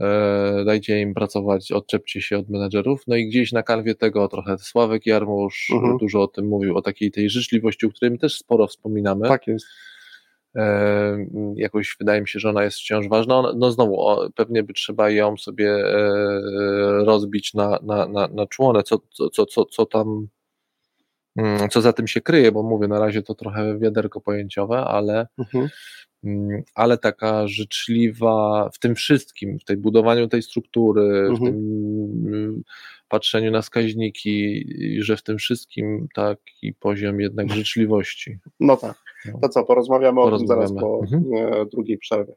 E, 0.00 0.64
dajcie 0.64 1.00
im 1.00 1.14
pracować, 1.14 1.72
odczepcie 1.72 2.20
się 2.20 2.38
od 2.38 2.50
menedżerów. 2.50 3.02
No 3.06 3.16
i 3.16 3.28
gdzieś 3.28 3.52
na 3.52 3.62
kanwie 3.62 3.94
tego 3.94 4.28
trochę 4.28 4.58
Sławek 4.58 5.06
Jarmusz 5.06 5.70
mhm. 5.74 5.98
dużo 5.98 6.22
o 6.22 6.26
tym 6.26 6.46
mówił, 6.46 6.76
o 6.76 6.82
takiej 6.82 7.10
tej 7.10 7.30
życzliwości, 7.30 7.86
o 7.86 7.90
której 7.90 8.10
my 8.10 8.18
też 8.18 8.38
sporo 8.38 8.66
wspominamy. 8.66 9.28
Tak 9.28 9.46
jest. 9.46 9.66
E, 10.56 11.26
jakoś 11.56 11.96
wydaje 12.00 12.20
mi 12.20 12.28
się, 12.28 12.38
że 12.38 12.48
ona 12.48 12.64
jest 12.64 12.78
wciąż 12.78 13.08
ważna. 13.08 13.52
No 13.56 13.72
znowu, 13.72 14.00
o, 14.00 14.30
pewnie 14.34 14.62
by 14.62 14.72
trzeba 14.72 15.10
ją 15.10 15.36
sobie 15.36 15.70
e, 15.70 16.00
rozbić 17.04 17.54
na, 17.54 17.78
na, 17.82 18.08
na, 18.08 18.28
na 18.28 18.46
członę, 18.46 18.82
co, 18.82 18.98
co, 19.32 19.46
co, 19.46 19.64
co 19.64 19.86
tam 19.86 20.28
mm, 21.36 21.68
co 21.68 21.80
za 21.80 21.92
tym 21.92 22.06
się 22.06 22.20
kryje, 22.20 22.52
bo 22.52 22.62
mówię, 22.62 22.88
na 22.88 22.98
razie 22.98 23.22
to 23.22 23.34
trochę 23.34 23.78
wiaderko 23.78 24.20
pojęciowe, 24.20 24.78
ale 24.78 25.26
mhm. 25.38 25.68
Mm, 26.24 26.62
ale 26.74 26.98
taka 26.98 27.48
życzliwa 27.48 28.70
w 28.74 28.78
tym 28.78 28.94
wszystkim, 28.94 29.58
w 29.58 29.64
tej 29.64 29.76
budowaniu 29.76 30.28
tej 30.28 30.42
struktury, 30.42 31.02
mhm. 31.02 31.36
w 31.36 31.38
tym 31.38 31.56
mm, 32.26 32.62
patrzeniu 33.08 33.50
na 33.50 33.62
wskaźniki, 33.62 34.66
że 34.98 35.16
w 35.16 35.22
tym 35.22 35.38
wszystkim 35.38 36.08
taki 36.14 36.74
poziom 36.80 37.20
jednak 37.20 37.50
życzliwości. 37.60 38.38
No 38.60 38.76
tak. 38.76 39.02
No. 39.26 39.38
To 39.42 39.48
co, 39.48 39.64
porozmawiamy, 39.64 40.16
porozmawiamy. 40.16 40.64
o 40.64 40.66
tym 40.66 40.68
zaraz 40.68 40.82
po 40.82 41.00
mhm. 41.02 41.52
E, 41.52 41.66
drugiej 41.66 41.98
przerwie. 41.98 42.34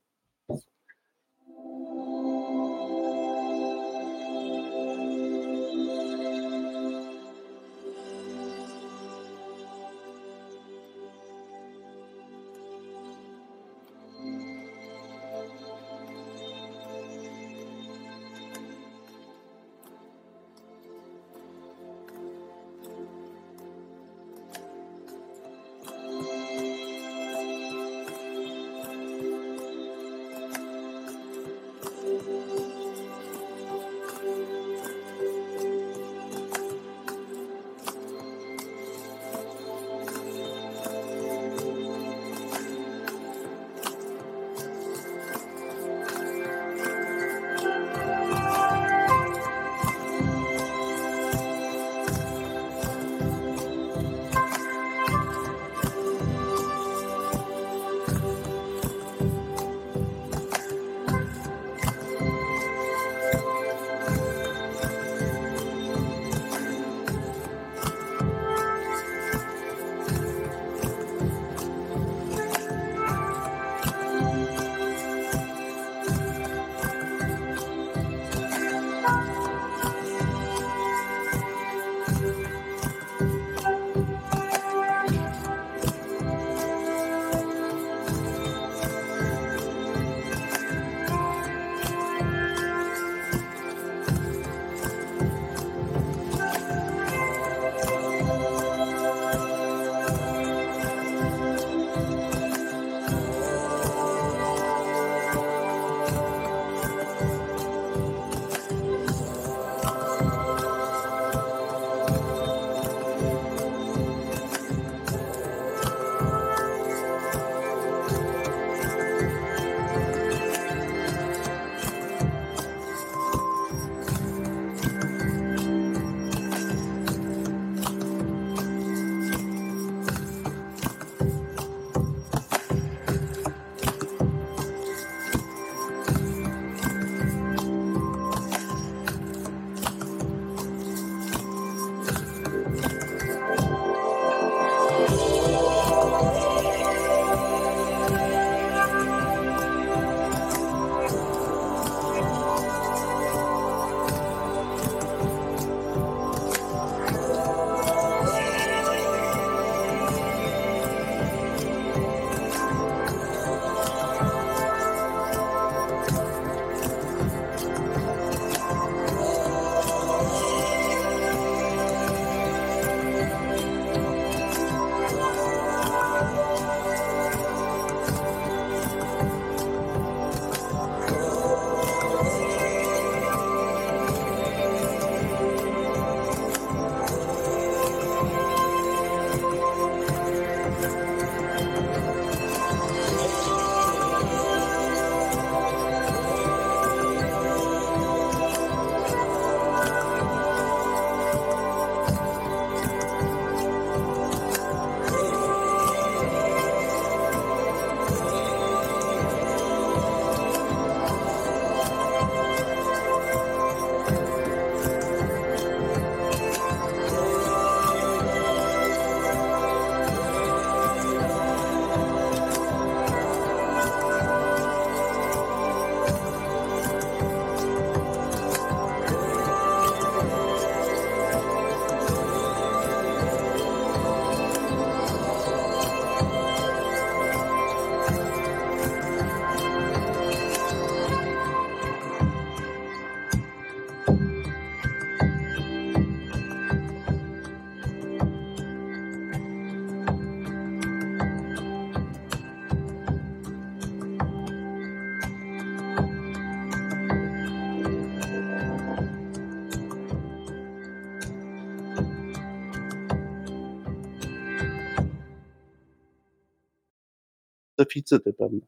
Deficyty 267.96 268.34
pewne. 268.34 268.60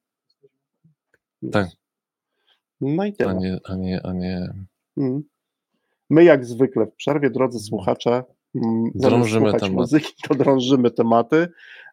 Tak. 1.51 1.67
No 2.81 3.05
i 3.05 3.13
tyle. 3.13 3.29
A 3.29 3.33
nie, 3.33 3.59
a 3.65 3.75
nie, 3.75 4.05
a 4.05 4.13
nie. 4.13 4.53
Mhm. 4.97 5.23
My 6.09 6.23
jak 6.23 6.45
zwykle 6.45 6.85
w 6.85 6.93
przerwie, 6.95 7.29
drodzy 7.29 7.59
słuchacze, 7.59 8.23
mm, 8.55 8.91
Drążymy 8.95 9.45
słuchać 9.45 9.61
temat. 9.61 9.75
muzyki, 9.77 10.13
to 10.27 10.35
drążymy 10.35 10.91
tematy, 10.91 11.47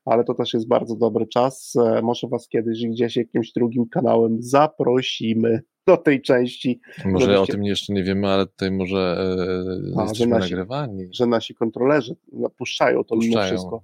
ale 0.05 0.25
to 0.25 0.35
też 0.35 0.55
jest 0.55 0.69
bardzo 0.69 0.97
dobry 0.97 1.27
czas. 1.27 1.77
E, 1.77 2.03
Może 2.03 2.29
was 2.29 2.49
kiedyś 2.49 2.87
gdzieś 2.87 3.17
jakimś 3.17 3.53
drugim 3.53 3.89
kanałem 3.89 4.43
zaprosimy 4.43 5.63
do 5.87 5.97
tej 5.97 6.23
części, 6.23 6.81
Może 7.05 7.27
o 7.27 7.31
Żebyście- 7.33 7.53
tym 7.53 7.65
jeszcze 7.65 7.93
nie 7.93 8.03
wiemy, 8.05 8.29
ale 8.29 8.47
tutaj 8.47 8.71
może 8.71 8.99
e, 8.99 9.97
A, 9.97 10.01
że 10.01 10.03
jesteśmy 10.03 10.27
nasi- 10.27 10.41
nagrywani. 10.41 11.09
że 11.13 11.27
nasi 11.27 11.55
kontrolerzy 11.55 12.17
napuszczają 12.33 13.05
to 13.05 13.17
mimo 13.17 13.25
Puszczają. 13.27 13.47
wszystko. 13.55 13.83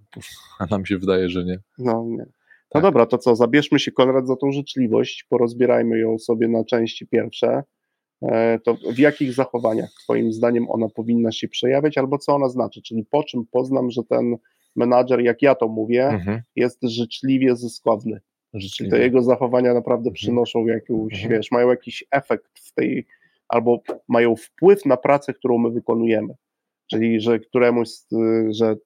A 0.59 0.67
nam 0.67 0.87
się 0.87 0.99
wydaje, 0.99 1.29
że 1.29 1.45
nie. 1.45 1.59
No, 1.79 2.05
nie. 2.09 2.27
No 2.75 2.81
Tak. 2.81 2.83
dobra, 2.83 3.07
to 3.07 3.19
co, 3.19 3.37
zabierzmy 3.37 3.79
się 3.79 3.93
Konrad 3.93 4.27
za 4.27 4.37
tą 4.37 4.53
życzliwość, 4.53 5.25
porozbierajmy 5.29 5.99
ją 5.99 6.19
sobie 6.19 6.49
na 6.49 6.65
części 6.65 7.07
pierwsze. 7.07 7.63
E, 8.23 8.59
To 8.59 8.77
w 8.93 8.99
jakich 8.99 9.33
zachowaniach 9.33 9.91
Twoim 10.05 10.33
zdaniem 10.33 10.71
ona 10.71 10.89
powinna 10.89 11.33
się 11.33 11.49
przejawiać, 11.49 11.99
albo 11.99 12.19
co 12.19 12.35
ona 12.35 12.49
znaczy? 12.49 12.83
Czyli 12.83 13.05
po 13.11 13.25
czym 13.25 13.47
poznam, 13.51 13.91
że 13.91 14.03
ten 14.05 14.37
menadżer, 14.77 15.21
jak 15.21 15.43
ja 15.43 15.55
to 15.55 15.69
mówię, 15.69 16.05
Mhm. 16.09 16.43
jest 16.57 16.79
życzliwie 16.83 17.57
zyskowny. 17.57 18.21
Czyli 18.53 18.63
Życzliwie. 18.63 18.91
te 18.91 18.99
jego 18.99 19.23
zachowania 19.23 19.75
naprawdę 19.75 20.09
Mhm. 20.09 20.15
przynoszą 20.15 20.67
jakąś, 20.67 21.13
Mhm. 21.13 21.31
wiesz, 21.31 21.51
mają 21.51 21.69
jakiś 21.71 22.05
efekt 22.11 22.59
w 22.59 22.73
tej, 22.75 23.07
albo 23.49 23.81
mają 24.09 24.37
wpływ 24.37 24.87
na 24.87 24.97
pracę, 24.97 25.35
którą 25.35 25.59
my 25.59 25.71
wykonujemy. 25.71 26.35
Czyli, 26.91 27.21
że 27.21 27.39
któremuś, 27.39 27.89
z- 27.89 28.09
że 28.51 28.77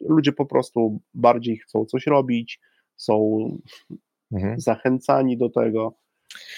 ludzie 0.00 0.32
po 0.32 0.46
prostu 0.46 1.00
bardziej 1.14 1.58
chcą 1.58 1.84
coś 1.84 2.06
robić, 2.06 2.60
są 3.00 3.44
Mhm. 4.32 4.60
zachęcani 4.60 5.38
do 5.38 5.48
tego. 5.50 5.94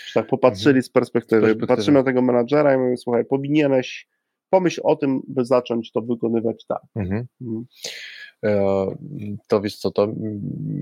Że 0.07 0.15
tak 0.21 0.27
popatrzyli 0.27 0.83
z 0.83 0.91
perspektywy. 0.91 1.37
Mhm. 1.37 1.53
Z 1.53 1.55
perspektywy. 1.55 1.77
Patrzymy 1.77 1.99
na 1.99 2.05
tego 2.05 2.23
menadżera 2.23 2.75
i 2.75 2.79
mówimy, 2.79 2.97
słuchaj, 2.97 3.25
powinieneś, 3.25 4.09
pomyśl 4.51 4.81
o 4.85 4.97
tym, 4.97 5.21
by 5.29 5.45
zacząć 5.45 5.93
to 5.93 6.03
wykonywać 6.03 6.65
tak. 6.69 6.83
Mhm. 6.97 7.27
Mhm. 7.41 7.65
E, 8.45 8.87
To 9.49 9.61
wiesz 9.61 9.77
co, 9.77 9.91
to 9.91 10.09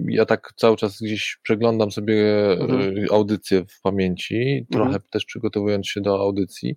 ja 0.09 0.27
tak 0.27 0.53
cały 0.57 0.77
czas 0.77 0.99
gdzieś 1.03 1.39
przeglądam 1.43 1.91
sobie 1.91 2.47
Mhm. 2.53 2.81
e, 2.81 3.13
audycje 3.13 3.65
w 3.65 3.81
pamięci, 3.83 4.67
trochę 4.73 4.99
też 5.11 5.25
przygotowując 5.25 5.89
się 5.89 6.01
do 6.01 6.21
audycji. 6.21 6.77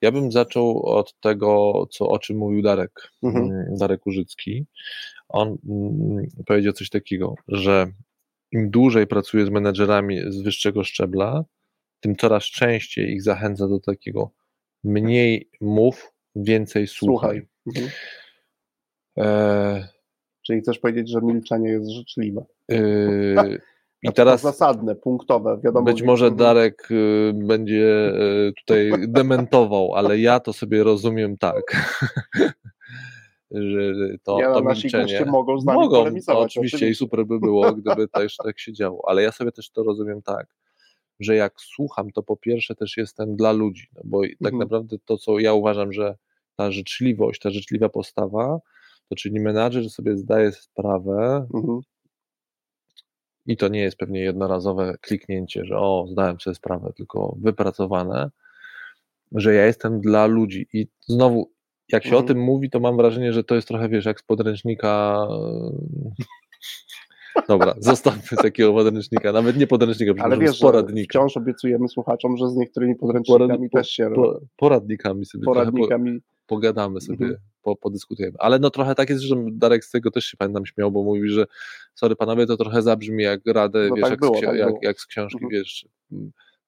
Ja 0.00 0.12
bym 0.12 0.32
zaczął 0.32 0.82
od 0.86 1.20
tego, 1.20 1.72
co, 1.90 2.08
o 2.08 2.18
czym 2.18 2.38
mówił 2.38 2.62
Darek, 2.62 3.10
Mhm. 3.22 3.44
mm, 3.44 3.76
Darek 3.76 4.06
Użycki. 4.06 4.66
On 5.28 5.58
mm, 5.68 6.26
powiedział 6.46 6.72
coś 6.72 6.88
takiego, 6.90 7.34
że 7.48 7.86
im 8.52 8.70
dłużej 8.70 9.06
pracuje 9.06 9.46
z 9.46 9.50
menedżerami 9.50 10.20
z 10.28 10.42
wyższego 10.42 10.84
szczebla, 10.84 11.44
tym 12.00 12.16
coraz 12.16 12.44
częściej 12.44 13.10
ich 13.12 13.22
zachęca 13.22 13.68
do 13.68 13.80
takiego 13.80 14.30
mniej 14.84 15.50
mów, 15.60 16.12
więcej 16.36 16.86
słuchaj. 16.86 17.42
Słuchaj. 17.64 17.82
Mhm. 17.82 17.90
E, 19.18 19.88
Czyli 20.46 20.60
chcesz 20.60 20.78
powiedzieć, 20.78 21.10
że 21.10 21.20
milczenie 21.22 21.68
jest 21.70 21.90
życzliwe. 21.90 22.44
Yy, 22.68 22.78
I 24.02 24.06
To 24.06 24.12
teraz 24.12 24.40
zasadne, 24.40 24.94
punktowe, 24.94 25.60
wiadomo. 25.64 25.84
być 25.86 25.98
że- 25.98 26.04
może 26.04 26.24
Mhm. 26.26 26.38
Darek 26.38 26.88
y, 26.90 27.32
będzie 27.34 28.12
y, 28.48 28.52
tutaj 28.58 28.92
dementował, 29.08 29.94
ale 29.94 30.18
ja 30.18 30.40
to 30.40 30.52
sobie 30.52 30.82
rozumiem 30.84 31.36
tak, 31.38 31.62
to, 34.22 34.38
no, 34.40 34.54
to 34.54 34.62
milczenie... 34.64 35.24
mogą 35.24 35.60
z 35.60 35.64
nami 35.64 35.78
Mogą, 35.80 35.96
polemizować. 35.98 36.56
oczywiście 36.58 36.88
i 36.88 36.94
super 36.94 37.26
by 37.26 37.40
było, 37.40 37.72
gdyby 37.72 38.08
też 38.08 38.36
tak 38.36 38.58
się 38.60 38.72
działo, 38.72 39.02
ale 39.08 39.22
ja 39.22 39.32
sobie 39.32 39.52
też 39.52 39.70
to 39.70 39.82
rozumiem 39.82 40.22
tak, 40.22 40.46
że 41.20 41.36
jak 41.36 41.60
słucham, 41.60 42.10
to 42.10 42.22
po 42.22 42.36
pierwsze 42.36 42.74
też 42.74 42.96
jestem 42.96 43.36
dla 43.36 43.52
ludzi, 43.52 43.86
no 43.94 44.00
bo 44.04 44.20
tak 44.22 44.30
Mhm. 44.52 44.58
naprawdę 44.58 44.96
to, 45.04 45.18
co 45.18 45.38
ja 45.38 45.52
uważam, 45.54 45.92
że 45.92 46.16
ta 46.56 46.70
życzliwość, 46.70 47.40
ta 47.40 47.50
życzliwa 47.50 47.88
postawa, 47.88 48.58
to 49.08 49.16
czyli 49.16 49.40
menadżer 49.40 49.90
sobie 49.90 50.16
zdaje 50.16 50.52
sprawę, 50.52 51.46
Mhm. 51.54 51.80
i 53.46 53.56
to 53.56 53.68
nie 53.68 53.80
jest 53.80 53.96
pewnie 53.96 54.20
jednorazowe 54.20 54.94
kliknięcie, 55.00 55.64
że 55.64 55.78
o, 55.78 56.06
zdałem 56.10 56.40
sobie 56.40 56.54
sprawę, 56.54 56.92
tylko 56.96 57.36
wypracowane, 57.40 58.30
że 59.32 59.54
ja 59.54 59.66
jestem 59.66 60.00
dla 60.00 60.26
ludzi. 60.26 60.66
I 60.72 60.86
znowu, 61.06 61.52
jak 61.88 62.02
się 62.02 62.08
Mhm. 62.08 62.24
o 62.24 62.28
tym 62.28 62.38
mówi, 62.38 62.70
to 62.70 62.80
mam 62.80 62.96
wrażenie, 62.96 63.32
że 63.32 63.44
to 63.44 63.54
jest 63.54 63.68
trochę, 63.68 63.88
wiesz, 63.88 64.04
jak 64.04 64.20
z 64.20 64.22
podręcznika. 64.22 65.18
Dobra, 67.48 67.74
zostawmy 67.80 68.22
takiego 68.42 68.72
podręcznika, 68.72 69.32
nawet 69.32 69.56
nie 69.56 69.66
podręcznika, 69.66 70.12
Ale 70.24 70.38
wiesz, 70.38 70.58
poradnika. 70.60 71.18
wciąż 71.18 71.36
obiecujemy 71.36 71.88
słuchaczom, 71.88 72.36
że 72.36 72.48
z 72.48 72.56
niektórymi 72.56 72.94
podręcznikami 72.96 73.70
po- 73.70 73.78
też 73.78 73.88
się 73.90 74.10
po, 74.14 74.40
poradnikami 74.56 75.24
sobie 75.26 75.44
trochę 75.44 75.60
po, 75.60 75.64
poradnikami. 75.64 76.20
pogadamy 76.46 77.00
sobie, 77.00 77.24
Mhm. 77.26 77.40
po, 77.62 77.76
podyskutujemy. 77.76 78.36
Ale 78.38 78.58
no 78.58 78.70
trochę 78.70 78.94
tak 78.94 79.10
jest, 79.10 79.22
że 79.22 79.36
Darek 79.52 79.84
z 79.84 79.90
tego 79.90 80.10
też 80.10 80.24
się 80.24 80.36
pamiętam 80.36 80.66
śmiał, 80.66 80.92
bo 80.92 81.02
mówi, 81.02 81.28
że 81.28 81.46
sorry 81.94 82.16
panowie, 82.16 82.46
to 82.46 82.56
trochę 82.56 82.82
zabrzmi 82.82 83.22
jak 83.22 83.40
radę, 83.46 83.86
No 83.88 83.94
wiesz, 83.94 84.02
tak 84.02 84.10
jak, 84.10 84.20
było, 84.20 84.36
z, 84.38 84.40
tak 84.40 84.56
jak, 84.56 84.74
jak 84.82 85.00
z 85.00 85.06
książki, 85.06 85.44
Mhm. 85.44 85.50
wiesz, 85.50 85.86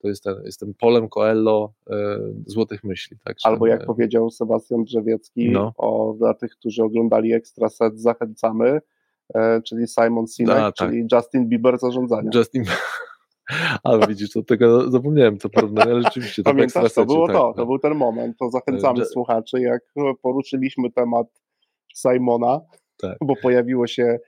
to 0.04 0.08
jest 0.08 0.24
ten, 0.24 0.34
jestem 0.44 0.74
polem 0.74 1.08
Coelho 1.08 1.72
e, 1.90 2.18
złotych 2.46 2.84
myśli. 2.84 3.16
Tak, 3.24 3.36
Albo 3.44 3.66
jak 3.66 3.82
e, 3.82 3.86
powiedział 3.86 4.30
Sebastian 4.30 4.84
Drzewiecki, 4.84 5.50
No. 5.50 5.72
o, 5.76 6.14
dla 6.18 6.34
tych, 6.34 6.50
którzy 6.52 6.82
oglądali 6.82 7.32
Extra 7.32 7.68
Set, 7.68 8.00
zachęcamy, 8.00 8.80
e, 9.34 9.62
czyli 9.62 9.86
Simon 9.88 10.26
Sinek, 10.26 10.56
A, 10.56 10.72
tak. 10.72 10.74
czyli 10.74 11.06
Justin 11.12 11.48
Bieber 11.48 11.78
zarządzania. 11.78 12.30
Justin... 12.34 12.64
A 13.84 14.06
widzisz, 14.06 14.30
to 14.30 14.42
tego 14.42 14.90
zapomniałem 14.90 15.38
to 15.38 15.48
porównanie, 15.48 15.92
ale 15.92 16.02
rzeczywiście 16.02 16.42
to 16.42 16.50
Pamiętasz, 16.50 16.92
to 16.94 17.06
było 17.06 17.26
tak, 17.26 17.36
to, 17.36 17.42
no. 17.48 17.54
to 17.54 17.66
był 17.66 17.78
ten 17.78 17.94
moment, 17.94 18.36
to 18.38 18.50
zachęcamy 18.50 18.98
Że- 18.98 19.06
słuchaczy, 19.06 19.60
jak 19.60 19.82
poruszyliśmy 20.22 20.90
temat 20.92 21.26
Simona, 21.96 22.60
Tak. 23.00 23.16
bo 23.20 23.34
pojawiło 23.42 23.86
się, 23.86 24.18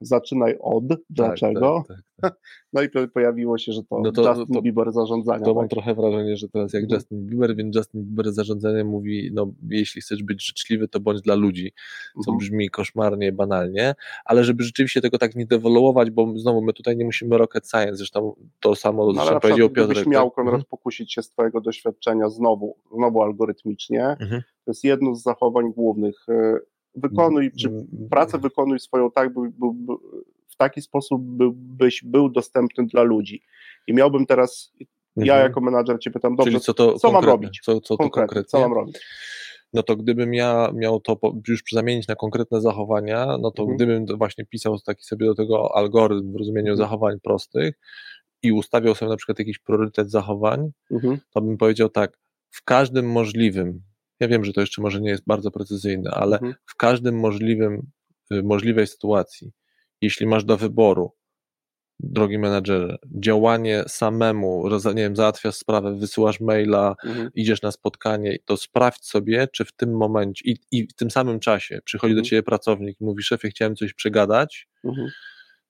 zaczynaj 0.00 0.56
od, 0.60 0.88
Tak, 0.88 0.98
dlaczego, 1.10 1.84
Tak, 1.88 1.96
tak, 1.96 2.06
tak. 2.20 2.40
no 2.72 2.82
i 2.82 2.88
po- 2.88 3.08
pojawiło 3.08 3.58
się, 3.58 3.72
że 3.72 3.82
to, 3.82 4.00
No 4.00 4.12
to- 4.12 4.28
Justin 4.28 4.54
to- 4.54 4.62
Bieber 4.62 4.92
zarządzania. 4.92 5.44
To 5.44 5.54
mam 5.54 5.64
tak? 5.64 5.70
trochę 5.70 5.94
wrażenie, 5.94 6.36
że 6.36 6.48
teraz 6.48 6.72
jak 6.72 6.82
Mhm. 6.82 6.96
Justin 7.00 7.26
Bieber, 7.26 7.56
więc 7.56 7.76
Justin 7.76 8.02
Bieber 8.04 8.32
zarządzanie 8.32 8.84
mówi, 8.84 9.30
no 9.34 9.52
jeśli 9.70 10.00
chcesz 10.00 10.22
być 10.22 10.46
życzliwy, 10.46 10.88
to 10.88 11.00
bądź 11.00 11.20
dla 11.20 11.34
ludzi, 11.34 11.72
co 12.14 12.30
Mhm. 12.32 12.38
brzmi 12.38 12.70
koszmarnie, 12.70 13.32
banalnie, 13.32 13.94
ale 14.24 14.44
żeby 14.44 14.62
rzeczywiście 14.62 15.00
tego 15.00 15.18
tak 15.18 15.34
nie 15.36 15.46
dewoluować, 15.46 16.10
bo 16.10 16.32
znowu 16.38 16.62
my 16.62 16.72
tutaj 16.72 16.96
nie 16.96 17.04
musimy 17.04 17.38
rocket 17.38 17.68
science, 17.70 17.94
zresztą 17.96 18.34
to 18.60 18.74
samo 18.74 19.06
No, 19.06 19.12
zresztą 19.12 19.40
powiedział 19.40 19.68
przykład, 19.70 19.90
gdybyś 19.90 20.06
miał, 20.06 20.24
tak? 20.26 20.34
Konrad, 20.34 20.54
Mhm. 20.54 20.68
pokusić 20.70 21.12
się 21.12 21.22
z 21.22 21.30
twojego 21.30 21.60
doświadczenia 21.60 22.28
znowu, 22.28 22.76
znowu 22.96 23.22
algorytmicznie, 23.22 24.04
Mhm. 24.04 24.42
to 24.64 24.70
jest 24.70 24.84
jedno 24.84 25.14
z 25.14 25.22
zachowań 25.22 25.72
głównych. 25.72 26.26
Wykonuj, 26.96 27.50
czy 27.52 27.68
Mm, 27.68 27.86
pracę 28.10 28.38
wykonuj 28.38 28.80
swoją 28.80 29.10
tak, 29.10 29.34
by, 29.34 29.40
by, 29.40 29.66
by, 29.74 29.92
w 30.48 30.56
taki 30.56 30.82
sposób, 30.82 31.22
by, 31.22 31.44
byś 31.54 32.02
był 32.04 32.28
dostępny 32.28 32.86
dla 32.86 33.02
ludzi. 33.02 33.42
I 33.86 33.94
miałbym 33.94 34.26
teraz, 34.26 34.72
ja 35.16 35.34
Mhm. 35.34 35.42
jako 35.42 35.60
menadżer 35.60 35.98
cię 36.00 36.10
pytam, 36.10 36.36
dobrze, 36.36 36.50
Czyli 36.52 36.60
co 36.64 36.74
to 36.74 36.98
co 36.98 37.08
mam 37.08 37.14
konkretnie? 37.14 37.32
robić? 37.46 37.60
Co, 37.64 37.80
co 37.80 37.80
to 37.80 37.96
konkretnie, 37.96 38.20
konkretnie? 38.26 38.48
co 38.48 38.60
mam 38.60 38.72
robić? 38.72 38.98
No 39.72 39.82
to 39.82 39.96
gdybym 39.96 40.34
ja 40.34 40.70
miał 40.74 41.00
to 41.00 41.18
już 41.48 41.62
zamienić 41.72 42.08
na 42.08 42.14
konkretne 42.14 42.60
zachowania, 42.60 43.38
no 43.40 43.50
to 43.50 43.62
Mhm. 43.62 43.76
gdybym 43.76 44.06
właśnie 44.18 44.44
pisał 44.46 44.78
taki 44.80 45.04
sobie 45.04 45.26
do 45.26 45.34
tego 45.34 45.76
algorytm 45.76 46.32
w 46.32 46.36
rozumieniu 46.36 46.72
Mhm. 46.72 46.76
zachowań 46.78 47.16
prostych 47.22 47.74
i 48.42 48.52
ustawiał 48.52 48.94
sobie 48.94 49.10
na 49.10 49.16
przykład 49.16 49.38
jakiś 49.38 49.58
priorytet 49.58 50.10
zachowań, 50.10 50.70
Mhm. 50.90 51.18
to 51.34 51.40
bym 51.40 51.56
powiedział 51.56 51.88
tak, 51.88 52.18
w 52.50 52.64
każdym 52.64 53.10
możliwym, 53.10 53.82
ja 54.20 54.28
wiem, 54.28 54.44
że 54.44 54.52
to 54.52 54.60
jeszcze 54.60 54.82
może 54.82 55.00
nie 55.00 55.10
jest 55.10 55.24
bardzo 55.26 55.50
precyzyjne, 55.50 56.10
ale 56.10 56.36
Mhm. 56.36 56.54
w 56.66 56.76
każdym 56.76 57.18
możliwym, 57.18 57.90
y, 58.32 58.42
możliwej 58.42 58.86
sytuacji, 58.86 59.52
jeśli 60.00 60.26
masz 60.26 60.44
do 60.44 60.56
wyboru, 60.56 61.12
drogi 62.00 62.38
menadżerze, 62.38 62.96
działanie 63.20 63.84
samemu, 63.88 64.68
nie 64.94 65.02
wiem, 65.02 65.16
załatwiasz 65.16 65.54
sprawę, 65.54 65.96
wysyłasz 65.98 66.40
maila, 66.40 66.94
Mhm. 67.04 67.30
idziesz 67.34 67.62
na 67.62 67.72
spotkanie, 67.72 68.36
to 68.44 68.56
sprawdź 68.56 69.04
sobie, 69.06 69.48
czy 69.52 69.64
w 69.64 69.72
tym 69.72 69.96
momencie 69.96 70.50
i, 70.50 70.56
i 70.70 70.86
w 70.88 70.94
tym 70.94 71.10
samym 71.10 71.40
czasie 71.40 71.80
przychodzi 71.84 72.14
do 72.14 72.18
Mhm. 72.20 72.24
ciebie 72.24 72.42
pracownik 72.42 73.00
i 73.00 73.04
mówi, 73.04 73.22
szefie, 73.22 73.48
chciałem 73.48 73.76
coś 73.76 73.94
przegadać, 73.94 74.68
Mhm. 74.84 75.08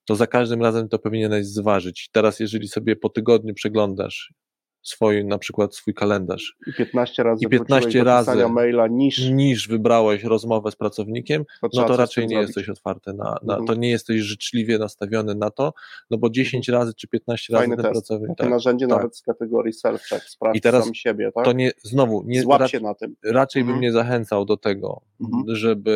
to 0.05 0.15
za 0.15 0.27
każdym 0.27 0.61
razem 0.61 0.89
to 0.89 0.99
powinieneś 0.99 1.45
zważyć. 1.45 2.09
Teraz, 2.11 2.39
jeżeli 2.39 2.67
sobie 2.67 2.95
po 2.95 3.09
tygodniu 3.09 3.53
przeglądasz, 3.53 4.33
swój, 4.81 5.25
na 5.25 5.37
przykład 5.37 5.75
swój 5.75 5.93
kalendarz. 5.93 6.57
I 6.67 6.73
15 6.73 7.23
razy, 7.23 7.45
I 7.45 7.49
15 7.49 8.03
razy 8.03 8.47
maila 8.49 8.87
niż, 8.87 9.29
niż 9.29 9.67
wybrałeś 9.67 10.23
rozmowę 10.23 10.71
z 10.71 10.75
pracownikiem, 10.75 11.43
to 11.61 11.67
no 11.73 11.83
to 11.83 11.97
raczej 11.97 12.23
nie 12.23 12.29
zrobić. 12.29 12.47
jesteś 12.47 12.69
otwarty 12.69 13.13
na, 13.13 13.23
na 13.43 13.53
Mhm. 13.53 13.65
to 13.67 13.73
nie 13.75 13.89
jesteś 13.89 14.21
życzliwie 14.21 14.77
nastawiony 14.77 15.35
na 15.35 15.49
to, 15.51 15.73
no 16.11 16.17
bo 16.17 16.29
10 16.29 16.69
razy 16.69 16.93
czy 16.93 17.07
15 17.07 17.53
razy 17.53 17.61
Fajny 17.61 17.75
ten 17.75 17.83
test. 17.85 17.93
pracownik, 17.93 18.27
Takie 18.29 18.37
tak, 18.43 18.49
narzędzie 18.49 18.87
tak. 18.87 18.97
nawet 18.97 19.17
z 19.17 19.21
kategorii 19.21 19.73
self-check, 19.73 20.19
sprawdź 20.27 20.57
I 20.57 20.61
teraz 20.61 20.83
sam 20.83 20.95
siebie, 20.95 21.31
tak? 21.35 21.45
to 21.45 21.51
nie, 21.53 21.71
znowu, 21.83 22.23
nie, 22.27 22.41
Złap 22.41 22.61
rac- 22.61 22.67
się 22.67 22.79
na 22.79 22.93
tym. 22.93 23.15
raczej 23.25 23.61
bym 23.63 23.69
Mhm. 23.69 23.81
nie 23.81 23.91
zachęcał 23.91 24.45
do 24.45 24.57
tego, 24.57 25.01
Mhm. 25.21 25.55
żeby 25.55 25.91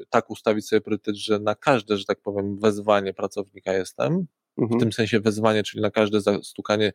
y, 0.00 0.04
tak 0.10 0.30
ustawić 0.30 0.68
sobie 0.68 0.80
priorytet, 0.80 1.16
że 1.16 1.38
na 1.38 1.54
każde, 1.54 1.96
że 1.96 2.04
tak 2.04 2.20
powiem, 2.20 2.58
wezwanie 2.58 3.14
pracownika 3.14 3.72
jestem, 3.72 4.26
w 4.60 4.62
Mhm. 4.62 4.80
tym 4.80 4.92
sensie 4.92 5.20
wezwanie, 5.20 5.62
czyli 5.62 5.82
na 5.82 5.90
każde 5.90 6.20
zastukanie. 6.20 6.92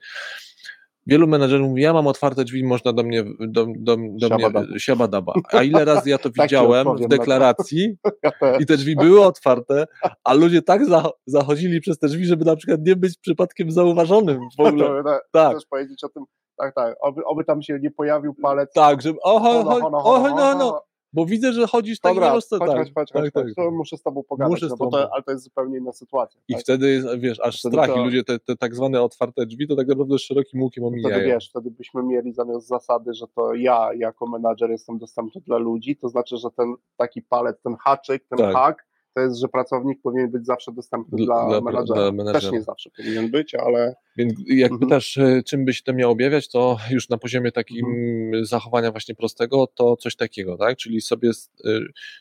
Wielu 1.07 1.27
menedżerów 1.27 1.69
mówi, 1.69 1.81
ja 1.81 1.93
mam 1.93 2.07
otwarte 2.07 2.43
drzwi, 2.43 2.63
można 2.63 2.93
do 2.93 3.03
mnie, 3.03 3.23
do, 3.39 3.67
do, 3.77 3.97
do 4.19 4.27
Siabadaba. 4.27 4.61
mnie, 4.61 4.79
siabadaba. 4.79 5.33
A 5.59 5.63
ile 5.63 5.85
razy 5.85 6.09
ja 6.09 6.17
to 6.17 6.29
Tak 6.29 6.43
widziałem 6.45 6.83
w 6.87 6.93
na 6.93 6.99
to. 7.01 7.07
deklaracji 7.07 7.97
i 8.61 8.65
te 8.65 8.77
drzwi 8.77 8.95
były 8.95 9.21
otwarte, 9.25 9.85
a 10.23 10.33
ludzie 10.33 10.61
tak 10.61 10.81
zacho- 10.85 11.11
zachodzili 11.25 11.81
przez 11.81 11.99
te 11.99 12.07
drzwi, 12.07 12.25
żeby 12.25 12.45
na 12.45 12.55
przykład 12.55 12.79
nie 12.85 12.95
być 12.95 13.17
przypadkiem 13.17 13.71
zauważonym 13.71 14.39
w 14.57 14.59
ogóle. 14.59 14.85
To, 14.87 15.03
to, 15.03 15.19
Tak. 15.31 15.51
Chcesz 15.51 15.65
powiedzieć 15.69 16.03
o 16.03 16.09
tym, 16.09 16.23
tak, 16.57 16.75
tak, 16.75 16.95
oby, 17.01 17.25
oby 17.25 17.43
tam 17.43 17.61
się 17.61 17.79
nie 17.81 17.91
pojawił 17.91 18.33
palec. 18.33 18.73
Tak, 18.73 19.01
żeby 19.01 19.19
oho, 19.23 19.49
oho, 19.59 19.87
oho, 19.93 20.01
hono, 20.19 20.35
no, 20.35 20.55
no, 20.57 20.83
bo 21.15 21.25
widzę, 21.25 21.53
że 21.53 21.67
chodzisz 21.67 21.99
tak 21.99 22.13
Dobra, 22.13 22.31
chodź, 22.31 22.49
tak, 22.49 22.59
chodź, 22.59 22.69
chodź, 22.95 23.11
tak, 23.11 23.23
chodź, 23.23 23.33
tak. 23.33 23.45
to 23.55 23.71
muszę 23.71 23.97
z 23.97 24.01
tobą 24.01 24.23
pogadać, 24.23 24.51
Muszę 24.51 24.67
no 24.67 24.77
tobą. 24.77 24.91
to, 24.91 25.13
ale 25.13 25.23
to 25.23 25.31
jest 25.31 25.43
zupełnie 25.43 25.77
inna 25.77 25.91
sytuacja. 25.93 26.41
I 26.47 26.53
tak? 26.53 26.61
wtedy 26.61 26.89
jest, 26.91 27.07
wiesz, 27.19 27.39
aż 27.39 27.59
Wtedy 27.59 27.73
strach 27.73 27.89
i 27.89 27.93
to- 27.93 28.03
ludzie 28.05 28.23
te, 28.23 28.39
te 28.39 28.55
tak 28.55 28.75
zwane 28.75 29.01
otwarte 29.01 29.45
drzwi 29.45 29.67
to 29.67 29.75
tak 29.75 29.87
naprawdę 29.87 30.19
szerokim 30.19 30.61
łukiem 30.63 30.83
Wtedy 30.83 31.05
omijają. 31.07 31.25
wiesz, 31.33 31.49
wtedy 31.49 31.71
byśmy 31.71 32.03
mieli 32.03 32.33
zamiast 32.33 32.67
zasady, 32.67 33.13
że 33.13 33.25
to 33.35 33.53
ja 33.53 33.89
jako 33.93 34.27
menadżer 34.29 34.69
jestem 34.69 34.97
dostępny 34.97 35.41
dla 35.41 35.57
ludzi, 35.57 35.97
to 35.97 36.09
znaczy, 36.09 36.37
że 36.37 36.47
ten 36.57 36.73
taki 36.97 37.21
palec, 37.21 37.61
ten 37.61 37.75
haczyk, 37.75 38.23
ten 38.29 38.37
Tak. 38.39 38.53
hak, 38.55 38.87
to 39.15 39.21
jest, 39.21 39.39
że 39.39 39.47
pracownik 39.47 40.01
powinien 40.01 40.31
być 40.31 40.45
zawsze 40.45 40.71
dostępny 40.71 41.17
Dla- 41.17 41.25
dla, 41.25 41.47
dla- 41.47 41.61
menadżera. 41.61 42.01
dla 42.01 42.11
menadżera. 42.11 42.39
Też 42.41 42.51
nie 42.51 42.61
zawsze 42.61 42.89
powinien 42.97 43.31
być, 43.31 43.55
ale 43.55 43.95
Więc 44.17 44.33
jak 44.47 44.71
Mhm. 44.71 44.79
pytasz, 44.89 45.17
e, 45.17 45.43
czym 45.43 45.65
by 45.65 45.73
się 45.73 45.83
to 45.83 45.93
miało 45.93 46.13
objawiać, 46.13 46.49
to 46.49 46.77
już 46.91 47.09
na 47.09 47.17
poziomie 47.17 47.51
takim 47.51 47.85
Mhm. 47.85 48.45
zachowania 48.45 48.91
właśnie 48.91 49.15
prostego, 49.15 49.67
to 49.67 49.95
coś 49.97 50.15
takiego, 50.15 50.57
tak? 50.57 50.77
Czyli 50.77 51.01
sobie, 51.01 51.29
e, 51.65 51.69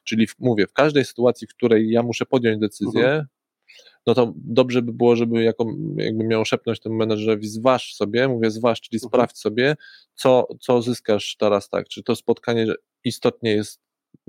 czyli 0.04 0.26
mówię, 0.38 0.66
w 0.66 0.72
każdej 0.72 1.04
sytuacji, 1.04 1.46
w 1.46 1.54
której 1.54 1.90
ja 1.90 2.02
muszę 2.02 2.26
podjąć 2.26 2.60
decyzję, 2.60 3.04
Mhm. 3.04 3.26
no 4.06 4.14
to 4.14 4.32
dobrze 4.36 4.82
by 4.82 4.92
było, 4.92 5.16
żeby 5.16 5.42
jako, 5.42 5.66
jakby 5.96 6.24
miał 6.24 6.44
szepnąć 6.44 6.80
temu 6.80 6.94
menedżerowi, 6.94 7.48
zważ 7.48 7.94
sobie, 7.94 8.28
mówię 8.28 8.50
zważ, 8.50 8.80
czyli 8.80 8.96
Mhm. 8.96 9.08
sprawdź 9.10 9.38
sobie, 9.38 9.76
co, 10.14 10.46
co 10.60 10.82
zyskasz 10.82 11.36
teraz, 11.38 11.68
tak? 11.68 11.88
Czy 11.88 12.02
to 12.02 12.16
spotkanie 12.16 12.66
istotnie 13.04 13.52
jest 13.52 13.80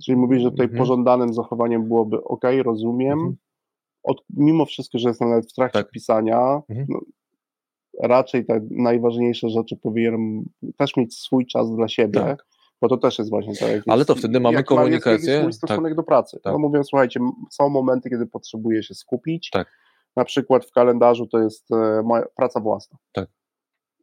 Czyli 0.04 0.18
mówisz, 0.18 0.42
że 0.42 0.52
tutaj 0.52 0.66
Mhm. 0.66 0.80
pożądanym 0.80 1.34
zachowaniem 1.34 1.88
byłoby 1.88 2.24
ok, 2.24 2.42
rozumiem. 2.64 3.12
Mhm. 3.20 3.36
Od, 4.04 4.24
mimo 4.30 4.66
wszystko, 4.66 4.98
że 5.00 5.10
jestem 5.10 5.30
nawet 5.30 5.52
w 5.52 5.54
trakcie 5.54 5.80
Tak. 5.80 5.92
pisania, 5.92 6.62
Mhm. 6.70 6.88
no, 6.90 7.00
raczej 8.04 8.46
te 8.46 8.62
najważniejsze 8.72 9.50
rzeczy 9.50 9.78
powinienem 9.78 10.44
też 10.78 10.98
mieć 10.98 11.18
swój 11.20 11.46
czas 11.46 11.76
dla 11.76 11.88
siebie, 11.88 12.20
Tak. 12.20 12.46
bo 12.82 12.88
to 12.90 12.98
też 12.98 13.18
jest 13.20 13.30
właśnie 13.30 13.56
tak. 13.56 13.84
Ale 13.88 13.98
jest- 13.98 14.08
to 14.08 14.16
wtedy 14.16 14.40
mamy 14.40 14.54
jak 14.56 14.60
jest 14.64 14.70
komunikację, 14.70 15.34
jakiś 15.34 15.40
swój 15.42 15.54
stosunek 15.54 15.96
do 15.96 16.04
pracy. 16.04 16.40
tak. 16.44 16.54
No 16.54 16.60
mówię, 16.60 16.84
słuchajcie, 16.84 17.20
są 17.52 17.70
momenty, 17.70 18.10
kiedy 18.10 18.26
potrzebuję 18.28 18.84
się 18.84 18.94
skupić. 18.94 19.50
Tak. 19.50 19.68
Na 20.16 20.26
przykład 20.26 20.66
w 20.66 20.72
kalendarzu 20.72 21.28
to 21.28 21.38
jest 21.40 21.72
e, 21.72 22.02
moja 22.04 22.24
praca 22.36 22.60
własna. 22.60 22.98
Tak. 23.12 23.30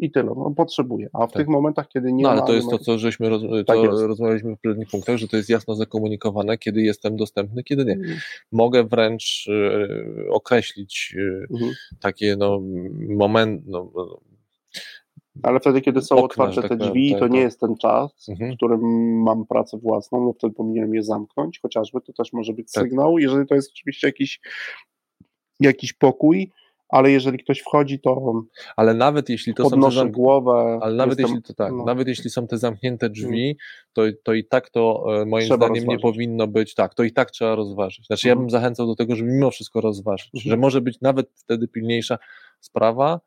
I 0.02 0.10
tyle, 0.10 0.32
no, 0.36 0.52
potrzebuję. 0.56 1.08
A 1.12 1.26
w 1.26 1.32
Tak. 1.32 1.36
tych 1.42 1.48
momentach, 1.48 1.88
kiedy 1.88 2.12
nie 2.12 2.22
no, 2.22 2.28
ma... 2.28 2.34
ale 2.34 2.46
to 2.46 2.52
jest 2.52 2.70
to, 2.70 2.78
co 2.78 2.98
żeśmy 2.98 3.28
roz, 3.28 3.42
Tak 3.66 3.78
jest. 3.78 4.02
rozmawialiśmy 4.02 4.50
w 4.50 4.54
poprzednich 4.54 4.88
punktach, 4.90 5.16
że 5.16 5.28
to 5.28 5.36
jest 5.36 5.48
jasno 5.48 5.74
zakomunikowane, 5.74 6.58
kiedy 6.58 6.82
jestem 6.82 7.16
dostępny, 7.16 7.64
kiedy 7.64 7.84
nie. 7.84 7.92
Mhm. 7.92 8.18
Mogę 8.52 8.84
wręcz 8.84 9.48
e, 9.48 10.30
określić 10.30 11.16
e, 11.18 11.52
Mhm. 11.54 11.72
takie 12.00 12.36
no, 12.36 12.60
moment, 13.08 13.62
no, 13.66 13.92
no, 13.94 14.20
Ale 15.42 15.60
wtedy, 15.60 15.80
kiedy 15.80 16.02
są 16.02 16.16
Okna, 16.16 16.24
otwarte 16.24 16.54
tak 16.54 16.70
te 16.70 16.76
powiem, 16.76 16.92
drzwi, 16.92 17.10
tak, 17.10 17.20
to 17.20 17.26
nie 17.26 17.32
tak. 17.38 17.44
jest 17.44 17.60
ten 17.60 17.76
czas, 17.76 18.28
mhm. 18.28 18.52
w 18.52 18.56
którym 18.56 18.80
mam 19.22 19.46
pracę 19.46 19.78
własną, 19.78 20.24
no 20.24 20.32
wtedy 20.32 20.54
powinienem 20.54 20.94
je 20.94 21.02
zamknąć, 21.02 21.60
chociażby 21.60 22.00
to 22.00 22.12
też 22.12 22.32
może 22.32 22.52
być 22.52 22.72
Tak. 22.72 22.84
sygnał, 22.84 23.18
jeżeli 23.18 23.46
to 23.46 23.54
jest 23.54 23.70
oczywiście 23.70 24.06
jakiś, 24.06 24.40
jakiś 25.60 25.92
pokój, 25.92 26.50
ale 26.92 27.10
jeżeli 27.10 27.38
ktoś 27.38 27.58
wchodzi, 27.60 28.00
to 28.00 28.42
ale 28.76 28.94
nawet 28.94 29.28
jeśli 29.28 29.54
to 29.54 29.62
są 29.62 29.68
te 29.68 29.70
podnoszę 29.70 30.00
zamk- 30.00 30.10
głowę. 30.10 30.78
ale 30.82 30.94
nawet 30.94 31.18
jestem- 31.18 31.36
jeśli 31.36 31.42
to 31.48 31.54
tak, 31.54 31.72
no. 31.72 31.84
nawet 31.84 32.08
jeśli 32.08 32.30
są 32.30 32.46
te 32.46 32.58
zamknięte 32.58 33.10
drzwi, 33.10 33.56
to, 33.92 34.02
to 34.24 34.34
i 34.34 34.44
tak 34.44 34.70
to 34.70 35.04
e, 35.22 35.26
moim 35.26 35.44
Trzeba 35.44 35.56
zdaniem 35.66 35.74
nie 35.74 35.80
rozważyć. 35.80 36.02
powinno 36.02 36.46
być 36.46 36.74
tak, 36.74 36.94
to 36.94 37.02
i 37.02 37.12
tak 37.12 37.30
trzeba 37.30 37.54
rozważyć. 37.54 38.06
Znaczy 38.06 38.28
ja 38.28 38.32
Mhm. 38.32 38.42
bym 38.46 38.50
zachęcał 38.50 38.86
do 38.86 38.94
tego, 38.96 39.16
żeby 39.16 39.30
mimo 39.32 39.50
wszystko 39.50 39.80
rozważyć, 39.80 40.30
Mhm. 40.34 40.50
że 40.50 40.56
może 40.56 40.80
być 40.80 41.00
nawet 41.00 41.30
wtedy 41.34 41.68
pilniejsza 41.68 42.18
sprawa 42.60 43.20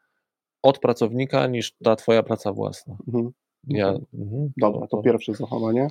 od 0.63 0.79
pracownika 0.79 1.47
niż 1.47 1.75
ta 1.83 1.95
twoja 1.95 2.23
praca 2.23 2.53
własna. 2.53 2.97
Mhm. 3.07 3.31
Ja, 3.67 3.89
Okej. 3.89 4.05
mhm, 4.13 4.51
Dobra, 4.57 4.87
to 4.87 5.01
pierwsze 5.01 5.33
zachowanie. 5.33 5.87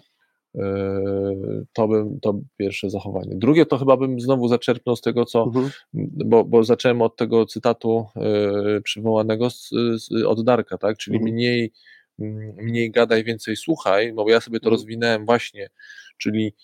Yy, 0.54 1.66
to 1.72 1.88
bym, 1.88 2.20
to 2.20 2.40
pierwsze 2.56 2.90
zachowanie. 2.90 3.34
Drugie 3.36 3.66
to 3.66 3.78
chyba 3.78 3.96
bym 3.96 4.20
znowu 4.20 4.48
zaczerpnął 4.48 4.96
z 4.96 5.00
tego, 5.00 5.24
co, 5.24 5.42
Mhm. 5.44 5.70
bo, 5.94 6.44
bo 6.44 6.64
zacząłem 6.64 7.02
od 7.02 7.16
tego 7.16 7.46
cytatu 7.46 8.06
yy, 8.16 8.80
przywołanego 8.82 9.50
z, 9.50 9.70
z, 9.96 10.24
od 10.26 10.44
Darka, 10.44 10.78
tak? 10.78 10.96
Czyli 10.96 11.16
Mhm. 11.16 11.34
mniej, 11.34 11.72
mniej 12.62 12.90
gadaj, 12.90 13.24
więcej 13.24 13.56
słuchaj, 13.56 14.12
bo 14.12 14.30
ja 14.30 14.40
sobie 14.40 14.60
to 14.60 14.66
Mhm. 14.66 14.70
rozwinąłem 14.70 15.26
właśnie, 15.26 15.68
czyli 16.18 16.54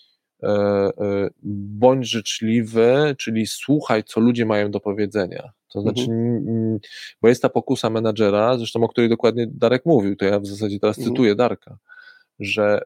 e, 0.43 0.47
e, 0.47 1.29
bądź 1.43 2.09
życzliwy, 2.09 3.15
czyli 3.17 3.47
słuchaj, 3.47 4.03
co 4.03 4.19
ludzie 4.19 4.45
mają 4.45 4.71
do 4.71 4.79
powiedzenia. 4.79 5.51
To 5.73 5.81
znaczy, 5.81 6.01
mm, 6.11 6.79
bo 7.21 7.27
jest 7.27 7.41
ta 7.41 7.49
pokusa 7.49 7.89
menadżera, 7.89 8.57
zresztą 8.57 8.83
o 8.83 8.87
której 8.87 9.09
dokładnie 9.09 9.47
Darek 9.47 9.85
mówił, 9.85 10.15
to 10.15 10.25
ja 10.25 10.39
w 10.39 10.45
zasadzie 10.47 10.79
teraz 10.79 10.97
Mhm. 10.97 11.13
cytuję 11.13 11.35
Darka, 11.35 11.77
że 12.39 12.81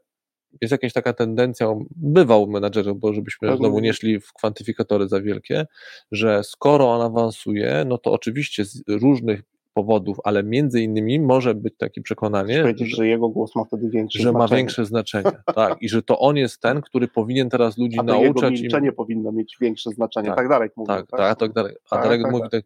jest 0.61 0.71
jakaś 0.71 0.93
taka 0.93 1.13
tendencja, 1.13 1.67
bywa 1.95 2.37
u 2.37 2.47
menadżerów, 2.47 2.99
bo 2.99 3.13
żebyśmy 3.13 3.47
Tak, 3.47 3.57
znowu 3.57 3.75
no. 3.75 3.81
nie 3.81 3.93
szli 3.93 4.19
w 4.19 4.33
kwantyfikatory 4.33 5.07
za 5.07 5.21
wielkie, 5.21 5.65
że 6.11 6.43
skoro 6.43 6.91
on 6.93 7.01
awansuje, 7.01 7.83
no 7.87 7.97
to 7.97 8.11
oczywiście 8.11 8.65
z 8.65 8.83
różnych 8.87 9.41
powodów, 9.73 10.17
ale 10.23 10.43
między 10.43 10.81
innymi 10.81 11.19
może 11.19 11.55
być 11.55 11.73
takie 11.77 12.01
przekonanie, 12.01 12.61
powiedzieć, 12.61 12.89
że, 12.89 12.95
że 12.95 13.07
jego 13.07 13.29
głos 13.29 13.55
ma 13.55 13.63
wtedy 13.65 13.89
większe 13.89 14.19
że 14.19 14.31
ma 14.31 14.39
znaczenie. 14.39 14.57
większe 14.57 14.85
znaczenie. 14.85 15.31
Tak, 15.55 15.81
i 15.81 15.89
że 15.89 16.01
to 16.03 16.19
on 16.19 16.37
jest 16.37 16.61
ten, 16.61 16.81
który 16.81 17.07
powinien 17.07 17.49
teraz 17.49 17.77
ludzi 17.77 17.99
A 17.99 18.03
to 18.03 18.13
jego 18.13 18.23
nauczać. 18.23 18.53
im- 18.57 18.61
milczenie 18.61 18.91
powinno 18.91 19.31
mieć 19.31 19.57
większe 19.61 19.89
znaczenie. 19.91 20.27
Tak, 20.27 20.37
Tak, 20.37 20.49
Darek 20.49 20.77
mówi. 20.77 20.87
tak, 20.87 21.07
tak, 21.07 21.19
a 21.19 21.35
tak 21.35 21.53
dalej. 21.53 21.75
A 21.91 21.95
Tak, 21.95 22.03
Darek 22.05 22.21
tak, 22.21 22.31
mówi 22.31 22.49
tak, 22.51 22.63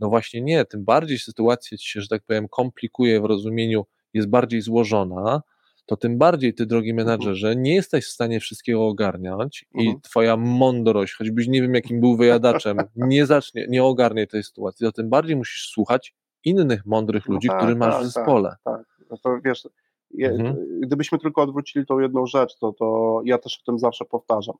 no 0.00 0.08
właśnie 0.08 0.40
nie, 0.40 0.64
tym 0.64 0.84
bardziej 0.84 1.18
sytuacja 1.18 1.78
się, 1.80 2.00
że 2.00 2.08
tak 2.08 2.22
powiem, 2.22 2.48
komplikuje 2.48 3.20
w 3.20 3.24
rozumieniu, 3.24 3.86
jest 4.14 4.28
bardziej 4.28 4.60
złożona, 4.60 5.42
to 5.88 5.96
tym 5.96 6.18
bardziej 6.18 6.54
ty, 6.54 6.66
drogi 6.66 6.94
menadżerze, 6.94 7.56
nie 7.56 7.74
jesteś 7.74 8.04
w 8.06 8.10
stanie 8.10 8.40
wszystkiego 8.40 8.86
ogarniać 8.86 9.64
i 9.74 9.80
Mhm. 9.86 10.00
twoja 10.00 10.36
mądrość, 10.36 11.14
choćbyś 11.14 11.48
nie 11.48 11.62
wiem 11.62 11.74
jakim 11.74 12.00
był 12.00 12.16
wyjadaczem, 12.16 12.76
nie 12.96 13.26
zacznie, 13.26 13.66
nie 13.68 13.84
ogarnie 13.84 14.26
tej 14.26 14.42
sytuacji, 14.44 14.86
to 14.86 14.92
tym 14.92 15.08
bardziej 15.10 15.36
musisz 15.36 15.68
słuchać 15.70 16.14
innych 16.44 16.86
mądrych 16.86 17.28
No 17.28 17.34
ludzi, 17.34 17.48
tak, 17.48 17.58
których 17.58 17.76
masz 17.76 17.94
tak, 17.94 18.02
w 18.02 18.06
zespole. 18.06 18.56
Tak, 18.64 18.82
no 19.10 19.16
to 19.22 19.38
wiesz, 19.44 19.68
je, 20.10 20.28
Mhm. 20.30 20.80
gdybyśmy 20.80 21.18
tylko 21.18 21.42
odwrócili 21.42 21.86
tą 21.86 21.98
jedną 21.98 22.26
rzecz, 22.26 22.58
to, 22.58 22.72
to 22.72 23.20
ja 23.24 23.38
też 23.38 23.58
o 23.62 23.64
tym 23.66 23.78
zawsze 23.78 24.04
powtarzam. 24.04 24.56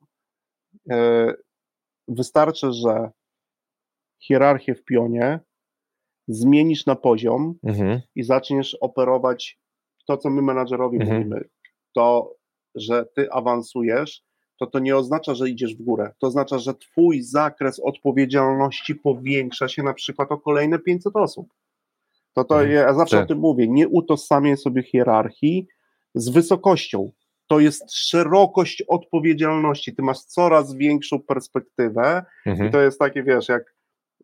E, 0.91 1.33
Wystarczy, 2.07 2.71
że 2.73 3.09
hierarchię 4.19 4.75
w 4.75 4.83
pionie 4.83 5.39
zmienisz 6.27 6.85
na 6.85 6.95
poziom 6.95 7.55
Mhm. 7.63 8.01
i 8.15 8.23
zaczniesz 8.23 8.75
operować 8.81 9.59
to, 10.09 10.17
co 10.17 10.29
my 10.29 10.41
menadżerowi 10.41 10.97
Mhm. 11.01 11.17
mówimy. 11.17 11.49
To, 11.95 12.35
że 12.75 13.05
ty 13.15 13.31
awansujesz, 13.31 14.21
to 14.59 14.67
to 14.67 14.79
nie 14.79 14.97
oznacza, 14.97 15.35
że 15.35 15.49
idziesz 15.49 15.75
w 15.75 15.81
górę. 15.83 16.11
To 16.19 16.27
oznacza, 16.27 16.59
że 16.59 16.73
twój 16.73 17.21
zakres 17.21 17.79
odpowiedzialności 17.79 18.95
powiększa 18.95 19.67
się 19.67 19.83
na 19.83 19.93
przykład 19.93 20.31
o 20.31 20.37
kolejne 20.37 20.79
500 20.79 21.15
osób. 21.15 21.47
To 22.33 22.43
to 22.43 22.55
Mhm. 22.61 22.71
ja 22.71 22.93
zawsze 22.93 23.15
Tak. 23.17 23.25
o 23.25 23.27
tym 23.27 23.39
mówię. 23.39 23.67
Nie 23.67 23.87
utożsamiaj 23.87 24.57
sobie 24.57 24.83
hierarchii 24.83 25.67
z 26.15 26.29
wysokością. 26.29 27.11
To 27.47 27.59
jest 27.59 27.93
szerokość 27.95 28.81
odpowiedzialności. 28.87 29.95
Ty 29.95 30.01
masz 30.01 30.19
coraz 30.19 30.75
większą 30.75 31.19
perspektywę 31.19 32.25
i 32.45 32.49
Mhm. 32.49 32.71
to 32.71 32.81
jest 32.81 32.99
takie, 32.99 33.23
wiesz, 33.23 33.49
jak 33.49 33.75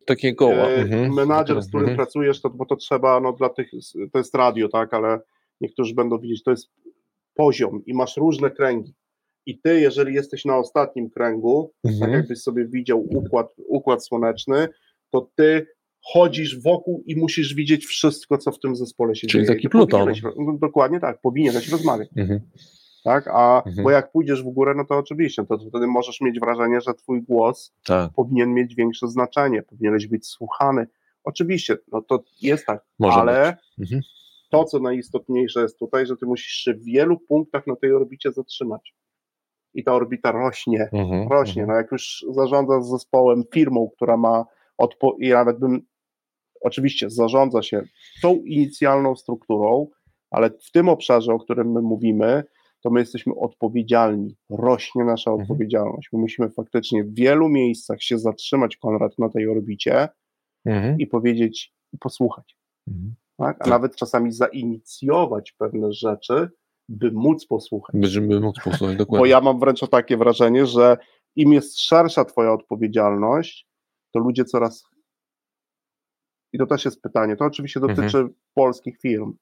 Takie 0.05 0.35
koła. 0.35 0.53
e, 0.53 0.75
Mhm. 0.75 1.13
menadżer, 1.13 1.61
z 1.61 1.67
którym 1.67 1.89
Mhm. 1.89 1.97
pracujesz, 1.97 2.41
to, 2.41 2.49
bo 2.49 2.65
to 2.65 2.75
trzeba, 2.75 3.19
no 3.19 3.33
dla 3.33 3.49
tych, 3.49 3.71
to 4.11 4.17
jest 4.17 4.35
radio, 4.35 4.69
tak, 4.69 4.93
ale 4.93 5.19
niektórzy 5.61 5.93
będą 5.95 6.19
widzieć, 6.19 6.43
to 6.43 6.51
jest 6.51 6.69
poziom 7.33 7.85
i 7.85 7.93
masz 7.93 8.17
różne 8.17 8.51
kręgi. 8.51 8.93
I 9.45 9.59
ty, 9.59 9.79
jeżeli 9.79 10.13
jesteś 10.15 10.45
na 10.45 10.57
ostatnim 10.57 11.09
kręgu, 11.09 11.71
tak 11.83 11.91
Mhm. 11.93 12.11
jakbyś 12.11 12.41
sobie 12.41 12.65
widział 12.67 13.01
układ, 13.09 13.47
układ 13.67 14.05
słoneczny, 14.05 14.67
to 15.09 15.29
ty 15.35 15.67
chodzisz 16.01 16.61
wokół 16.61 17.03
i 17.07 17.15
musisz 17.15 17.53
widzieć 17.53 17.85
wszystko, 17.85 18.37
co 18.37 18.51
w 18.51 18.59
tym 18.59 18.75
zespole 18.75 19.15
się 19.15 19.27
Czyli 19.27 19.43
dzieje. 19.43 19.55
taki 19.55 19.67
Ty 19.67 19.69
Pluton. 19.69 20.09
no, 20.37 20.57
dokładnie 20.61 20.99
tak, 20.99 21.21
powinieneś 21.21 21.69
rozmawiać. 21.69 22.09
Mhm. 22.17 22.39
Tak? 23.03 23.27
A 23.27 23.63
Mhm. 23.65 23.83
bo 23.83 23.91
jak 23.91 24.11
pójdziesz 24.11 24.43
w 24.43 24.49
górę, 24.49 24.73
no 24.77 24.85
to 24.85 24.97
oczywiście, 24.97 25.45
to 25.45 25.57
wtedy 25.69 25.87
możesz 25.87 26.21
mieć 26.21 26.39
wrażenie, 26.39 26.81
że 26.81 26.93
twój 26.93 27.21
głos 27.21 27.73
Tak, 27.85 28.11
powinien 28.15 28.53
mieć 28.53 28.75
większe 28.75 29.07
znaczenie, 29.07 29.63
powinieneś 29.63 30.07
być 30.07 30.27
słuchany. 30.27 30.87
Oczywiście, 31.23 31.77
no 31.91 32.01
to 32.01 32.23
jest 32.41 32.65
tak, 32.65 32.85
może 32.99 33.15
ale. 33.17 33.57
Mhm. 33.79 34.01
To, 34.57 34.63
co 34.65 34.79
najistotniejsze 34.79 35.61
jest 35.61 35.79
tutaj, 35.79 36.05
że 36.05 36.17
ty 36.17 36.25
musisz 36.25 36.53
się 36.53 36.73
w 36.73 36.83
wielu 36.83 37.19
punktach 37.19 37.67
na 37.67 37.75
tej 37.75 37.93
orbicie 37.93 38.31
zatrzymać. 38.31 38.95
I 39.73 39.83
ta 39.83 39.93
orbita 39.93 40.31
rośnie, 40.31 40.89
Mhm. 40.93 41.27
rośnie. 41.31 41.61
Mhm. 41.61 41.67
No 41.67 41.81
jak 41.81 41.91
już 41.91 42.25
zarządzasz 42.29 42.83
zespołem, 42.85 43.43
firmą, 43.53 43.89
która 43.95 44.17
ma 44.17 44.45
odpo- 44.81 45.15
i 45.19 45.29
nawet 45.29 45.59
bym 45.59 45.81
oczywiście 46.61 47.09
zarządza 47.09 47.61
się 47.61 47.81
tą 48.21 48.35
inicjalną 48.35 49.15
strukturą, 49.15 49.87
ale 50.31 50.49
w 50.49 50.71
tym 50.71 50.89
obszarze, 50.89 51.33
o 51.33 51.39
którym 51.39 51.71
my 51.71 51.81
mówimy, 51.81 52.43
to 52.81 52.89
my 52.89 52.99
jesteśmy 52.99 53.35
odpowiedzialni. 53.35 54.35
Rośnie 54.49 55.03
nasza 55.03 55.31
Mhm. 55.31 55.41
odpowiedzialność. 55.51 56.09
My 56.13 56.19
musimy 56.19 56.49
faktycznie 56.49 57.03
w 57.03 57.13
wielu 57.15 57.49
miejscach 57.49 58.01
się 58.01 58.17
zatrzymać, 58.19 58.77
Konrad, 58.77 59.19
na 59.19 59.29
tej 59.29 59.47
orbicie 59.47 60.07
Mhm. 60.65 60.99
i 60.99 61.07
powiedzieć, 61.07 61.73
i 61.93 61.97
posłuchać. 61.97 62.57
Mhm. 62.87 63.15
Tak? 63.37 63.55
A 63.55 63.59
Tak. 63.59 63.67
nawet 63.67 63.95
czasami 63.95 64.31
zainicjować 64.31 65.51
pewne 65.51 65.93
rzeczy, 65.93 66.49
by 66.89 67.11
móc 67.11 67.45
posłuchać. 67.45 67.95
Będziemy 68.01 68.39
móc 68.39 68.55
posłuchać 68.63 68.97
dokładnie. 68.97 69.19
Bo 69.21 69.25
ja 69.25 69.41
mam 69.41 69.59
wręcz 69.59 69.79
takie 69.89 70.17
wrażenie, 70.17 70.65
że 70.65 70.97
im 71.35 71.53
jest 71.53 71.79
szersza 71.79 72.25
Twoja 72.25 72.51
odpowiedzialność, 72.53 73.67
to 74.13 74.19
ludzie 74.19 74.45
coraz. 74.45 74.83
I 76.53 76.57
to 76.57 76.65
też 76.65 76.85
jest 76.85 77.01
pytanie. 77.01 77.35
To 77.35 77.45
oczywiście 77.45 77.79
Mhm. 77.79 77.95
dotyczy 77.97 78.27
polskich 78.53 78.99
firm, 79.01 79.33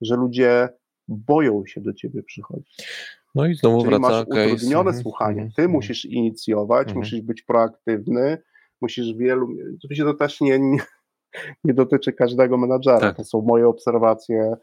że 0.00 0.16
ludzie 0.16 0.68
boją 1.08 1.66
się 1.66 1.80
do 1.80 1.92
Ciebie 1.94 2.22
przychodzić. 2.22 2.76
No 3.34 3.46
i 3.46 3.54
znowu 3.54 3.78
Czyli 3.78 3.90
wraca 3.90 4.00
masz 4.08 4.26
case. 4.26 4.54
utrudnione 4.54 4.88
Mhm. 4.90 5.02
słuchanie. 5.02 5.42
Mhm. 5.42 5.52
Ty 5.56 5.68
musisz 5.68 6.04
inicjować, 6.04 6.88
Mhm. 6.88 6.98
musisz 6.98 7.20
być 7.20 7.42
proaktywny, 7.42 8.38
musisz 8.80 9.14
wielu. 9.14 9.48
Oczywiście 9.76 10.04
to 10.04 10.14
też 10.14 10.40
nie, 10.40 10.58
nie, 10.58 10.78
nie 11.64 11.74
dotyczy 11.74 12.12
każdego 12.12 12.58
menadżera. 12.58 13.00
Tak. 13.00 13.16
To 13.16 13.24
są 13.24 13.42
moje 13.42 13.68
obserwacje, 13.68 14.56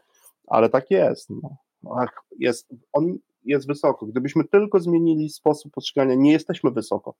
ale 0.46 0.68
tak 0.68 0.90
jest. 0.90 1.30
No. 1.30 1.56
Ach, 1.96 2.24
jest. 2.38 2.68
On 2.92 3.18
jest 3.44 3.66
wysoko. 3.66 4.06
Gdybyśmy 4.06 4.44
tylko 4.44 4.80
zmienili 4.80 5.28
sposób 5.28 5.72
postrzegania, 5.72 6.14
nie 6.14 6.32
jesteśmy 6.32 6.70
wysoko. 6.70 7.14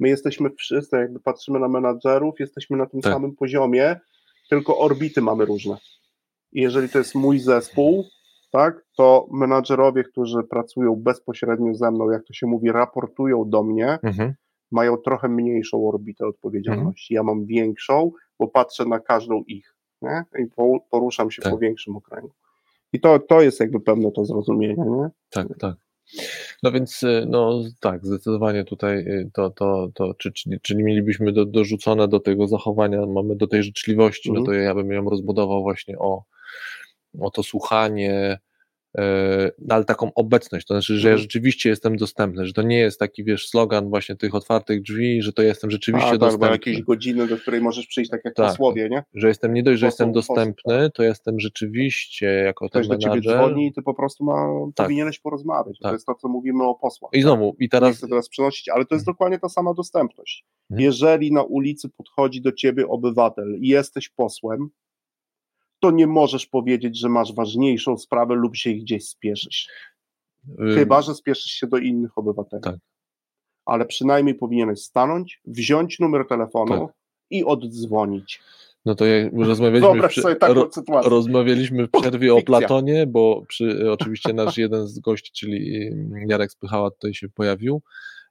My 0.00 0.08
jesteśmy 0.08 0.50
wszyscy, 0.50 0.96
jakby 0.96 1.20
patrzymy 1.20 1.58
na 1.58 1.68
menadżerów, 1.68 2.40
jesteśmy 2.40 2.76
na 2.76 2.86
tym 2.86 3.00
Tak. 3.00 3.12
samym 3.12 3.36
poziomie, 3.36 4.00
tylko 4.50 4.78
orbity 4.78 5.20
mamy 5.20 5.44
różne. 5.44 5.76
I 6.52 6.60
jeżeli 6.62 6.88
to 6.88 6.98
jest 6.98 7.14
mój 7.14 7.38
zespół, 7.38 8.04
tak, 8.50 8.84
to 8.96 9.26
menadżerowie, 9.30 10.04
którzy 10.04 10.42
pracują 10.42 10.96
bezpośrednio 10.96 11.74
ze 11.74 11.90
mną, 11.90 12.10
jak 12.10 12.24
to 12.24 12.32
się 12.32 12.46
mówi, 12.46 12.72
raportują 12.72 13.50
do 13.50 13.62
mnie, 13.62 13.98
Mhm. 14.02 14.34
Mają 14.72 14.96
trochę 14.96 15.28
mniejszą 15.28 15.88
orbitę 15.88 16.26
odpowiedzialności. 16.26 17.14
Ja 17.14 17.22
mam 17.22 17.46
większą, 17.46 18.12
bo 18.38 18.48
patrzę 18.48 18.84
na 18.84 19.00
każdą 19.00 19.42
ich 19.46 19.74
nie? 20.02 20.24
i 20.38 20.46
po- 20.46 20.80
poruszam 20.90 21.30
się 21.30 21.42
Tak. 21.42 21.52
po 21.52 21.58
większym 21.58 21.96
okręgu. 21.96 22.30
I 22.92 23.00
to, 23.00 23.18
to 23.18 23.40
jest 23.42 23.60
jakby 23.60 23.80
pewne 23.80 24.12
to 24.12 24.24
zrozumienie. 24.24 24.74
Nie? 24.84 25.08
Tak, 25.30 25.46
tak. 25.58 25.76
No 26.62 26.72
więc, 26.72 27.02
y, 27.02 27.26
no 27.28 27.62
tak, 27.80 28.06
zdecydowanie 28.06 28.64
tutaj 28.64 28.98
y, 28.98 29.30
to, 29.34 29.50
to, 29.50 29.88
to 29.94 30.14
czy, 30.14 30.32
czyli, 30.32 30.60
czyli 30.60 30.84
mielibyśmy 30.84 31.32
do, 31.32 31.44
dorzucone 31.46 32.08
do 32.08 32.20
tego 32.20 32.48
zachowania, 32.48 33.06
mamy 33.06 33.36
do 33.36 33.46
tej 33.46 33.62
życzliwości, 33.62 34.28
Mhm. 34.30 34.44
no 34.44 34.50
to 34.50 34.54
ja 34.58 34.74
bym 34.74 34.92
ją 34.92 35.10
rozbudował 35.10 35.62
właśnie 35.62 35.98
o, 35.98 36.24
o 37.20 37.30
to 37.30 37.42
słuchanie, 37.42 38.38
no 39.58 39.74
ale 39.74 39.84
taką 39.84 40.10
obecność, 40.14 40.66
to 40.66 40.74
znaczy, 40.74 40.98
że 40.98 41.08
ja 41.08 41.12
Mhm. 41.12 41.22
rzeczywiście 41.22 41.68
jestem 41.68 41.96
dostępny, 41.96 42.46
że 42.46 42.52
to 42.52 42.62
nie 42.62 42.78
jest 42.78 42.98
taki, 42.98 43.24
wiesz, 43.24 43.48
slogan 43.48 43.88
właśnie 43.88 44.16
tych 44.16 44.34
otwartych 44.34 44.82
drzwi, 44.82 45.22
że 45.22 45.32
to 45.32 45.42
jestem 45.42 45.70
rzeczywiście 45.70 46.08
A, 46.08 46.10
tak, 46.10 46.20
dostępny. 46.20 46.48
jakieś 46.50 46.82
godziny, 46.82 47.26
do 47.26 47.36
której 47.36 47.60
możesz 47.60 47.86
przyjść, 47.86 48.10
tak 48.10 48.20
jak 48.24 48.34
Tak. 48.34 48.46
posłowie, 48.48 48.88
nie? 48.88 49.02
Że 49.14 49.28
jestem 49.28 49.54
nie 49.54 49.62
dość, 49.62 49.80
że 49.80 49.86
jestem 49.86 50.12
dostępny, 50.12 50.90
to 50.94 51.02
jestem 51.02 51.40
rzeczywiście 51.40 52.26
jako 52.26 52.68
ten 52.68 52.82
Ktoś 52.82 52.88
do 52.88 52.96
ciebie 52.96 53.10
menadżer. 53.10 53.36
dzwoni 53.36 53.66
i 53.66 53.72
ty 53.72 53.82
po 53.82 53.94
prostu 53.94 54.24
ma, 54.24 54.46
Tak. 54.74 54.86
powinieneś 54.86 55.18
porozmawiać. 55.18 55.78
Tak. 55.82 55.90
To 55.90 55.94
jest 55.94 56.06
to, 56.06 56.14
co 56.14 56.28
mówimy 56.28 56.64
o 56.64 56.74
posłach. 56.74 57.12
I 57.14 57.22
znowu, 57.22 57.56
i 57.58 57.62
nie 57.62 57.68
teraz 57.68 57.96
chcę 57.96 58.08
teraz 58.08 58.28
przenosić, 58.28 58.68
ale 58.68 58.84
to 58.84 58.94
jest 58.94 59.06
dokładnie 59.06 59.38
ta 59.38 59.48
sama 59.48 59.74
dostępność. 59.74 60.44
Mhm. 60.70 60.84
Jeżeli 60.84 61.32
na 61.32 61.42
ulicy 61.42 61.88
podchodzi 61.88 62.40
do 62.42 62.52
ciebie 62.52 62.88
obywatel 62.88 63.56
i 63.60 63.68
jesteś 63.68 64.08
posłem, 64.08 64.68
to 65.82 65.90
nie 65.90 66.06
możesz 66.06 66.46
powiedzieć, 66.46 66.98
że 66.98 67.08
masz 67.08 67.34
ważniejszą 67.34 67.98
sprawę 67.98 68.34
lub 68.34 68.56
się 68.56 68.72
gdzieś 68.72 69.08
spieszysz. 69.08 69.68
Chyba, 70.74 71.02
że 71.02 71.14
spieszysz 71.14 71.52
się 71.52 71.66
do 71.66 71.78
innych 71.78 72.18
obywateli. 72.18 72.62
Tak. 72.62 72.76
Ale 73.64 73.86
przynajmniej 73.86 74.34
powinieneś 74.34 74.80
stanąć, 74.80 75.40
wziąć 75.44 76.00
numer 76.00 76.26
telefonu 76.28 76.86
Tak. 76.86 76.96
i 77.30 77.44
oddzwonić. 77.44 78.40
No 78.84 78.94
to 78.94 79.04
jak 79.06 79.32
rozmawialiśmy, 79.32 80.22
sobie 80.22 80.36
taką 80.36 80.70
sytuację. 80.70 81.10
rozmawialiśmy 81.10 81.86
w 81.86 81.90
przerwie 81.90 82.34
o. 82.34 82.42
Platonie, 82.42 83.06
bo 83.06 83.42
przy, 83.48 83.92
oczywiście 83.92 84.32
nasz 84.32 84.58
jeden 84.58 84.86
z 84.86 84.98
gości, 84.98 85.32
czyli 85.34 85.90
Jarek 86.28 86.52
Spychała 86.52 86.90
tutaj 86.90 87.14
się 87.14 87.28
pojawił. 87.28 87.82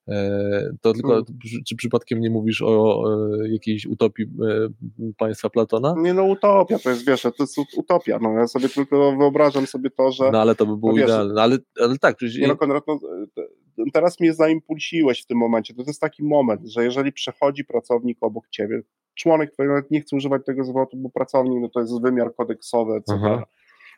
E, 0.08 0.72
To 0.82 0.94
tylko, 0.94 1.14
Mm. 1.14 1.26
czy, 1.68 1.76
przypadkiem 1.76 2.20
nie 2.20 2.30
mówisz 2.30 2.62
o 2.62 3.04
e, 3.44 3.50
jakiejś 3.52 3.86
utopii 3.86 4.26
e, 4.26 5.14
państwa 5.18 5.50
Platona? 5.50 5.94
Nie 5.98 6.14
no, 6.14 6.24
utopia, 6.24 6.80
to 6.80 6.90
jest, 6.90 7.06
wiesz, 7.08 7.22
to 7.22 7.32
jest 7.40 7.58
utopia. 7.78 8.20
No, 8.22 8.32
ja 8.34 8.48
sobie 8.48 8.70
tylko 8.70 9.16
wyobrażam 9.18 9.68
sobie 9.68 9.90
to, 9.90 10.12
że 10.12 10.32
No 10.32 10.42
ale 10.42 10.56
to 10.56 10.66
by 10.66 10.78
było 10.78 10.92
no 10.92 10.98
wiesz, 10.98 11.06
idealne. 11.06 11.42
Ale, 11.42 11.58
ale 11.82 11.98
tak, 11.98 12.16
przecież 12.16 12.38
Nie 12.38 12.48
no, 12.48 12.56
Konrad, 12.58 12.84
no, 12.88 13.00
te- 13.36 13.48
teraz 13.94 14.20
mnie 14.20 14.34
zaimpulsiłeś 14.34 15.22
w 15.24 15.26
tym 15.28 15.38
momencie. 15.38 15.74
To 15.74 15.84
jest 15.88 16.02
taki 16.02 16.24
moment, 16.24 16.62
że 16.68 16.84
jeżeli 16.84 17.12
przechodzi 17.12 17.66
pracownik 17.66 18.18
obok 18.22 18.50
ciebie, 18.50 18.82
członek 19.16 19.52
twojego, 19.52 19.76
nawet 19.76 19.92
nie 19.92 20.02
chcę 20.02 20.16
używać 20.16 20.42
tego 20.46 20.64
zwrotu, 20.64 20.98
bo 20.98 21.10
pracownik 21.10 21.62
no 21.62 21.70
to 21.70 21.80
jest 21.80 22.02
wymiar 22.02 22.36
kodeksowy, 22.36 22.94
etc. 22.94 23.14
Aha. 23.24 23.44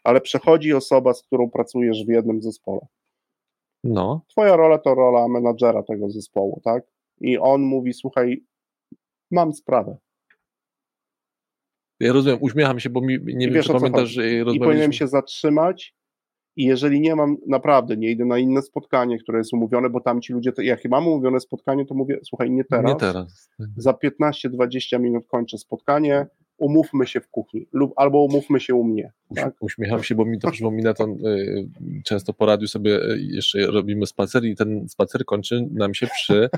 Ale 0.03 0.21
przechodzi 0.21 0.73
osoba, 0.73 1.13
z 1.13 1.23
którą 1.23 1.49
pracujesz 1.49 2.05
w 2.05 2.09
jednym 2.09 2.41
zespole. 2.41 2.79
No, 3.83 4.25
Twoja 4.27 4.55
rola 4.55 4.77
to 4.77 4.95
rola 4.95 5.27
menadżera 5.27 5.83
tego 5.83 6.09
zespołu, 6.09 6.61
tak? 6.63 6.83
I 7.21 7.37
on 7.37 7.61
mówi, 7.61 7.93
słuchaj, 7.93 8.43
mam 9.31 9.53
sprawę. 9.53 9.97
ja 11.99 12.13
rozumiem, 12.13 12.37
uśmiecham 12.41 12.79
się, 12.79 12.89
bo 12.89 13.01
mi, 13.01 13.19
nie 13.25 13.45
wiem, 13.45 13.53
wiesz, 13.53 13.67
czy 13.67 13.73
pamiętasz, 13.73 14.09
że 14.09 14.29
I 14.31 14.59
powinienem 14.59 14.93
się 14.93 15.07
zatrzymać 15.07 15.95
i 16.55 16.65
jeżeli 16.65 17.01
nie 17.01 17.15
mam, 17.15 17.37
naprawdę 17.47 17.97
nie 17.97 18.11
idę 18.11 18.25
na 18.25 18.37
inne 18.37 18.61
spotkanie, 18.61 19.17
które 19.19 19.37
jest 19.37 19.53
umówione, 19.53 19.89
bo 19.89 20.01
tam 20.01 20.21
ci 20.21 20.33
ludzie, 20.33 20.51
to, 20.51 20.61
jak 20.61 20.85
mam 20.85 21.07
umówione 21.07 21.39
spotkanie, 21.39 21.85
to 21.85 21.95
mówię, 21.95 22.19
słuchaj, 22.23 22.51
nie 22.51 22.63
teraz, 22.63 22.91
Nie 22.91 22.95
teraz. 22.95 23.49
za 23.77 23.91
15-20 23.91 24.99
minut 24.99 25.27
kończę 25.27 25.57
spotkanie, 25.57 26.27
umówmy 26.57 27.07
się 27.07 27.21
w 27.21 27.27
kuchni 27.27 27.67
lub 27.71 27.93
albo 27.95 28.23
umówmy 28.23 28.59
się 28.59 28.75
u 28.75 28.83
mnie. 28.83 29.11
Tak? 29.35 29.53
Uśmiecham 29.59 30.03
się, 30.03 30.15
bo 30.15 30.25
mi 30.25 30.39
to 30.39 30.51
przypomina 30.51 30.93
to, 30.93 31.05
y, 31.05 31.69
często 32.05 32.33
po 32.33 32.45
radiu 32.45 32.67
sobie 32.67 32.95
y, 33.11 33.19
jeszcze 33.21 33.67
robimy 33.67 34.05
spacer 34.05 34.45
i 34.45 34.55
ten 34.55 34.89
spacer 34.89 35.25
kończy 35.25 35.67
nam 35.71 35.93
się 35.93 36.07
przy 36.07 36.49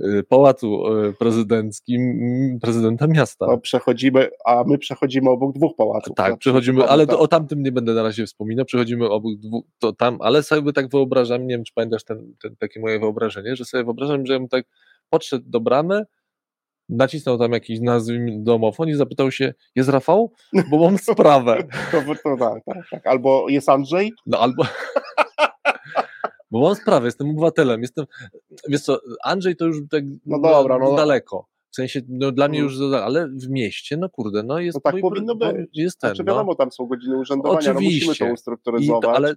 y, 0.00 0.22
pałacu 0.28 0.94
y, 0.94 1.12
prezydenckim 1.12 2.02
mm, 2.02 2.60
prezydenta 2.60 3.06
miasta. 3.06 3.46
To 3.46 3.58
przechodzimy, 3.58 4.28
a 4.44 4.64
my 4.66 4.78
przechodzimy 4.78 5.30
obok 5.30 5.54
dwóch 5.54 5.76
pałaców. 5.76 6.16
Tak, 6.16 6.30
Na 6.30 6.36
przechodzimy, 6.36 6.84
ale 6.84 7.06
tak. 7.06 7.16
o 7.16 7.28
tamtym 7.28 7.62
nie 7.62 7.72
będę 7.72 7.94
na 7.94 8.02
razie 8.02 8.26
wspominał, 8.26 8.64
przechodzimy 8.64 9.08
obok 9.08 9.36
dwóch, 9.36 9.64
to 9.78 9.92
tam, 9.92 10.18
ale 10.20 10.42
sobie 10.42 10.72
tak 10.72 10.88
wyobrażam, 10.88 11.46
nie 11.46 11.54
wiem, 11.54 11.64
czy 11.64 11.72
pamiętasz 11.74 12.04
ten, 12.04 12.34
ten, 12.42 12.56
takie 12.56 12.80
moje 12.80 12.98
wyobrażenie, 12.98 13.56
że 13.56 13.64
sobie 13.64 13.84
wyobrażam, 13.84 14.26
że 14.26 14.32
ja 14.32 14.38
bym 14.38 14.48
tak 14.48 14.64
podszedł 15.10 15.44
do 15.50 15.60
bramy, 15.60 16.04
nacisnął 16.88 17.38
tam 17.38 17.52
jakiś, 17.52 17.80
nazwijmy, 17.80 18.36
domofon 18.42 18.88
i 18.88 18.94
zapytał 18.94 19.30
się, 19.30 19.54
jest 19.76 19.88
Rafał? 19.88 20.32
Bo 20.70 20.78
mam 20.78 20.98
sprawę. 21.12 21.64
To, 21.92 22.02
to, 22.24 22.36
tak, 22.38 22.64
tak, 22.64 22.84
tak. 22.90 23.06
Albo 23.06 23.48
jest 23.48 23.68
Andrzej? 23.68 24.12
No 24.26 24.38
albo. 24.38 24.62
Bo 26.50 26.60
mam 26.60 26.74
sprawę, 26.74 27.06
jestem 27.06 27.30
obywatelem, 27.30 27.82
jestem. 27.82 28.04
Wiesz 28.68 28.80
co, 28.80 29.00
Andrzej 29.24 29.56
to 29.56 29.64
już 29.66 29.76
tak 29.90 30.04
No 30.26 30.40
dobra, 30.40 30.78
no. 30.78 30.96
daleko. 30.96 31.46
W 31.70 31.76
sensie, 31.76 32.00
no 32.08 32.32
dla 32.32 32.48
mnie 32.48 32.58
Mm. 32.58 32.70
już, 32.72 32.94
ale 32.94 33.28
w 33.28 33.48
mieście, 33.50 33.96
no 33.96 34.08
kurde, 34.08 34.42
no 34.42 34.58
jest. 34.58 34.74
No 34.74 34.80
tak 34.80 34.92
mój 34.92 35.02
powinno 35.02 35.34
być. 35.34 35.56
Jest 35.74 36.00
ten, 36.00 36.10
Znaczy 36.10 36.22
no. 36.26 36.32
wiadomo, 36.32 36.54
tam 36.54 36.72
są 36.72 36.86
godziny 36.86 37.18
urzędowania, 37.18 37.66
no 37.68 37.74
musimy 37.74 37.96
Oczywiście. 37.96 38.24
to 38.24 38.30
I 38.30 38.32
ustrukturyzować, 38.34 39.02
to, 39.02 39.12
ale 39.16 39.34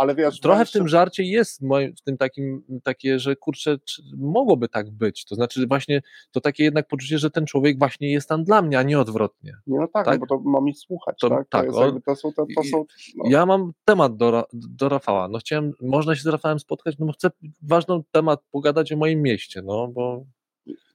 ale 0.00 0.14
wiesz, 0.14 0.40
trochę 0.40 0.64
w 0.66 0.70
tym 0.70 0.88
żarcie 0.88 1.22
jest 1.22 1.60
w 1.98 2.02
tym 2.04 2.16
takim 2.16 2.62
takie, 2.82 3.18
że 3.18 3.36
kurczę, 3.36 3.78
czy 3.84 4.02
mogłoby 4.16 4.68
tak 4.68 4.90
być. 4.90 5.24
To 5.24 5.34
znaczy 5.34 5.66
właśnie 5.66 6.02
to 6.30 6.40
takie 6.40 6.64
jednak 6.64 6.88
poczucie, 6.88 7.18
że 7.18 7.30
ten 7.30 7.46
człowiek 7.46 7.78
właśnie 7.78 8.12
jest 8.12 8.28
tam 8.28 8.44
dla 8.44 8.62
mnie, 8.62 8.78
a 8.78 8.82
nie 8.82 8.98
odwrotnie. 9.00 9.52
Nie, 9.66 9.78
no 9.78 9.88
tak, 9.92 10.04
tak? 10.04 10.20
No, 10.20 10.26
bo 10.26 10.36
to 10.36 10.42
mam 10.50 10.64
mi 10.64 10.74
słuchać, 10.74 11.16
To- 11.20 11.28
tak? 11.30 11.48
tak, 11.48 11.70
to, 11.72 11.84
jakby, 11.84 12.00
są, 12.16 12.32
to, 12.32 12.46
to 12.56 12.62
są 12.64 12.84
no, 13.16 13.24
Ja 13.30 13.46
mam 13.46 13.72
temat 13.84 14.16
do, 14.16 14.44
do 14.52 14.88
Rafała. 14.88 15.28
No 15.28 15.38
chciałem, 15.38 15.72
można 15.82 16.14
się 16.16 16.22
z 16.22 16.26
Rafałem 16.26 16.58
spotkać, 16.58 16.98
no 16.98 17.06
bo 17.06 17.12
chcę 17.12 17.28
ważny 17.62 18.00
temat 18.10 18.40
pogadać 18.50 18.92
o 18.92 18.96
moim 18.96 19.22
mieście, 19.22 19.62
no 19.62 19.88
bo 19.88 20.24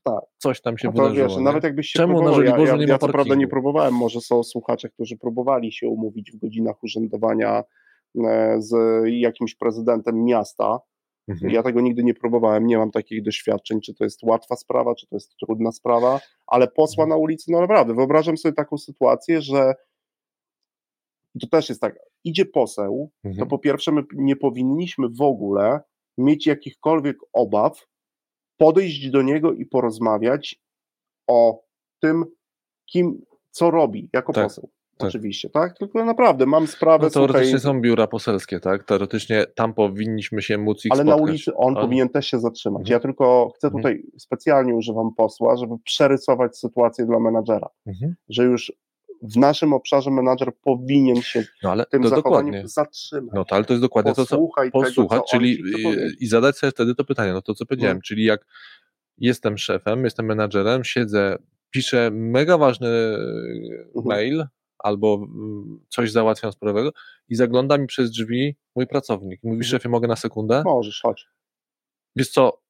Tak. 0.03 0.19
coś 0.37 0.61
tam 0.61 0.77
się 0.77 0.87
No 0.87 0.91
wydarzyło. 0.91 1.27
wiesz, 1.27 1.37
nawet 1.37 1.63
jakbyś 1.63 1.87
się 1.87 1.99
Czemu 1.99 2.13
na 2.13 2.19
próbował, 2.19 2.41
ja, 2.41 2.49
Żoliborzu 2.49 2.71
ja, 2.71 2.77
nie 2.85 2.91
ja 2.91 2.97
co 2.97 3.07
prawda 3.07 3.35
nie 3.35 3.47
próbowałem, 3.47 3.93
może 3.93 4.21
są 4.21 4.43
słuchacze, 4.43 4.89
którzy 4.89 5.17
próbowali 5.17 5.71
się 5.71 5.87
umówić 5.87 6.31
w 6.31 6.37
godzinach 6.39 6.83
urzędowania 6.83 7.63
z 8.59 8.71
jakimś 9.07 9.55
prezydentem 9.55 10.23
miasta. 10.23 10.79
Mhm. 11.27 11.53
Ja 11.53 11.63
tego 11.63 11.81
nigdy 11.81 12.03
nie 12.03 12.13
próbowałem, 12.13 12.67
nie 12.67 12.77
mam 12.77 12.91
takich 12.91 13.23
doświadczeń, 13.23 13.81
czy 13.81 13.93
to 13.93 14.03
jest 14.03 14.23
łatwa 14.23 14.55
sprawa, 14.55 14.95
czy 14.95 15.07
to 15.07 15.15
jest 15.15 15.35
trudna 15.37 15.71
sprawa, 15.71 16.19
ale 16.47 16.67
posła 16.67 17.03
Mhm. 17.03 17.09
na 17.09 17.23
ulicy, 17.23 17.51
no 17.51 17.61
naprawdę, 17.61 17.93
wyobrażam 17.93 18.37
sobie 18.37 18.53
taką 18.53 18.77
sytuację, 18.77 19.41
że 19.41 19.73
to 21.41 21.47
też 21.47 21.69
jest 21.69 21.81
tak, 21.81 21.95
idzie 22.23 22.45
poseł, 22.45 23.11
to 23.23 23.29
Mhm. 23.29 23.47
po 23.47 23.59
pierwsze 23.59 23.91
my 23.91 24.03
nie 24.13 24.35
powinniśmy 24.35 25.07
w 25.09 25.21
ogóle 25.21 25.79
mieć 26.17 26.47
jakichkolwiek 26.47 27.17
obaw, 27.33 27.87
podejść 28.57 29.09
do 29.09 29.21
niego 29.21 29.53
i 29.53 29.65
porozmawiać 29.65 30.61
o 31.27 31.63
tym, 32.01 32.25
kim, 32.85 33.21
co 33.51 33.71
robi 33.71 34.09
jako 34.13 34.33
Tak, 34.33 34.43
poseł. 34.43 34.69
Tak. 35.03 35.09
Oczywiście, 35.09 35.49
tak? 35.49 35.77
Tylko 35.77 36.05
naprawdę 36.05 36.45
mam 36.45 36.67
sprawę, 36.67 37.03
No, 37.05 37.09
teoretycznie 37.09 37.59
słuchaj, 37.59 37.73
są 37.75 37.81
biura 37.81 38.07
poselskie, 38.07 38.59
tak? 38.59 38.83
Teoretycznie 38.83 39.45
tam 39.55 39.73
powinniśmy 39.73 40.41
się 40.41 40.57
móc 40.57 40.85
ich 40.85 40.91
ale 40.91 41.03
na 41.03 41.11
spotkać. 41.11 41.29
ulicy 41.29 41.55
on 41.55 41.77
Ale- 41.77 41.85
powinien 41.85 42.09
też 42.09 42.27
się 42.27 42.39
zatrzymać. 42.39 42.79
Mhm. 42.81 42.93
Ja 42.93 42.99
tylko 42.99 43.51
chcę 43.55 43.67
Mhm. 43.67 43.83
tutaj 43.83 44.03
specjalnie 44.17 44.75
używam 44.75 45.09
posła, 45.17 45.57
żeby 45.57 45.73
przerysować 45.83 46.57
sytuację 46.57 47.05
dla 47.05 47.19
menadżera, 47.19 47.67
Mhm. 47.87 48.15
że 48.29 48.43
już 48.43 48.71
w 49.33 49.37
naszym 49.37 49.73
obszarze 49.73 50.11
menadżer 50.11 50.51
powinien 50.63 51.15
się 51.21 51.43
No 51.63 51.71
ale 51.71 51.85
tym 51.85 52.07
zachowaniem 52.07 52.67
zatrzymać. 52.67 53.31
No 53.35 53.45
to, 53.45 53.55
ale 53.55 53.65
to 53.65 53.73
jest 53.73 53.81
dokładnie 53.83 54.11
to, 54.13 54.25
co 54.25 54.35
Posłuchaj 54.35 54.71
posłuchać, 54.71 55.09
tego, 55.19 55.23
co 55.27 55.37
czyli 55.37 55.51
i, 55.79 55.83
powiedzieć. 55.83 56.15
i 56.21 56.27
zadać 56.27 56.57
sobie 56.57 56.71
wtedy 56.71 56.95
to 56.95 57.03
pytanie, 57.05 57.33
no 57.33 57.41
to 57.41 57.53
co 57.53 57.65
powiedziałem, 57.65 57.97
No. 57.97 58.01
czyli 58.01 58.23
jak 58.23 58.45
jestem 59.17 59.57
szefem, 59.57 60.03
jestem 60.03 60.25
menadżerem, 60.25 60.83
siedzę, 60.83 61.35
piszę 61.71 62.09
mega 62.13 62.57
ważny 62.57 62.87
Mhm. 62.87 64.05
mail 64.05 64.45
albo 64.83 65.15
mm, 65.15 65.79
coś 65.89 66.11
załatwiam 66.11 66.51
sprawowego 66.51 66.91
i 67.29 67.35
zagląda 67.35 67.77
mi 67.77 67.87
przez 67.87 68.11
drzwi 68.11 68.55
mój 68.75 68.87
pracownik. 68.87 69.43
Mówi, 69.43 69.55
Mhm. 69.55 69.63
szefie, 69.69 69.89
mogę 69.89 70.07
na 70.07 70.15
sekundę? 70.15 70.61
Możesz, 70.65 71.01
chodź. 71.01 71.25
Wiesz 72.15 72.29
co, 72.29 72.61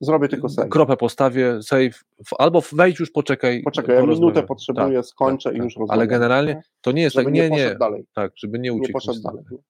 Zrobię 0.00 0.28
tylko 0.28 0.48
save. 0.48 0.68
kropę 0.68 0.96
postawię, 0.96 1.62
save, 1.62 2.04
albo 2.38 2.62
wejdź 2.72 3.00
już, 3.00 3.10
poczekaj. 3.10 3.62
Poczekaj, 3.62 3.94
ja 3.96 4.00
minutę 4.02 4.16
porozmawiamy. 4.20 4.46
potrzebuję, 4.48 4.96
Tak, 4.98 5.06
skończę 5.06 5.50
tak, 5.50 5.58
i 5.58 5.62
już 5.62 5.74
tak. 5.74 5.80
rozmawiamy. 5.80 6.00
Ale 6.02 6.08
generalnie 6.08 6.62
to 6.80 6.92
nie 6.92 7.02
jest 7.02 7.14
Żeby 7.14 7.24
tak, 7.24 7.34
nie 7.34 7.40
nie, 7.40 7.50
nie, 7.50 7.62
poszedł 7.64 7.78
dalej. 7.78 8.06
tak, 8.14 8.32
żeby 8.36 8.58
nie 8.58 8.62
Nie 8.70 8.72
uciekł. 8.72 8.92
poszedł 8.92 9.14
niestety. 9.14 9.36
dalej. 9.36 9.62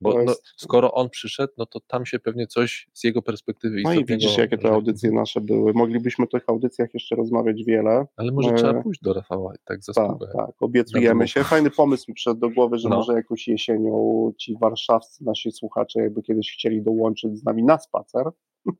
Bo 0.00 0.24
no, 0.24 0.32
skoro 0.56 0.92
on 0.92 1.10
przyszedł, 1.10 1.52
no 1.58 1.66
to 1.66 1.80
tam 1.80 2.06
się 2.06 2.18
pewnie 2.18 2.46
coś 2.46 2.88
z 2.92 3.04
jego 3.04 3.22
perspektywy 3.22 3.80
No 3.84 3.92
i 3.92 4.04
widzisz, 4.04 4.38
jakie 4.38 4.58
te 4.58 4.70
audycje 4.70 5.10
nasze 5.12 5.40
były. 5.40 5.72
Moglibyśmy 5.72 6.24
o 6.24 6.28
tych 6.28 6.42
audycjach 6.46 6.94
jeszcze 6.94 7.16
rozmawiać 7.16 7.64
wiele. 7.64 8.06
Ale 8.16 8.32
może 8.32 8.50
E, 8.50 8.54
trzeba 8.54 8.82
pójść 8.82 9.00
do 9.02 9.12
Rafała 9.12 9.54
i 9.54 9.58
tak 9.64 9.84
za 9.84 9.92
Tak, 9.92 10.18
tak, 10.36 10.50
obiecujemy 10.60 11.28
się. 11.28 11.44
Fajny 11.44 11.70
pomysł 11.70 12.04
mi 12.08 12.14
przyszedł 12.14 12.40
do 12.40 12.50
głowy, 12.50 12.78
że 12.78 12.88
No. 12.88 12.96
może 12.96 13.12
jakąś 13.12 13.48
jesienią 13.48 14.32
ci 14.38 14.56
warszawscy 14.60 15.24
nasi 15.24 15.52
słuchacze 15.52 16.00
jakby 16.00 16.22
kiedyś 16.22 16.52
chcieli 16.52 16.82
dołączyć 16.82 17.38
z 17.38 17.44
nami 17.44 17.62
na 17.64 17.78
spacer, 17.78 18.24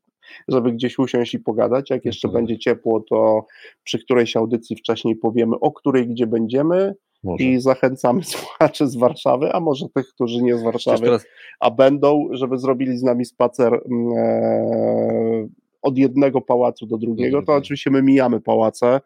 żeby 0.47 0.71
gdzieś 0.71 0.99
usiąść 0.99 1.33
i 1.33 1.39
pogadać. 1.39 1.89
Jak 1.89 2.05
jeszcze 2.05 2.27
pogadać. 2.27 2.47
będzie 2.47 2.59
ciepło, 2.63 3.03
to 3.09 3.45
przy 3.83 3.99
którejś 3.99 4.35
audycji 4.35 4.75
wcześniej 4.75 5.15
powiemy, 5.15 5.59
o 5.59 5.71
której 5.71 6.07
gdzie 6.07 6.27
będziemy 6.27 6.95
Może. 7.25 7.43
i 7.43 7.59
zachęcamy 7.59 8.23
słuchaczy 8.33 8.87
z 8.87 8.95
Warszawy, 8.95 9.53
a 9.53 9.59
może 9.59 9.85
tych, 9.95 10.07
którzy 10.07 10.43
nie 10.43 10.57
z 10.57 10.63
Warszawy, 10.63 11.05
teraz 11.05 11.25
a 11.59 11.71
będą, 11.71 12.27
żeby 12.31 12.57
zrobili 12.57 12.97
z 12.97 13.03
nami 13.03 13.25
spacer 13.25 13.73
mm, 13.73 14.13
e, 14.17 15.47
od 15.81 15.97
jednego 15.97 16.41
pałacu 16.41 16.85
do 16.85 16.97
drugiego, 16.97 17.37
to 17.37 17.41
drugiego. 17.41 17.55
oczywiście 17.55 17.91
my 17.91 18.01
mijamy 18.01 18.41
pałace, 18.41 19.01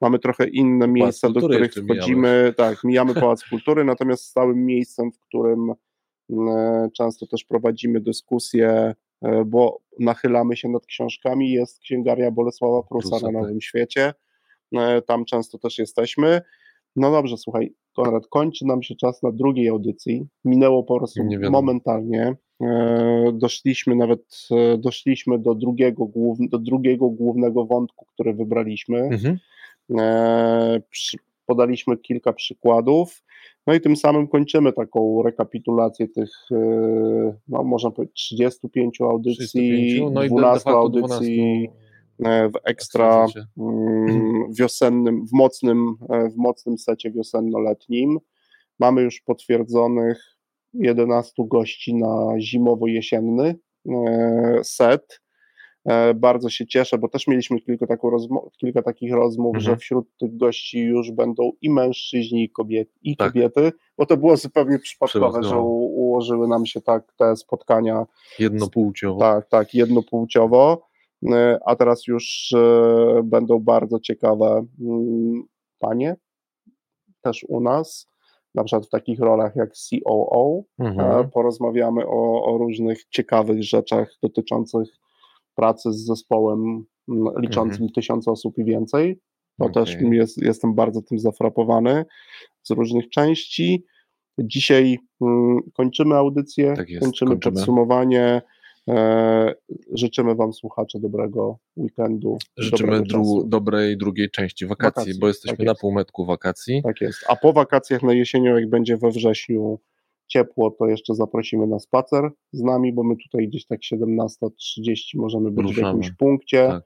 mamy 0.00 0.18
trochę 0.18 0.48
inne 0.48 0.88
miejsca, 0.88 1.30
do 1.30 1.40
których 1.40 1.74
wchodzimy, 1.74 2.54
tak, 2.56 2.84
mijamy 2.84 3.14
Pałac 3.20 3.44
Kultury, 3.50 3.84
natomiast 3.84 4.24
stałym 4.24 4.66
miejscem, 4.66 5.12
w 5.12 5.18
którym 5.18 5.72
mm, 6.30 6.48
e, 6.48 6.88
często 6.96 7.26
też 7.26 7.44
prowadzimy 7.44 8.00
dyskusje, 8.00 8.94
e, 9.22 9.44
bo 9.44 9.80
nachylamy 9.98 10.56
się 10.56 10.68
nad 10.68 10.86
książkami, 10.86 11.50
jest 11.50 11.80
księgarnia 11.80 12.30
Bolesława 12.30 12.82
Prusa 12.82 13.16
na 13.16 13.20
tak. 13.20 13.32
Nowym 13.32 13.60
Świecie, 13.60 14.14
E, 14.78 15.02
tam 15.02 15.24
często 15.24 15.58
też 15.58 15.78
jesteśmy. 15.78 16.42
No 16.96 17.10
dobrze, 17.10 17.36
słuchaj, 17.36 17.72
Konrad, 17.96 18.26
kończy 18.26 18.66
nam 18.66 18.82
się 18.82 18.94
czas 18.94 19.22
na 19.22 19.32
drugiej 19.32 19.68
audycji. 19.68 20.26
Minęło 20.44 20.82
po 20.84 20.98
prostu 20.98 21.20
momentalnie. 21.50 22.34
E, 22.62 23.32
Doszliśmy 23.34 23.96
nawet, 23.96 24.48
e, 24.50 24.78
doszliśmy 24.78 25.38
do 25.38 25.54
drugiego, 25.54 26.06
głów- 26.06 26.48
do 26.50 26.58
drugiego 26.58 27.08
głównego 27.10 27.66
wątku, 27.66 28.06
który 28.14 28.34
wybraliśmy. 28.34 28.98
mhm. 28.98 29.38
E, 29.98 30.80
przy, 30.90 31.16
podaliśmy 31.46 31.96
kilka 31.96 32.32
przykładów. 32.32 33.22
No 33.66 33.74
i 33.74 33.80
tym 33.80 33.96
samym 33.96 34.28
kończymy 34.28 34.72
taką 34.72 35.22
rekapitulację 35.22 36.08
tych, 36.08 36.30
no 37.48 37.64
można 37.64 37.90
powiedzieć, 37.90 38.16
35 38.16 39.00
audycji, 39.00 39.46
35, 39.46 40.00
no 40.14 40.22
i 40.24 40.28
de- 40.28 40.34
de 40.34 40.40
12 40.40 40.64
facto 40.64 40.78
audycji 40.78 41.68
12 42.18 42.32
e, 42.44 42.48
w 42.48 42.52
ekstra 42.64 43.24
Ekstra 43.24 43.42
wiosennym, 44.58 45.26
w 45.26 45.32
mocnym, 45.32 45.94
e, 46.10 46.28
w 46.28 46.36
mocnym 46.36 46.78
secie 46.78 47.10
wiosenno-letnim. 47.10 48.18
Mamy 48.78 49.02
już 49.02 49.20
potwierdzonych 49.20 50.36
11 50.74 51.32
gości 51.50 51.94
na 51.94 52.34
zimowo-jesienny 52.38 53.54
e, 53.88 54.60
set. 54.64 55.20
E, 55.84 56.14
Bardzo 56.14 56.48
się 56.50 56.66
cieszę, 56.66 56.98
bo 56.98 57.08
też 57.08 57.26
mieliśmy 57.26 57.60
kilka, 57.60 57.86
kilka 58.60 58.82
takich 58.82 59.12
rozmów, 59.12 59.56
Mhm. 59.56 59.62
że 59.64 59.76
wśród 59.76 60.16
tych 60.16 60.36
gości 60.36 60.78
już 60.80 61.10
będą 61.10 61.50
i 61.62 61.70
mężczyźni, 61.70 62.44
i 62.44 62.50
kobiety, 62.50 62.92
i 63.02 63.16
Tak. 63.16 63.32
kobiety, 63.32 63.72
bo 63.98 64.06
to 64.06 64.16
było 64.16 64.36
zupełnie 64.36 64.78
przypadkowe, 64.78 65.42
że 65.42 65.58
ułożyły 65.60 66.48
nam 66.48 66.66
się 66.66 66.80
tak 66.80 67.12
te 67.16 67.36
spotkania 67.36 68.06
Jednopłciowo. 68.38 69.20
tak, 69.20 69.48
tak, 69.48 69.74
jednopłciowo, 69.74 70.82
a 71.66 71.76
teraz 71.76 72.06
już 72.06 72.52
e, 72.56 73.20
będą 73.24 73.58
bardzo 73.58 74.00
ciekawe 74.00 74.66
mm, 74.80 75.42
panie 75.78 76.16
też 77.22 77.44
u 77.48 77.60
nas, 77.60 78.06
na 78.54 78.64
przykład 78.64 78.86
w 78.86 78.90
takich 78.90 79.20
rolach 79.20 79.56
jak 79.56 79.70
COO, 79.72 80.62
Mhm. 80.78 81.20
e, 81.20 81.28
porozmawiamy 81.28 82.06
o, 82.06 82.44
o 82.44 82.58
różnych 82.58 83.04
ciekawych 83.08 83.62
rzeczach 83.62 84.12
dotyczących 84.22 84.88
pracy 85.54 85.92
z 85.92 86.04
zespołem 86.06 86.84
liczącym 87.38 87.88
tysiąc 87.92 88.28
osób 88.28 88.58
i 88.58 88.64
więcej. 88.64 89.20
To 89.58 89.68
też 89.68 89.96
Okej. 89.96 90.10
jest, 90.10 90.42
jestem 90.42 90.74
bardzo 90.74 91.02
tym 91.02 91.18
zafrapowany 91.18 92.04
z 92.62 92.70
różnych 92.70 93.08
części. 93.08 93.84
Dzisiaj 94.38 94.98
mm, 95.20 95.58
kończymy 95.74 96.14
audycję, 96.14 96.74
Tak 96.76 96.88
jest, 96.90 97.04
kończymy, 97.04 97.30
kończymy. 97.30 97.54
podsumowanie. 97.54 98.42
E, 98.90 99.54
życzymy 99.92 100.34
Wam, 100.34 100.52
słuchacze, 100.52 100.98
dobrego 101.00 101.58
weekendu. 101.76 102.38
Życzymy 102.58 103.00
dru- 103.00 103.48
dobrej 103.48 103.96
drugiej 103.96 104.30
części 104.30 104.66
wakacji, 104.66 105.00
Wakacji, 105.00 105.20
bo 105.20 105.28
jesteśmy 105.28 105.56
tak 105.56 105.66
na 105.66 105.72
jest. 105.72 105.80
półmetku 105.80 106.24
wakacji. 106.26 106.82
Tak 106.82 107.00
jest. 107.00 107.18
A 107.28 107.36
po 107.36 107.52
wakacjach 107.52 108.02
na 108.02 108.12
jesienią, 108.14 108.54
jak 108.56 108.70
będzie 108.70 108.96
we 108.96 109.10
wrześniu 109.10 109.78
ciepło, 110.26 110.70
to 110.70 110.86
jeszcze 110.86 111.14
zaprosimy 111.14 111.66
na 111.66 111.78
spacer 111.78 112.30
z 112.52 112.62
nami, 112.62 112.92
bo 112.92 113.04
my 113.04 113.14
tutaj 113.16 113.48
gdzieś 113.48 113.66
tak 113.66 113.80
17.30 113.80 115.00
możemy 115.14 115.50
być 115.50 115.64
w 115.66 115.68
Ruszamy. 115.68 115.86
jakimś 115.86 116.10
punkcie 116.16 116.66
Tak. 116.68 116.84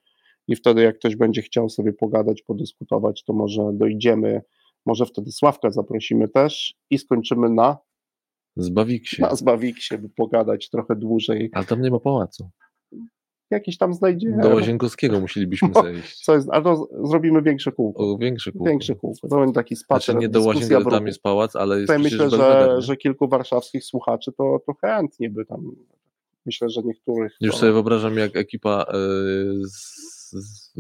i 0.48 0.56
wtedy 0.56 0.82
jak 0.82 0.98
ktoś 0.98 1.16
będzie 1.16 1.42
chciał 1.42 1.68
sobie 1.68 1.92
pogadać, 1.92 2.42
podyskutować, 2.42 3.24
to 3.24 3.32
może 3.32 3.70
dojdziemy, 3.72 4.42
może 4.86 5.06
wtedy 5.06 5.32
Sławka 5.32 5.70
zaprosimy 5.70 6.28
też 6.28 6.74
i 6.90 6.98
skończymy 6.98 7.50
na, 7.50 7.78
Zbawik 8.56 9.06
się. 9.06 9.22
na 9.22 9.34
Zbawiksie, 9.34 9.98
by 9.98 10.08
pogadać 10.08 10.70
trochę 10.70 10.96
dłużej. 10.96 11.50
Ale 11.52 11.64
tam 11.64 11.82
nie 11.82 11.90
ma 11.90 12.00
pałacu. 12.00 12.50
Jakiś 13.50 13.78
tam 13.78 13.94
znajdziemy. 13.94 14.42
Do 14.42 14.54
Łazienkowskiego 14.54 15.20
musielibyśmy 15.20 15.68
No, 15.74 15.82
zejść. 15.82 16.24
Co 16.24 16.34
jest, 16.34 16.48
ale 16.50 16.64
to 16.64 16.76
z- 16.76 17.10
zrobimy 17.10 17.42
większe 17.42 17.72
kółko. 17.72 18.12
O, 18.12 18.18
większe 18.18 18.52
kółko. 18.52 18.68
Większe 18.68 18.94
kółko. 18.94 19.28
To 19.28 19.36
będzie 19.36 19.54
taki 19.54 19.76
spacer, 19.76 20.04
Znaczy 20.04 20.20
nie 20.20 20.28
do 20.28 20.38
Łazienkowskiego, 20.42 20.90
tam 20.90 21.06
jest 21.06 21.22
pałac, 21.22 21.56
ale 21.56 21.80
jest 21.80 21.92
przecież 21.92 22.12
myślę, 22.12 22.30
że, 22.30 22.76
że 22.78 22.96
kilku 22.96 23.28
warszawskich 23.28 23.84
słuchaczy 23.84 24.32
to, 24.32 24.58
to 24.66 24.74
chętnie 24.74 25.30
by 25.30 25.44
tam. 25.46 25.76
Myślę, 26.46 26.70
że 26.70 26.82
niektórych. 26.82 27.36
Już 27.40 27.54
to, 27.54 27.60
sobie 27.60 27.72
wyobrażam, 27.72 28.16
jak 28.16 28.36
ekipa 28.36 28.86
e, 28.88 28.94
z, 29.68 30.04
z, 30.32 30.74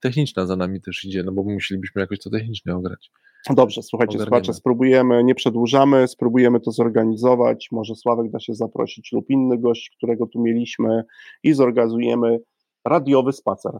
techniczna 0.00 0.46
za 0.46 0.56
nami 0.56 0.80
też 0.80 1.04
idzie, 1.04 1.22
no 1.22 1.32
bo 1.32 1.42
musielibyśmy 1.42 2.00
jakoś 2.00 2.18
to 2.18 2.30
technicznie 2.30 2.74
ograć. 2.74 3.10
Dobrze, 3.50 3.82
słuchajcie, 3.82 4.10
ogarniemy. 4.10 4.26
słuchacze, 4.26 4.54
spróbujemy, 4.54 5.24
nie 5.24 5.34
przedłużamy, 5.34 6.08
spróbujemy 6.08 6.60
to 6.60 6.70
zorganizować. 6.70 7.68
Może 7.72 7.94
Sławek 7.94 8.30
da 8.30 8.40
się 8.40 8.54
zaprosić 8.54 9.12
lub 9.12 9.30
inny 9.30 9.58
gość, 9.58 9.90
którego 9.96 10.26
tu 10.26 10.42
mieliśmy 10.42 11.04
i 11.42 11.52
zorganizujemy 11.52 12.40
radiowy 12.84 13.32
spacer 13.32 13.72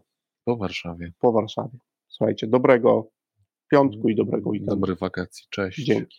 Po 0.44 0.56
Warszawie. 0.56 1.12
po 1.20 1.32
Warszawie. 1.32 1.78
Słuchajcie, 2.08 2.46
dobrego 2.46 3.10
piątku 3.70 4.08
i 4.08 4.14
dobrego 4.14 4.50
weekendu. 4.50 4.74
Dobrych 4.74 4.98
wakacji. 4.98 5.46
Cześć. 5.50 5.84
Dzięki. 5.84 6.18